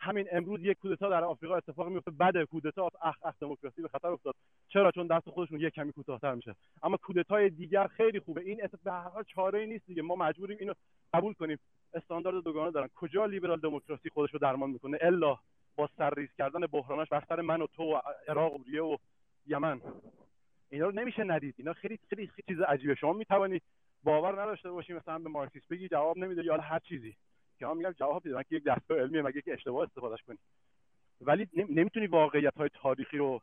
[0.00, 4.08] همین امروز یک کودتا در آفریقا اتفاق میفته بعد کودتا اخ اخ دموکراسی به خطر
[4.08, 4.34] افتاد.
[4.68, 6.54] چرا؟ چون دست خودشون یک کمی کوتاه‌تر میشه.
[6.82, 8.40] اما کودتای دیگر خیلی خوبه.
[8.40, 10.02] این به هر حال چاره ای نیست دیگه.
[10.02, 10.72] ما مجبوریم اینو
[11.14, 11.58] قبول کنیم.
[11.94, 12.88] استاندارد دوگانه دارن.
[12.94, 15.38] کجا لیبرال دموکراسی خودش رو درمان می‌کنه؟ الا
[15.76, 18.96] با سرریز کردن بحرانش بر سر من و تو و عراق و و
[19.46, 19.80] یمن.
[20.70, 21.54] اینا رو نمیشه ندید.
[21.58, 22.94] اینا خیلی خیلی, خیلی چیز عجیبه.
[22.94, 23.62] شما می‌توانید
[24.04, 24.92] باور نداشته باشی.
[24.92, 26.44] مثلا به مارکسیست بگی جواب نمیده.
[26.44, 27.16] یا هر چیزی.
[27.58, 30.38] که من میگم جواب من که یک دستگاه علمیه مگه که اشتباه استفادهش کنی
[31.20, 33.40] ولی نمی‌تونی واقعیت های تاریخی رو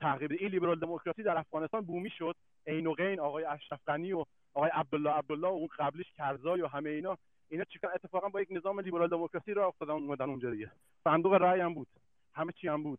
[0.00, 2.36] تغییر این لیبرال دموکراسی در افغانستان بومی شد.
[2.66, 4.24] عین و غین آقای اشرف غنی و
[4.54, 7.18] آقای عبدالله عبدالله و اون قبلش کرزای و همه اینا
[7.48, 10.70] اینا چیکار اتفاقا با یک نظام لیبرال دموکراسی را افتادن اومدن اونجا دیگه.
[11.04, 11.88] صندوق رأی هم بود.
[12.34, 12.98] همه چی هم بود.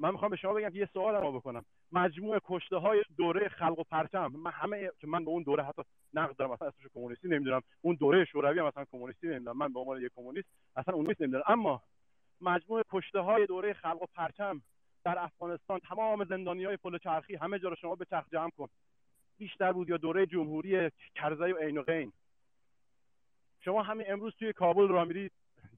[0.00, 1.64] من می‌خوام به شما بگم که یه سوال ما بکنم.
[1.92, 4.26] مجموع کشته های دوره خلق و پرچم.
[4.26, 5.82] من همه که من به اون دوره حتی
[6.14, 6.50] نقد دارم.
[6.50, 7.62] مثلا اسمش کمونیستی نمی‌دونم.
[7.80, 9.56] اون دوره شوروی هم مثلا کمونیستی نمی‌دونم.
[9.56, 11.44] من به عنوان یک کمونیست اصلا اون نیست نمی‌دونم.
[11.46, 11.82] اما
[12.40, 14.62] مجموع کشته های دوره خلق و پرچم
[15.04, 18.68] در افغانستان تمام زندانی های پل چرخی همه جا رو شما به چرخ جمع کن.
[19.38, 22.10] بیشتر بود یا دوره جمهوری کرزی و عین و
[23.64, 25.32] شما همین امروز توی کابل را میرید.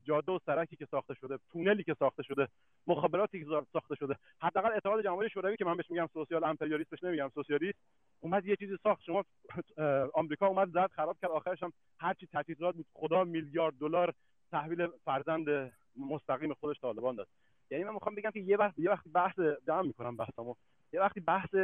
[0.04, 2.48] جاده و سرکی که ساخته شده تونلی که ساخته شده
[2.86, 4.16] مخابراتی که ساخته شده.
[4.40, 7.78] حداقل اتحاد جماهیر شوروی که من بهش میگم سوسیال امپریالیست بهش نمیگم سوسیالیست
[8.20, 9.02] اومد یه چیزی ساخت.
[9.02, 9.24] شما
[10.14, 11.30] آمریکا اومد زد خراب کرد.
[11.30, 14.14] آخرش هم هر چی تجهیزات بود خدا میلیارد دلار
[14.50, 17.28] تحویل فرزند مستقیم خودش طالبان داد.
[17.70, 20.54] یعنی من می‌خوام بگم که یه وقت یه وقتی بحث جمع می‌کنم بحثمو.
[20.92, 21.54] یه وقتی بحث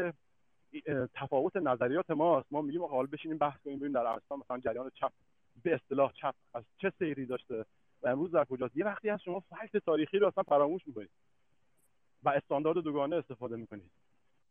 [1.15, 2.47] تفاوت نظریات ماست.
[2.51, 5.13] ما میگیم آقا بشینیم بحث کنیم ببینیم در افغانستان مثلا جریان چپ
[5.63, 7.65] به اصطلاح چپ از چه سیری داشته؟
[8.03, 11.11] و امروز در کجاست؟ یه وقتی از شما فکت تاریخی رو اصلا فراموش می‌کنید.
[12.23, 13.91] و استاندارد دوگانه استفاده می‌کنید.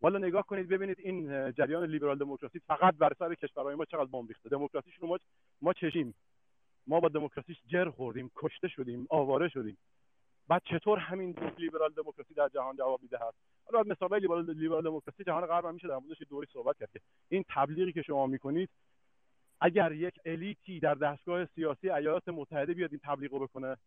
[0.01, 4.27] والا نگاه کنید ببینید این جریان لیبرال دموکراسی فقط بر سر کشورهای ما چقدر بمب
[4.27, 4.49] ریخته.
[4.49, 5.19] دموکراسیش رو ما
[5.61, 6.15] ما چشیم.
[6.87, 9.77] ما با دموکراسیش جر خوردیم کشته شدیم آواره شدیم.
[10.47, 15.23] بعد چطور همین لیبرال دموکراسی در جهان جواب میده هست؟ حالا مثال لیبرال لیبرال دموکراسی
[15.23, 16.89] جهان غرب هم میشه در موردش دوری صحبت کرد
[17.29, 18.69] این تبلیغی که شما می‌کنید
[19.61, 23.77] اگر یک الیتی در دستگاه سیاسی ایالات متحده بیاد این تبلیغ رو بکنه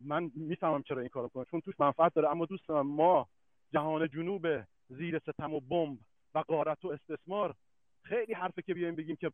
[0.00, 2.30] من می‌فهمم چرا این کارو کنه چون توش منفعت داره.
[2.30, 3.28] اما دوست ما
[3.72, 4.46] جهان جنوب
[4.88, 5.98] زیر ستم و بمب
[6.34, 7.54] و غارت و استثمار
[8.02, 9.32] خیلی حرفه که بیایم بگیم که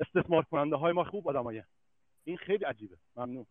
[0.00, 1.66] استثمار کننده های ما خوب آدمایه
[2.24, 2.96] این خیلی عجیبه.
[3.16, 3.46] ممنون.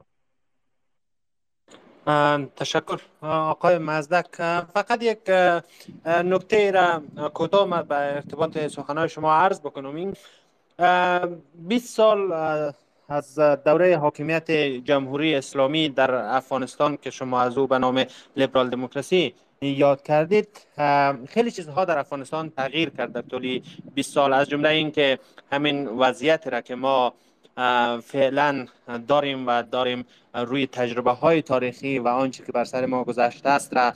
[2.56, 3.02] تشکر.
[3.22, 5.30] آقای مزدک فقط یک
[6.06, 9.96] نکته را کوتاه به ارتباط سخنهای شما عرض بکنم.
[9.96, 10.14] این
[10.82, 12.32] 20 سال
[13.10, 14.52] از دوره حاکمیت
[14.86, 18.06] جمهوری اسلامی در افغانستان که شما از او به نام
[18.36, 20.48] لیبرال دموکراسی یاد کردید.
[21.28, 23.62] خیلی چیزها در افغانستان تغییر کرد در طول
[23.94, 24.34] 20 سال.
[24.34, 25.20] از جمله اینکه
[25.52, 27.14] همین وضعیت را که ما
[28.04, 28.68] فعلا
[29.08, 33.74] داریم و داریم روی تجربه های تاریخی و آنچه که بر سر ما گذشته است
[33.74, 33.94] را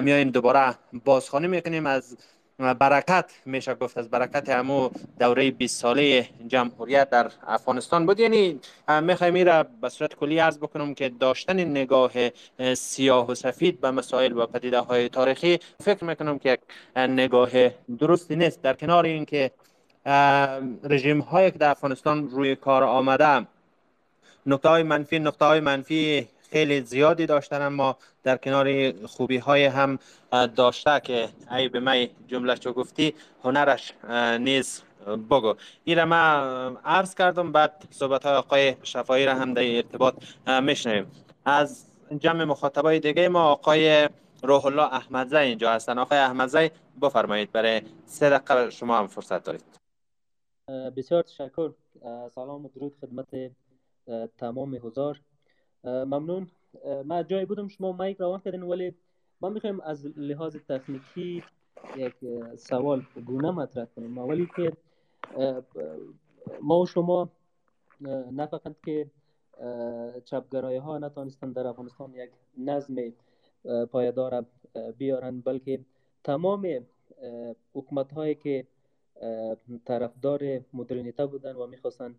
[0.00, 0.74] میاییم دوباره
[1.04, 1.86] بازخوانی می‌کنیم.
[1.86, 2.16] از
[2.58, 4.90] برکت میشه گفت از برکت همو
[5.20, 8.20] دوره 20 ساله جمهوریت در افغانستان بود.
[8.20, 8.60] یعنی
[9.02, 12.12] می‌خوایم را به صورت کلی عرض بکنم که داشتن نگاه
[12.74, 16.60] سیاه و سفید به مسائل و پدیده های تاریخی فکر می‌کنم که یک
[16.96, 17.50] نگاه
[17.98, 18.62] درستی نیست.
[18.62, 19.50] در کنار اینکه
[20.84, 23.46] رژیم هایی که در افغانستان روی کار آمده
[24.46, 29.98] نقطه های منفی نقطه های منفی خیلی زیادی داشتن اما در کنار خوبی های هم
[30.56, 33.14] داشته که ای به می جمله چو گفتی
[33.44, 33.92] هنرش
[34.40, 34.82] نیز
[35.30, 35.54] بگو.
[35.84, 36.16] این ما
[36.84, 40.14] عرض کردم بعد صحبت های آقای شفایی را هم در ارتباط
[40.62, 41.10] میشنویم.
[41.44, 41.86] از
[42.18, 44.08] جمع مخاطبای دیگه ما آقای
[44.42, 45.98] روح الله احمدزی اینجا هستن.
[45.98, 46.70] آقای احمدزی
[47.02, 49.64] بفرمایید برای سه دقیقه شما هم فرصت دارید.
[50.96, 51.70] بسیار تشکر.
[52.34, 53.50] سلام و درود خدمت
[54.38, 55.20] تمام حضار
[55.84, 56.48] ممنون.
[57.04, 58.94] من جایی بودم شما مایک روان کردین ولی
[59.40, 61.42] ما می‌خوایم از لحاظ تکنیکی
[61.96, 62.14] یک
[62.56, 64.18] سوال گونه مطرح کنیم.
[64.18, 64.72] اولی که
[66.62, 67.30] ما و شما
[68.32, 69.10] نه فقط که
[70.24, 72.96] چپگرای ها نتانستن در افغانستان یک نظم
[73.92, 74.44] پایدار
[74.98, 75.80] بیارن بلکه
[76.24, 76.86] تمام
[77.74, 78.66] حکومت هایی که
[79.84, 82.14] طرفدار مدرنیته بودن و می‌خواستن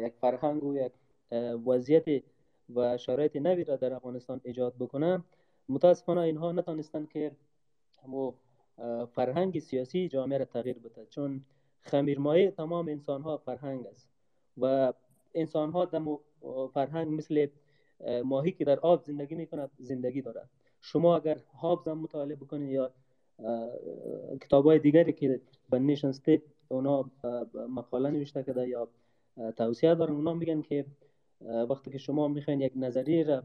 [0.00, 0.92] یک فرهنگ و یک
[1.66, 2.22] وضعیت
[2.74, 5.24] و شرایط نوی را در افغانستان ایجاد بکنه
[5.68, 7.32] متاسفانه اینها نتانستند که
[8.04, 8.32] همو
[9.14, 11.44] فرهنگ سیاسی جامعه را تغییر بده چون
[11.80, 14.08] خمیرمایه تمام انسان ها فرهنگ است
[14.58, 14.92] و
[15.34, 16.02] انسان ها در
[16.74, 17.46] فرهنگ مثل
[18.24, 20.50] ماهی که در آب زندگی می‌کند زندگی دارد.
[20.80, 22.92] شما اگر هابز هم مطالعه بکنید یا
[24.40, 25.40] کتاب های دیگری که
[25.70, 27.10] به نیشن ستیت اونا
[27.68, 28.88] مقاله نوشته کده یا
[29.56, 30.86] توصیه دارن اونا میگن که
[31.40, 33.42] وقتی که شما می‌خواین یک نظریه را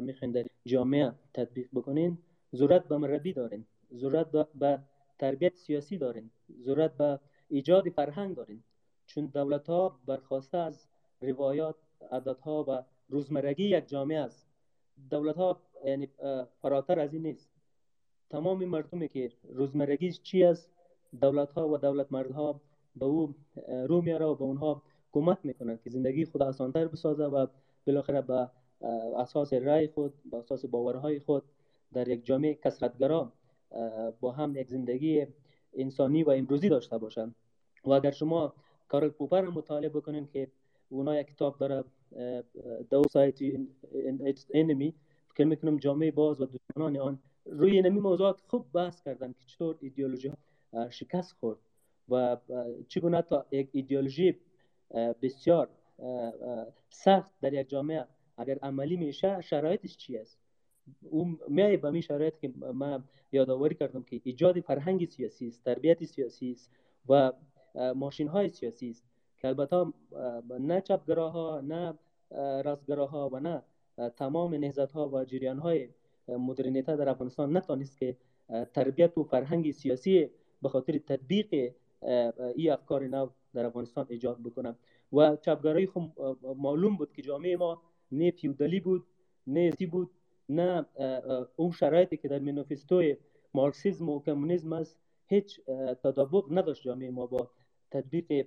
[0.00, 2.18] می‌خواین در جامعه تطبیق بکنین
[2.54, 4.78] ضرورت به مربی دارین ضرورت به
[5.18, 6.30] تربیت سیاسی دارین
[6.60, 8.62] ضرورت به ایجاد فرهنگ دارین.
[9.06, 10.88] چون دولت ها برخواسته از
[11.20, 11.76] روایات
[12.10, 14.46] عادت ها و روزمرگی یک جامعه است.
[15.10, 16.08] دولت ها یعنی
[16.62, 17.50] فراتر از این نیست.
[18.30, 20.70] تمام مردمی که روزمرگیش چی است؟
[21.20, 22.60] دولت ها و دولت مردها
[22.96, 23.34] به او
[23.88, 27.46] رو میاره و به اونها کمک می‌کنن که زندگی خود آسانتر بسازه و
[27.86, 28.48] بالاخره به
[29.16, 31.42] اساس رای خود به اساس باورهای خود
[31.92, 33.32] در یک جامعه کسرتگرا
[34.20, 35.26] با هم یک زندگی
[35.74, 37.34] انسانی و امروزی داشته باشند
[37.84, 38.54] و اگر شما
[38.88, 40.48] کارل پوپر مطالعه بکنین که
[40.88, 41.84] اونا یک کتاب داره
[42.90, 43.68] دو سایتی
[44.54, 44.94] انمی
[45.34, 49.76] فکر می‌کنم جامعه باز و دشمنان آن روی نمی موضوعات خوب بحث کردن که چطور
[49.80, 50.32] ایدئولوژی
[50.90, 51.58] شکست خورد
[52.08, 52.36] و
[52.88, 54.36] چگونه تا یک ایدئولوژی
[54.94, 55.68] بسیار
[56.90, 58.06] سخت در یک جامعه
[58.36, 60.38] اگر عملی میشه شرایطش چی است؟
[61.10, 63.02] اون میای به می شرایط که ما
[63.32, 66.70] یادآوری کردم که ایجاد فرهنگ سیاسی است تربیت سیاسی است
[67.08, 67.32] و
[67.94, 69.04] ماشین های سیاسی است
[69.38, 69.86] که البته
[70.60, 71.94] نه چپگراها نه
[72.62, 73.62] راستگراها و نه
[74.16, 75.88] تمام نهزت ها و جریان های
[76.28, 78.16] مدرنیته در افغانستان نتانست که
[78.74, 80.30] تربیت و فرهنگ سیاسی
[80.62, 81.72] به خاطر تطبیق
[82.54, 84.76] این افکار نو در افغانستان ایجاد بکنم.
[85.12, 86.02] و چپگرایی خب
[86.58, 87.82] معلوم بود که جامعه ما
[88.12, 89.06] نه فیودالی بود
[89.46, 90.10] نه بود
[90.48, 90.86] نه
[91.56, 93.16] اون شرایطی که در منوفستوی
[93.54, 94.96] مارکسیزم و کمونیسم است
[95.26, 95.60] هیچ
[96.04, 97.50] تطابق نداشت جامعه ما با
[97.90, 98.46] تطبیق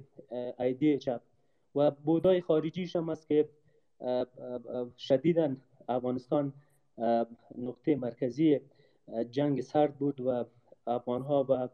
[0.59, 1.21] ایده چپ.
[1.75, 3.49] و بودای خارجیش هم است که
[4.97, 5.55] شدیدا
[5.88, 6.53] افغانستان
[7.57, 8.59] نقطه مرکزی
[9.31, 10.45] جنگ سرد بود و
[10.88, 11.69] افغان ها و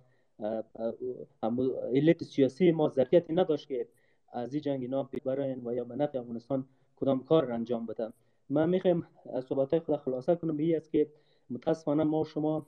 [1.93, 3.87] علت سیاسی ما ظرفیت نداشت که
[4.31, 8.13] از این جنگ نام ببرن و یا منفع افغانستان کدام کار را انجام بدن
[8.49, 9.07] من می‌خوایم
[9.49, 10.57] صحبت های خود خلاصه کنم.
[10.57, 11.07] به است که
[11.49, 12.67] متاسفانه ما شما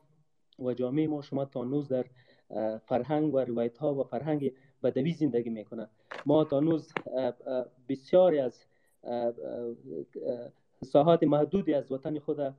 [0.60, 2.06] و جامعه ما شما تا نوز در
[2.86, 4.54] فرهنگ و روایت ها و فرهنگ
[4.84, 5.90] بدوی زندگی می‌کنه.
[6.26, 6.94] ما تا نوز
[7.90, 8.66] بسیاری از
[10.84, 12.54] ساحات محدودی از وطن خود و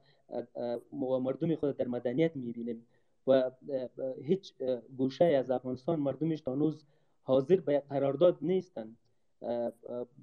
[0.92, 2.86] مردم خود در مدنیت می‌بینیم.
[3.26, 3.50] و
[4.22, 4.54] هیچ
[4.96, 6.84] گوشه از افغانستان مردمش تا نوز
[7.22, 8.96] حاضر به قرارداد نیستند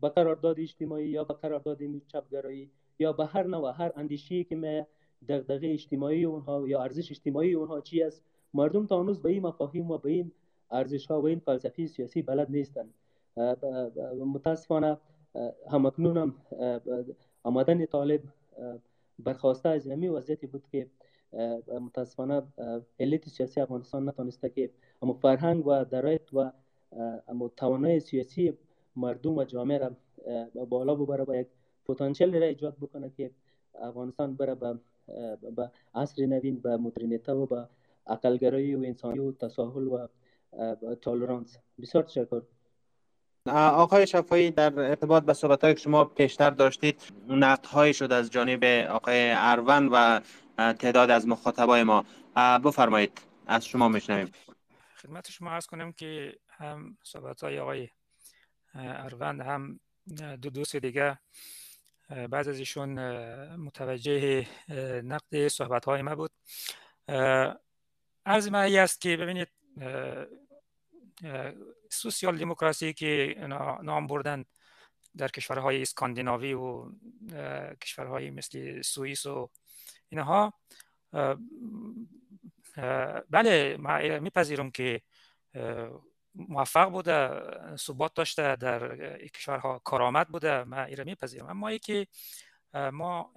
[0.01, 4.87] به قرارداد اجتماعی یا به قرارداد چپگرایی یا به هر نوع هر اندیشی که ما
[5.29, 8.23] دغدغه اجتماعی اونها یا ارزش اجتماعی اونها چی است
[8.53, 10.31] مردم تا هنوز به این مفاهیم و به این
[10.71, 12.93] ارزش ها و این فلسفی سیاسی بلد نیستند
[14.33, 14.97] متاسفانه
[15.71, 16.35] همکنون هم
[17.43, 18.21] آمدن طالب
[19.19, 20.87] برخواسته از همین وضعیتی بود که
[21.81, 22.41] متاسفانه
[22.99, 24.69] علت سیاسی افغانستان نتونسته که
[25.01, 26.51] اما فرهنگ و درایت و
[27.27, 28.53] اما توانای سیاسی
[28.95, 29.91] مردم و جامعه را
[30.65, 31.47] بالا ببره و یک
[31.85, 33.31] پتانسیل را ایجاد بکنه که
[33.81, 34.79] افغانستان بره به
[35.55, 37.67] به عصر نوین به مدرنیته و به
[38.07, 40.07] عقلگرایی و انسانی و تساهل و
[40.95, 42.41] تولرانس بسیار تشکر.
[43.55, 48.63] آقای شفایی در ارتباط به صحبت که شما پیشتر داشتید نقد های شد از جانب
[48.89, 50.21] آقای اروند و
[50.59, 52.05] تعداد از مخاطبای ما.
[52.35, 54.31] بفرمایید از شما میشنویم.
[54.95, 57.89] خدمت شما عرض کنم که هم صحبت های آقای
[58.75, 59.79] اروند هم
[60.41, 61.19] دو دوست دیگه
[62.29, 62.99] بعض از ایشون
[63.55, 64.47] متوجه
[65.03, 66.31] نقد صحبت های ما بود.
[68.25, 69.47] عرض من است که ببینید
[71.89, 73.35] سوسیال دموکراسی که
[73.83, 74.45] نام بردن
[75.17, 76.91] در کشورهای اسکاندیناوی و
[77.81, 79.49] کشورهای مثل سوئیس و
[80.09, 80.53] اینها
[83.29, 83.77] بله
[84.19, 85.01] میپذیرم که
[86.35, 87.41] موفق بوده
[87.75, 91.47] ثبات داشته در کشورها کارآمد بوده ما ایره میپذیرم.
[91.47, 92.07] اما ای که
[92.73, 93.33] ما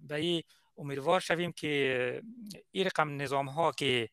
[0.00, 0.42] به این
[0.78, 2.22] امیدوار شویم که
[2.70, 4.08] این رقم نظام ها که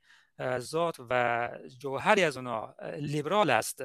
[0.57, 1.49] ذات و
[1.79, 3.81] جوهری از اونا لیبرال است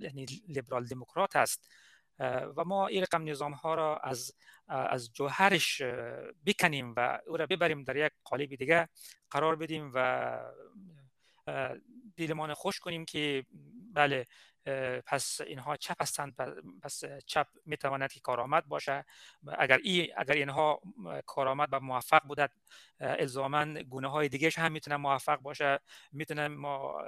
[0.00, 1.68] یعنی لیبرال دموکرات است
[2.56, 4.32] و ما این رقم نظام ها را از
[4.68, 5.82] از جوهرش
[6.46, 8.88] بکنیم و او را ببریم در یک قالب دیگه
[9.30, 10.38] قرار بدیم و
[12.16, 13.44] دیلمان خوش کنیم که
[13.94, 14.26] بله
[15.06, 16.34] پس اینها چپ هستند؟
[16.82, 19.04] پس چپ می‌تواند که کارآمد باشه.
[19.58, 20.80] اگر ای اگر اینها
[21.26, 22.50] کارآمد و موفق بودد
[23.00, 25.80] الزاما گونه های دیگه هم می‌تونه موفق باشه.
[26.12, 27.02] می‌تونه ما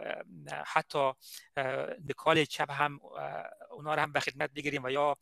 [0.66, 1.12] حتی
[2.09, 3.01] نکال چپ هم
[3.70, 5.16] اونا رو هم به خدمت بگیریم و یا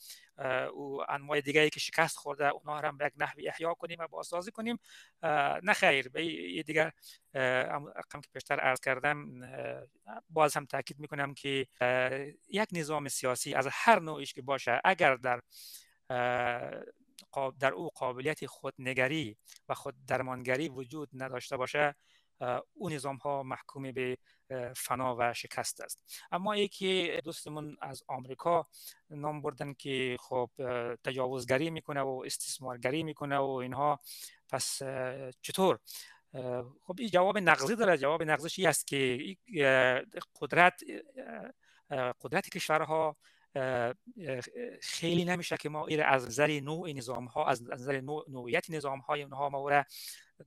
[0.72, 4.50] او انواع دیگه که شکست خورده اونا هم به یک نحوی احیا کنیم و بازسازی
[4.50, 4.78] کنیم.
[5.62, 6.08] نه خیر.
[6.08, 6.20] به
[6.62, 6.92] دیگر
[7.34, 9.40] رقم که پیشتر عرض کردم
[10.30, 11.66] باز هم تاکید می‌کنم که
[12.48, 15.40] یک نظام سیاسی از هر نوعیش که باشه اگر در
[17.60, 19.36] در او قابلیت خودنگری
[19.68, 21.94] و خود درمانگری وجود نداشته باشه
[22.72, 24.18] او نظام ها محکوم به
[24.76, 26.26] فنا و شکست است.
[26.32, 28.66] اما یکی دوستمون از آمریکا
[29.10, 30.50] نام بردن که خب
[31.04, 34.00] تجاوزگری می‌کنه و استثمارگری می‌کنه و اینها.
[34.48, 34.78] پس
[35.42, 35.78] چطور؟
[36.82, 37.98] خب این جواب نقضی داره.
[37.98, 39.36] جواب نقضش است که
[40.40, 40.80] قدرت
[42.20, 43.16] قدرت کشورها
[44.80, 49.22] خیلی نمیشه که ما ایره از نظر نوع نظام ها از نظر نوعیت نظام های
[49.22, 49.84] اونها ما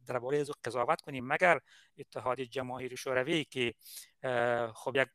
[0.07, 1.27] درباره از قضاوت کنیم.
[1.27, 1.59] مگر
[1.97, 3.73] اتحاد جماهیر شوروی که
[4.73, 5.09] خب یک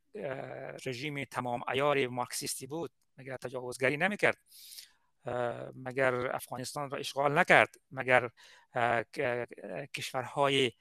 [0.86, 4.38] رژیم تمام ایار مارکسیستی بود مگر تجاوزگری نمی‌کرد؟
[5.74, 8.30] مگر افغانستان را اشغال نکرد؟ مگر
[9.94, 10.72] کشورهای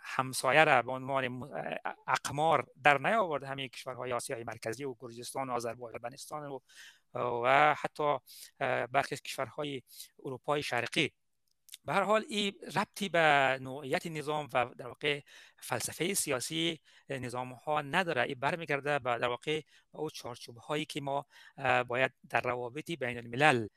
[0.00, 1.50] همسایه را به عنوان
[2.06, 6.58] اقمار در نیاورد؟ همه کشورهای آسیای مرکزی و گرجستان و آذربایجان و
[7.14, 8.18] و حتی
[8.92, 9.82] برخی کشورهای
[10.24, 11.12] اروپای شرقی.
[11.84, 15.20] به هر حال این ربطی به نوعیت نظام و در واقع
[15.58, 16.80] فلسفه سیاسی
[17.10, 18.22] نظام ها نداره.
[18.22, 19.60] این برمیگرده به در واقع
[19.92, 21.26] به او چارچوب هایی که ما
[21.86, 23.68] باید در روابط بین الملل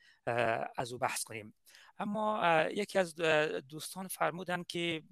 [0.78, 1.54] از او بحث کنیم.
[2.00, 2.42] اما
[2.72, 3.16] یکی از
[3.70, 5.04] دوستان فرمودن که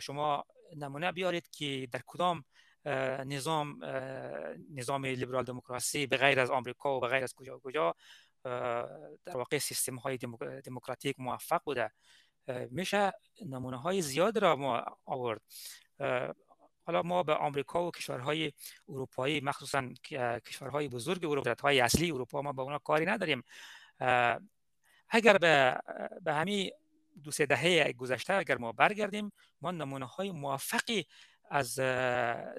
[0.00, 0.44] شما
[0.76, 2.44] نمونه بیارید که در کدام
[3.24, 3.84] نظام
[4.74, 7.94] نظام لیبرال دموکراسی به غیر از آمریکا و به غیر از کجا کجا
[9.24, 10.16] در واقع سیستم های
[10.64, 11.92] دموکراتیک موفق بوده.
[12.70, 13.12] میشه
[13.46, 15.40] نمونه های زیاد را ما آورد.
[16.86, 18.52] حالا ما به آمریکا و کشورهای
[18.88, 19.88] اروپایی مخصوصا
[20.46, 23.42] کشورهای بزرگ اروپا های اصلی اروپا ما با اونا کاری نداریم.
[25.08, 25.78] اگر به,
[26.22, 26.70] به همین
[27.24, 31.06] دو سه دهه گذشته اگر ما برگردیم ما نمونه های موفقی
[31.50, 31.80] از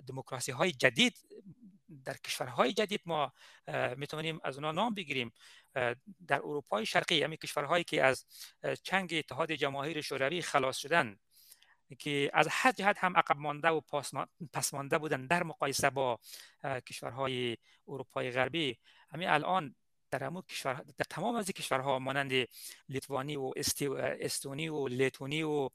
[0.08, 1.18] دموکراسی های جدید
[2.06, 3.34] در کشورهای جدید ما
[3.98, 5.32] می‌تونیم از اونا نام بگیریم.
[6.28, 8.26] در اروپای شرقی همین یعنی کشورهایی که از
[8.84, 11.20] چنگ اتحاد جماهیر شوروی خلاص شدن
[12.00, 13.82] که از هر جهت هم عقب مانده و
[14.54, 16.20] پس مانده بودن در مقایسه با
[16.64, 17.58] کشورهای
[17.88, 18.78] اروپای غربی
[19.10, 19.76] همین الان
[20.12, 22.48] در کشور در تمام از کشورها مانند
[22.90, 23.52] لیتوانی و
[23.96, 25.70] استونی و لیتونی و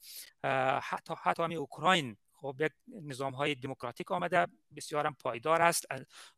[0.82, 2.16] حتی حتی همین اوکراین
[2.47, 4.47] خب یک نظام های دموکراتیک آمده
[4.77, 5.86] بسیار هم پایدار است.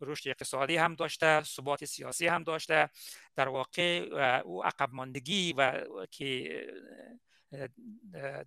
[0.01, 2.91] رشد اقتصادی هم داشته ثبات سیاسی هم داشته.
[3.37, 4.09] در واقع
[4.45, 6.67] او عقب ماندگی و که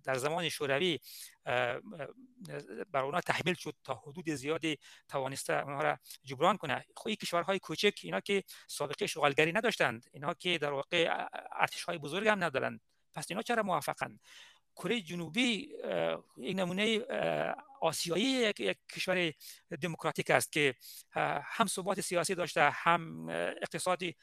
[0.04, 0.98] در زمان شوروی
[2.92, 4.78] بر اونا تحمیل شد تا حدود زیادی
[5.08, 6.84] توانسته اونها را جبران کنه.
[6.96, 12.28] خوی کشورهای کوچک اینا که سابقه شغالگری نداشتند اینا که در واقع ارتش های بزرگ
[12.28, 12.80] هم ندارند.
[13.14, 14.20] پس اینا چرا موفقند؟
[14.76, 15.68] کره جنوبی
[16.36, 17.00] یک نمونه
[17.80, 19.32] آسیایی یک کشور
[19.82, 20.74] دموکراتیک است که
[21.44, 24.16] هم ثبات سیاسی داشته هم اقتصادی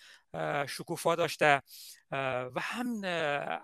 [0.67, 1.61] شکوفا داشته
[2.11, 3.05] و هم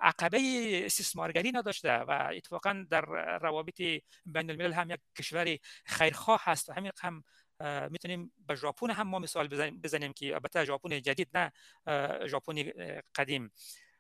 [0.02, 0.40] عقبه
[0.86, 3.02] استثمارگری نداشته و اتفاقا در
[3.42, 3.82] روابط
[4.26, 7.24] بین الملل هم یک کشور خیرخواه هست و همین هم
[7.92, 9.48] می‌تونیم به ژاپن هم ما مثال
[9.84, 11.52] بزنیم که البته ژاپن جدید نه
[12.28, 12.56] ژاپن
[13.16, 13.52] قدیم.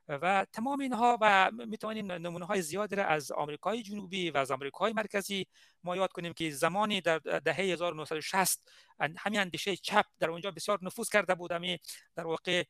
[0.07, 4.93] و تمام اینها و می‌توانیم نمونه های زیادی را از آمریکای جنوبی و از آمریکای
[4.93, 5.47] مرکزی
[5.83, 8.69] ما یاد کنیم که زمانی در دهه 1960
[9.17, 11.51] همین اندیشه چپ در اونجا بسیار نفوذ کرده بود.
[11.51, 11.77] همین
[12.15, 12.63] در واقع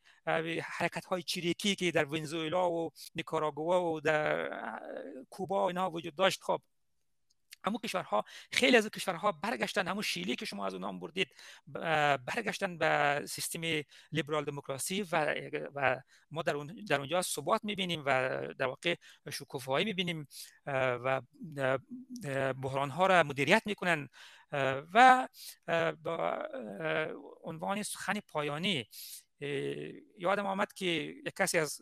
[0.62, 4.50] حرکت های چریکی که در ونزوئلا و نیکاراگوا و در
[5.30, 6.42] کوبا اینا وجود داشت.
[6.42, 6.60] خب
[7.64, 11.28] همون کشورها خیلی از کشورها برگشتن همون شیلی که شما از اونام بردید
[12.26, 13.60] برگشتن به سیستم
[14.12, 15.34] لیبرال دموکراسی و,
[15.74, 16.00] و
[16.30, 18.94] ما در, اون در اونجا ثبات می‌بینیم و در واقع
[19.30, 20.28] شکوفایی می‌بینیم
[20.66, 21.20] و
[22.62, 24.08] بحران ها را مدیریت می‌کنن
[24.94, 25.28] و
[26.02, 26.48] با
[27.42, 28.88] عنوان سخن پایانی
[30.18, 31.80] یادم آمد که یک کسی از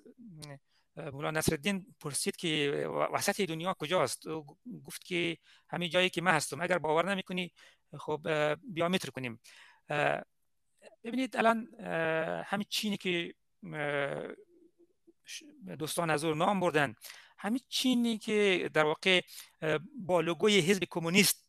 [0.97, 2.71] مولانا نصرالدین پرسید که
[3.13, 4.47] وسط دنیا کجاست؟ و
[4.87, 5.37] گفت که
[5.69, 6.61] همین جایی که من هستم.
[6.61, 7.53] اگر باور نمی‌کنی
[7.99, 8.21] خب
[8.75, 9.41] بیا متر کنیم.
[11.05, 11.69] ببینید الان
[12.47, 13.35] همین چینی که
[15.79, 16.95] دوستان از نام بردن
[17.39, 19.21] همین چینی که در واقع
[19.97, 21.45] با لوگوی حزب کمونیست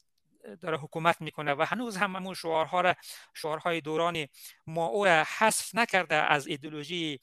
[0.61, 2.95] داره حکومت می‌کنه و هنوز هم همون شعارها را
[3.33, 4.27] شعارهای دوران
[4.67, 7.19] او حذف نکرده از ایدولوژی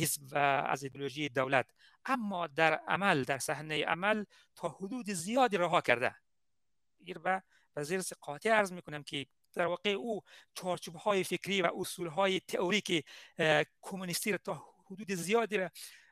[0.00, 0.36] حزب
[0.66, 1.66] از ایدولوژی دولت.
[2.04, 4.24] اما در عمل در صحنه عمل
[4.56, 6.14] تا حدود زیادی رها کرده.
[6.98, 7.42] ایر به
[7.76, 10.22] وزیر قاطع عرض می‌کنم که در واقع او
[10.54, 13.04] چارچوب های فکری و اصول های تئوریک
[13.82, 15.68] کمونیستی را تا حدود زیادی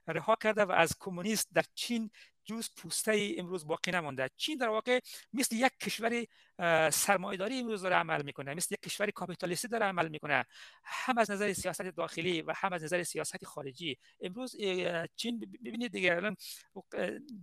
[0.07, 2.11] رها کرده و از کمونیست در چین
[2.51, 4.31] جز پوسته امروز باقی نمانده.
[4.37, 5.01] چین در واقع
[5.33, 6.27] مثل یک کشور
[6.91, 10.45] سرمایداری امروز داره عمل می‌کنه مثل یک کشور کاپیتالیستی داره عمل می‌کنه.
[10.85, 13.97] هم از نظر سیاست داخلی و هم از نظر سیاست خارجی.
[14.21, 14.57] امروز
[15.17, 16.37] چین ببینید دیگه الان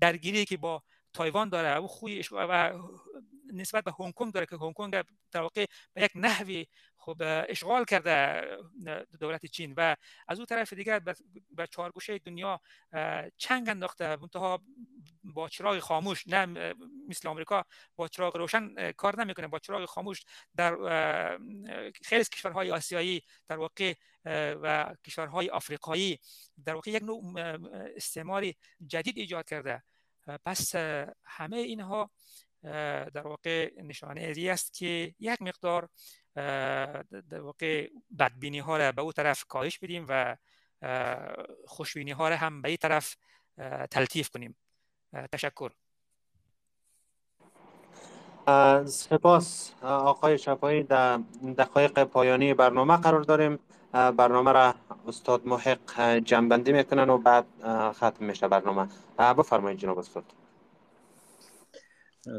[0.01, 0.83] درگیری که با
[1.17, 2.73] تایوان داره او خوی و
[3.53, 6.67] نسبت به هنگ کنگ داره که هنگ کنگ در واقع به یک نحوی
[6.97, 7.17] خب
[7.49, 8.43] اشغال کرده
[9.19, 9.95] دولت چین و
[10.27, 10.99] از او طرف دیگر
[11.49, 12.61] به چهارگوشه دنیا
[13.37, 14.61] چنگ انداخته منتها
[15.23, 16.73] با چراغ خاموش نه
[17.09, 17.65] مثل آمریکا
[17.95, 20.23] با چراغ روشن کار نمی‌کنه با چراغ خاموش
[20.55, 20.75] در
[22.03, 23.93] خیلی از کشورهای آسیایی در واقع
[24.61, 26.19] و کشورهای آفریقایی
[26.65, 27.39] در واقع یک نوع
[27.95, 28.45] استعمار
[28.87, 29.83] جدید ایجاد کرده.
[30.45, 30.75] پس
[31.23, 32.11] همه اینها
[33.13, 35.89] در واقع نشانه ازی است که یک مقدار
[37.29, 37.89] در واقع
[38.19, 40.37] بدبینی ها را به او طرف کاهش بدیم و
[41.67, 43.15] خوشبینی ها را هم به این طرف
[43.91, 44.55] تلطیف کنیم.
[45.31, 45.71] تشکر.
[48.85, 51.17] سپاس آقای شفایی در
[51.57, 53.59] دقایق پایانی برنامه قرار داریم.
[53.97, 54.75] برنامه را
[55.07, 57.45] استاد محق جنبندی می‌کنن و بعد
[57.91, 58.87] ختم میشه برنامه.
[59.17, 60.23] بفرمایید جناب استاد.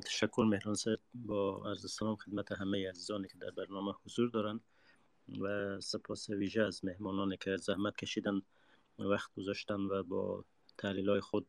[0.04, 4.60] تشکر مهران صاحب با عرض سلام خدمت همه عزیزانی که در برنامه حضور دارند
[5.40, 8.42] و سپاس ویژه از مهمانانی که زحمت کشیدن
[8.98, 10.44] وقت گذاشتن و با
[10.78, 11.46] تحلیل های خود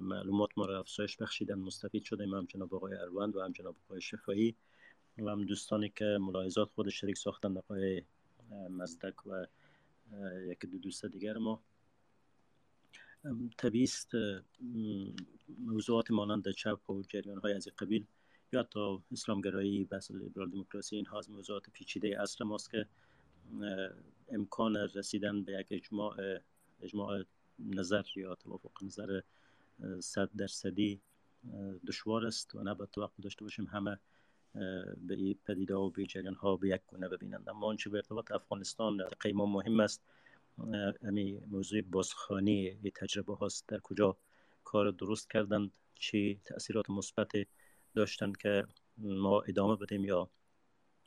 [0.00, 2.34] معلومات ما را افزایش بخشیدن مستفید شدیم.
[2.34, 4.56] هم جناب آقای اروند و هم جناب آقای شفایی
[5.18, 8.02] و هم دوستانی که ملاحظات خود شریک ساختن آقای
[8.50, 9.46] مزدک و
[10.46, 11.62] یک دو دوست دیگر ما
[13.56, 14.10] طبیعی است
[15.58, 18.06] موضوعات مانند چپ و جریان های از قبیل.
[18.52, 22.86] یا تا اسلامگرایی بحث لیبرال دموکراسی اینها از موضوعات پیچیده اصل ماست که
[24.28, 26.16] امکان رسیدن به یک اجماع
[26.82, 27.24] اجماع
[27.58, 29.20] نظر یا توافق نظر
[30.00, 31.00] صد درصدی
[31.86, 33.98] دشوار است و نباید توقع داشته باشیم همه
[34.96, 37.48] به این پدیده و به جریان ها به یک گونه ببینند.
[37.48, 40.02] اما آنچه به ارتباط افغانستان قیمه مهم است
[41.02, 43.68] امی موضوع بازخانی تجربه هاست.
[43.68, 44.16] در کجا
[44.64, 47.28] کار درست کردند؟ چی تاثیرات مثبت
[47.94, 48.64] داشتن که
[48.98, 50.30] ما ادامه بدیم یا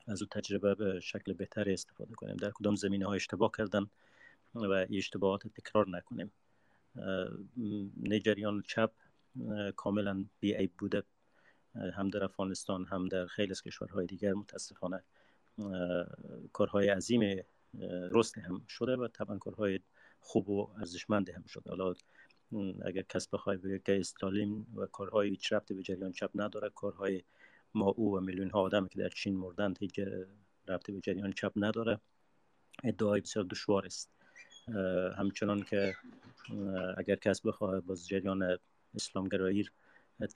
[0.08, 3.86] از او تجربه به شکل بهتری استفاده کنیم؟ در کدام زمینه ها اشتباه کردن
[4.56, 6.32] و اشتباهات تکرار نکنیم؟
[8.04, 8.92] نجریان چپ
[9.76, 11.04] کاملا بی بوده.
[11.76, 15.04] هم در افغانستان هم در خیلی از کشورهای دیگر متاسفانه
[16.54, 17.44] کارهای عظیم
[18.12, 19.80] رست هم شده و طبعا کارهای
[20.20, 21.70] خوب و ارزشمند هم شده.
[21.70, 21.94] حالا
[22.86, 27.24] اگر کس بخوای بگه که استالین و کارهای هیچ ربطی به جریان چپ نداره کارهای
[27.74, 30.00] ما او و میلیون ها آدم که در چین مردند هیچ
[30.68, 32.00] ربطی به جریان چپ نداره.
[32.84, 34.10] ادعای بسیار دشوار است.
[35.18, 35.96] همچنان که
[36.98, 38.58] اگر کس بخواه باز جریان
[38.96, 39.70] اسلامگرایی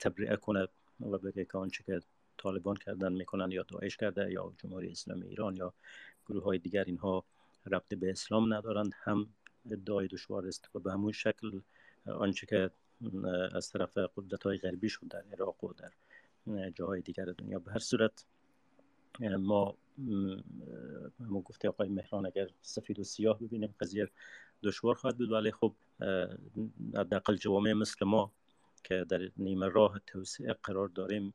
[0.00, 0.68] تبریعه کنه
[1.00, 2.00] و بگه که آنچه که
[2.36, 5.74] طالبان کردن می‌کنن یا داعش کرده یا جمهوری اسلامی ایران یا
[6.26, 7.24] گروه های دیگر اینها
[7.66, 9.28] ربط به اسلام ندارند هم
[9.70, 11.60] ادعای دشوار است و به همون شکل
[12.06, 12.70] آنچه که
[13.52, 15.92] از طرف قدرت های غربی شد در عراق و در
[16.70, 17.58] جاهای دیگر دنیا.
[17.58, 18.24] به هر صورت
[19.20, 19.76] ما
[21.20, 24.08] ما گفته آقای مهران اگر سفید و سیاه ببینیم قضیه
[24.62, 25.32] دشوار خواهد بود.
[25.32, 25.74] ولی خب
[26.94, 28.32] حداقل جوامع مثل ما
[28.84, 31.34] که در نیمه راه توسعه قرار داریم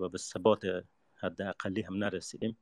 [0.00, 0.84] و به ثبات
[1.14, 2.56] حداقلی هم نرسیدیم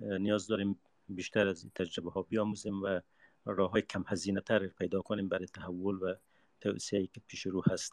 [0.00, 3.00] نیاز داریم بیشتر از این تجربه ها بیاموزیم و
[3.44, 6.14] راه های کم هزینه تر پیدا کنیم برای تحول و
[6.60, 7.92] توسعه که پیش رو هست.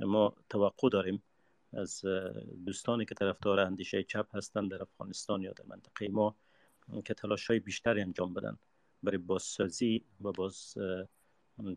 [0.00, 1.22] ما توقع داریم
[1.72, 2.04] از
[2.66, 6.36] دوستانی که طرفدار اندیشه چپ هستند در افغانستان یا در منطقه ما
[7.04, 8.58] که تلاش های بیشتری انجام بدن
[9.02, 10.74] برای بازسازی و باز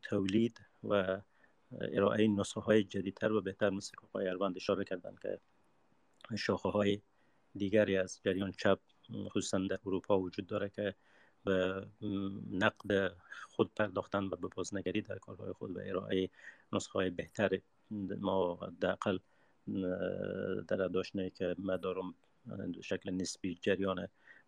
[0.01, 1.21] تولید و
[1.71, 5.39] ارائه نسخه های جدیدتر و بهتر مثل که آقای اروند اشاره کردن که
[6.37, 7.01] شاخه های
[7.55, 8.79] دیگری از جریان چپ
[9.11, 10.95] خصوصا در اروپا وجود داره که
[11.43, 11.85] به
[12.51, 13.11] نقد
[13.49, 16.29] خود پرداختن و به بازنگری در کارهای خود و ارائه
[16.73, 17.59] نسخه های بهتر
[18.19, 19.19] ما حداقل
[20.67, 22.13] در داشته که ما دارم
[22.81, 24.07] شکل نسبی جریان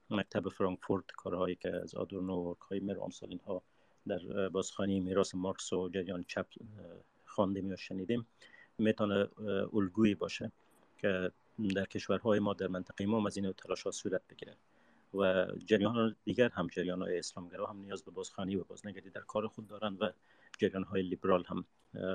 [0.10, 3.64] مکتب فرانکفورت کارهایی که از آدورنو و کایمر و اینها
[4.08, 6.46] در بازخانی میراث مارکس و جریان چپ
[7.32, 8.28] خواندیم یا شنیدیم
[8.78, 9.28] می‌تونه
[9.74, 10.52] الگویی باشه
[10.98, 11.32] که
[11.76, 14.56] در کشورهای ما در منطقه ما از این تلاش ها صورت بگیره.
[15.14, 19.48] و جریان دیگر هم جریان های اسلامگرا هم نیاز به بازخانی و بازنگری در کار
[19.48, 20.10] خود دارند و
[20.58, 21.66] جریان های لیبرال هم.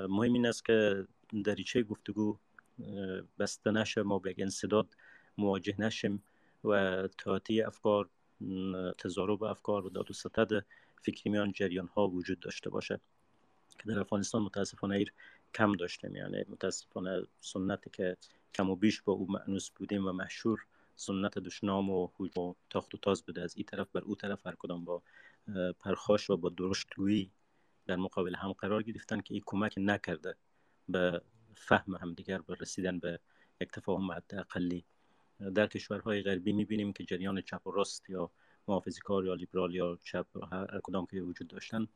[0.09, 1.07] مهم این است که
[1.45, 2.37] دریچه گفتگو
[3.39, 4.87] بسته نشه ما به انصداد
[5.37, 6.23] مواجه نشیم
[6.63, 8.09] و تاتی افکار
[8.97, 10.65] تضارب افکار و داد و ستد
[11.01, 12.99] فکری میان جریان ها وجود داشته باشه.
[13.79, 15.13] که در افغانستان متاسفانه ایر
[15.53, 16.15] کم داشتیم.
[16.15, 18.17] یعنی متاسفانه سنتی که
[18.53, 20.59] کم و بیش با او معنوس بودیم و مشهور
[20.95, 23.41] سنت دشنام و و تاخت و تاز بوده.
[23.41, 25.01] از این طرف بر او طرف هر کدام با
[25.79, 27.31] پرخاش و با درشتگویی
[27.85, 30.35] در مقابل هم قرار گرفتن که این کمک نکرده
[30.89, 31.21] به
[31.55, 33.19] فهم همدیگر و رسیدن به
[33.61, 34.85] یک تفاهم اقلی
[35.55, 38.31] در کشورهای غربی می‌بینیم که جریان چپ و راست یا
[38.67, 41.87] محافظی کار یا لیبرال یا چپ هر کدام که وجود داشتن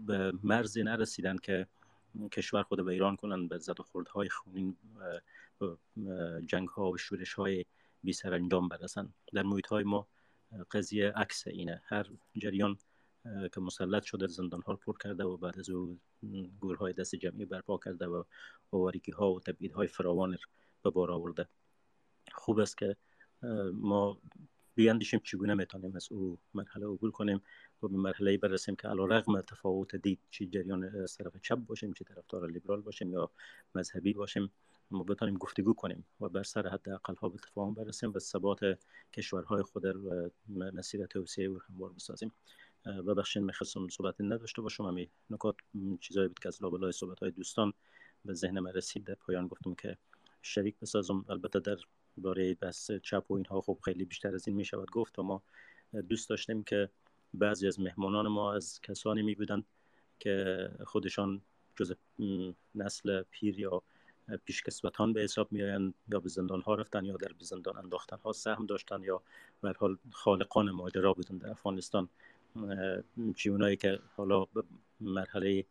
[0.00, 1.66] به مرزی نرسیدن که
[2.32, 4.76] کشور خود به ایران کنند به زد و خوردهای خونین
[6.46, 7.64] جنگ ها و شورش های
[8.02, 9.14] بی سر انجام برسن.
[9.32, 10.06] در محیط های ما
[10.70, 11.82] قضیه عکس اینه.
[11.84, 12.06] هر
[12.36, 12.78] جریان
[13.24, 15.98] که مسلط شده زندان ها پر کرده و بعد از او
[16.60, 18.24] گورهای دست جمعی برپا کرده و
[18.70, 20.36] آوارگی ها و تبعید های فراوان
[20.82, 21.48] به بار آورده.
[22.32, 22.96] خوب است که
[23.72, 24.18] ما
[24.74, 27.42] بیاندیشیم چگونه می‌تونیم از او مرحله عبور کنیم.
[27.82, 31.92] و به مرحله برسیم که علا رغم تفاوت دید چی جریان از طرف چپ باشیم
[31.92, 33.30] چی طرفدار لیبرال باشیم یا
[33.74, 34.52] مذهبی باشیم
[34.90, 38.78] ما بتانیم گفتگو کنیم و بر سر حد اقل ها به تفاهم برسیم و ثبات
[39.12, 42.32] کشورهای خود و مسیر توسعه او هموار بسازیم.
[42.86, 44.84] ببخشید می‌خواستم صحبت نداشته باشم.
[44.84, 45.56] همین نکات
[46.00, 47.72] چیزایی بود که از لابلای صحبت های دوستان
[48.24, 49.04] به ذهن من رسید.
[49.04, 49.96] در پایان گفتم که
[50.42, 51.24] شریک بسازم.
[51.28, 51.76] البته در
[52.16, 55.18] باره بس چپ و اینها خب خیلی بیشتر از این می شود گفت.
[55.18, 55.42] و ما
[56.08, 56.90] دوست داشتیم که
[57.34, 59.64] بعضی از مهمانان ما از کسانی می بودند
[60.18, 61.40] که خودشان
[61.76, 61.94] جز
[62.74, 63.82] نسل پیر یا
[64.44, 68.66] پیشکسوتان به حساب میآیند یا به زندان ها رفتن یا در زندان انداختن ها سهم
[68.66, 69.22] داشتن یا
[69.60, 72.08] به حال خالقان ماجرا بودن در افغانستان
[73.36, 74.62] چی که حالا به
[75.00, 75.64] مرحله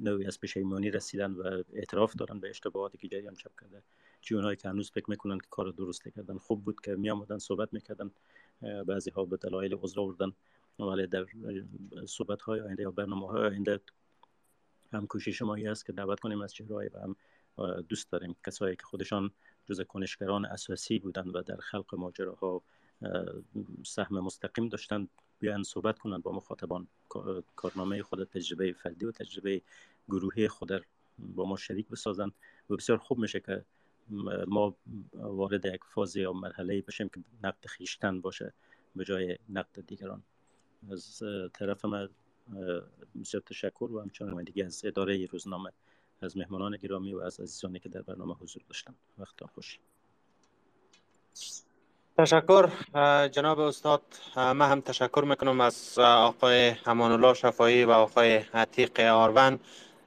[0.00, 3.82] نوعی از پشیمانی رسیدن و اعتراف دارن به اشتباهاتی که جریان چپ کرده.
[4.20, 7.38] چی اونایی که هنوز فکر می‌کنن که کار درست کردن خوب بود که می آمدن
[7.38, 8.10] صحبت می‌کردن.
[8.60, 10.32] بعضی ها به دلایل عذر آوردن.
[10.78, 11.26] ولی در
[12.06, 13.80] صحبت های آینده یا برنامه های آینده
[14.92, 17.16] هم کوشش مایی است که دعوت کنیم از چهرهای و هم
[17.82, 18.36] دوست داریم.
[18.46, 19.30] کسایی که خودشان
[19.66, 22.62] جز کنشگران اساسی بودند و در خلق ماجراها
[23.86, 25.08] سهم مستقیم داشتن
[25.38, 26.88] بیان صحبت کنند با مخاطبان.
[27.56, 29.62] کارنامه خود تجربه فردی و تجربه
[30.08, 30.84] گروهی خود
[31.18, 32.32] با ما شریک بسازن
[32.70, 33.64] و بسیار خوب میشه که
[34.46, 34.74] ما
[35.14, 38.52] وارد یک فاز یا مرحله بشیم که نقد خیشتن باشه
[38.96, 40.22] به جای نقد دیگران.
[40.90, 41.22] از
[41.52, 42.08] طرف من
[43.20, 45.72] بسیار تشکر و همچنان دیگه از اداره روزنامه
[46.20, 48.94] از مهمانان گرامی و از عزیزانی که در برنامه حضور داشتن.
[49.18, 49.78] وقتان خوش.
[52.18, 52.70] تشکر
[53.28, 54.02] جناب استاد.
[54.36, 59.60] من هم تشکر می‌کنم از آقای امان الله شفایی و آقای عتیق آروند.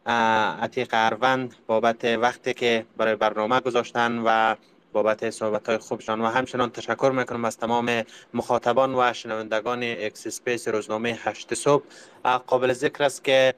[0.06, 4.56] عتیق اروند بابت وقتی که برای برنامه گذاشتن و
[4.94, 8.04] بابت صحبت های خوبشان و همچنان تشکر می‌کنم از تمام
[8.34, 11.84] مخاطبان و شنوندگان X Space روزنامه هشت صبح.
[12.48, 13.54] قابل ذکر است که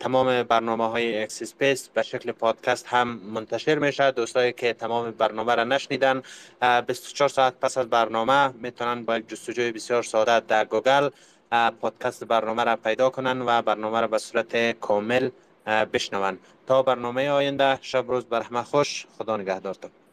[0.00, 5.54] تمام برنامه های X Space به شکل پادکست هم منتشر میشه دوستایی که تمام برنامه
[5.54, 6.22] را نشنیدن
[6.86, 11.08] 24 ساعت پس از برنامه می‌تونن با جستجوی بسیار ساده در گوگل
[11.80, 15.30] پادکست برنامه را پیدا کنن و برنامه را به صورت کامل
[15.68, 16.38] بشنون.
[16.66, 19.06] تا برنامه آینده شب روز بر خوش.
[19.18, 20.07] خدا نگهدارتون.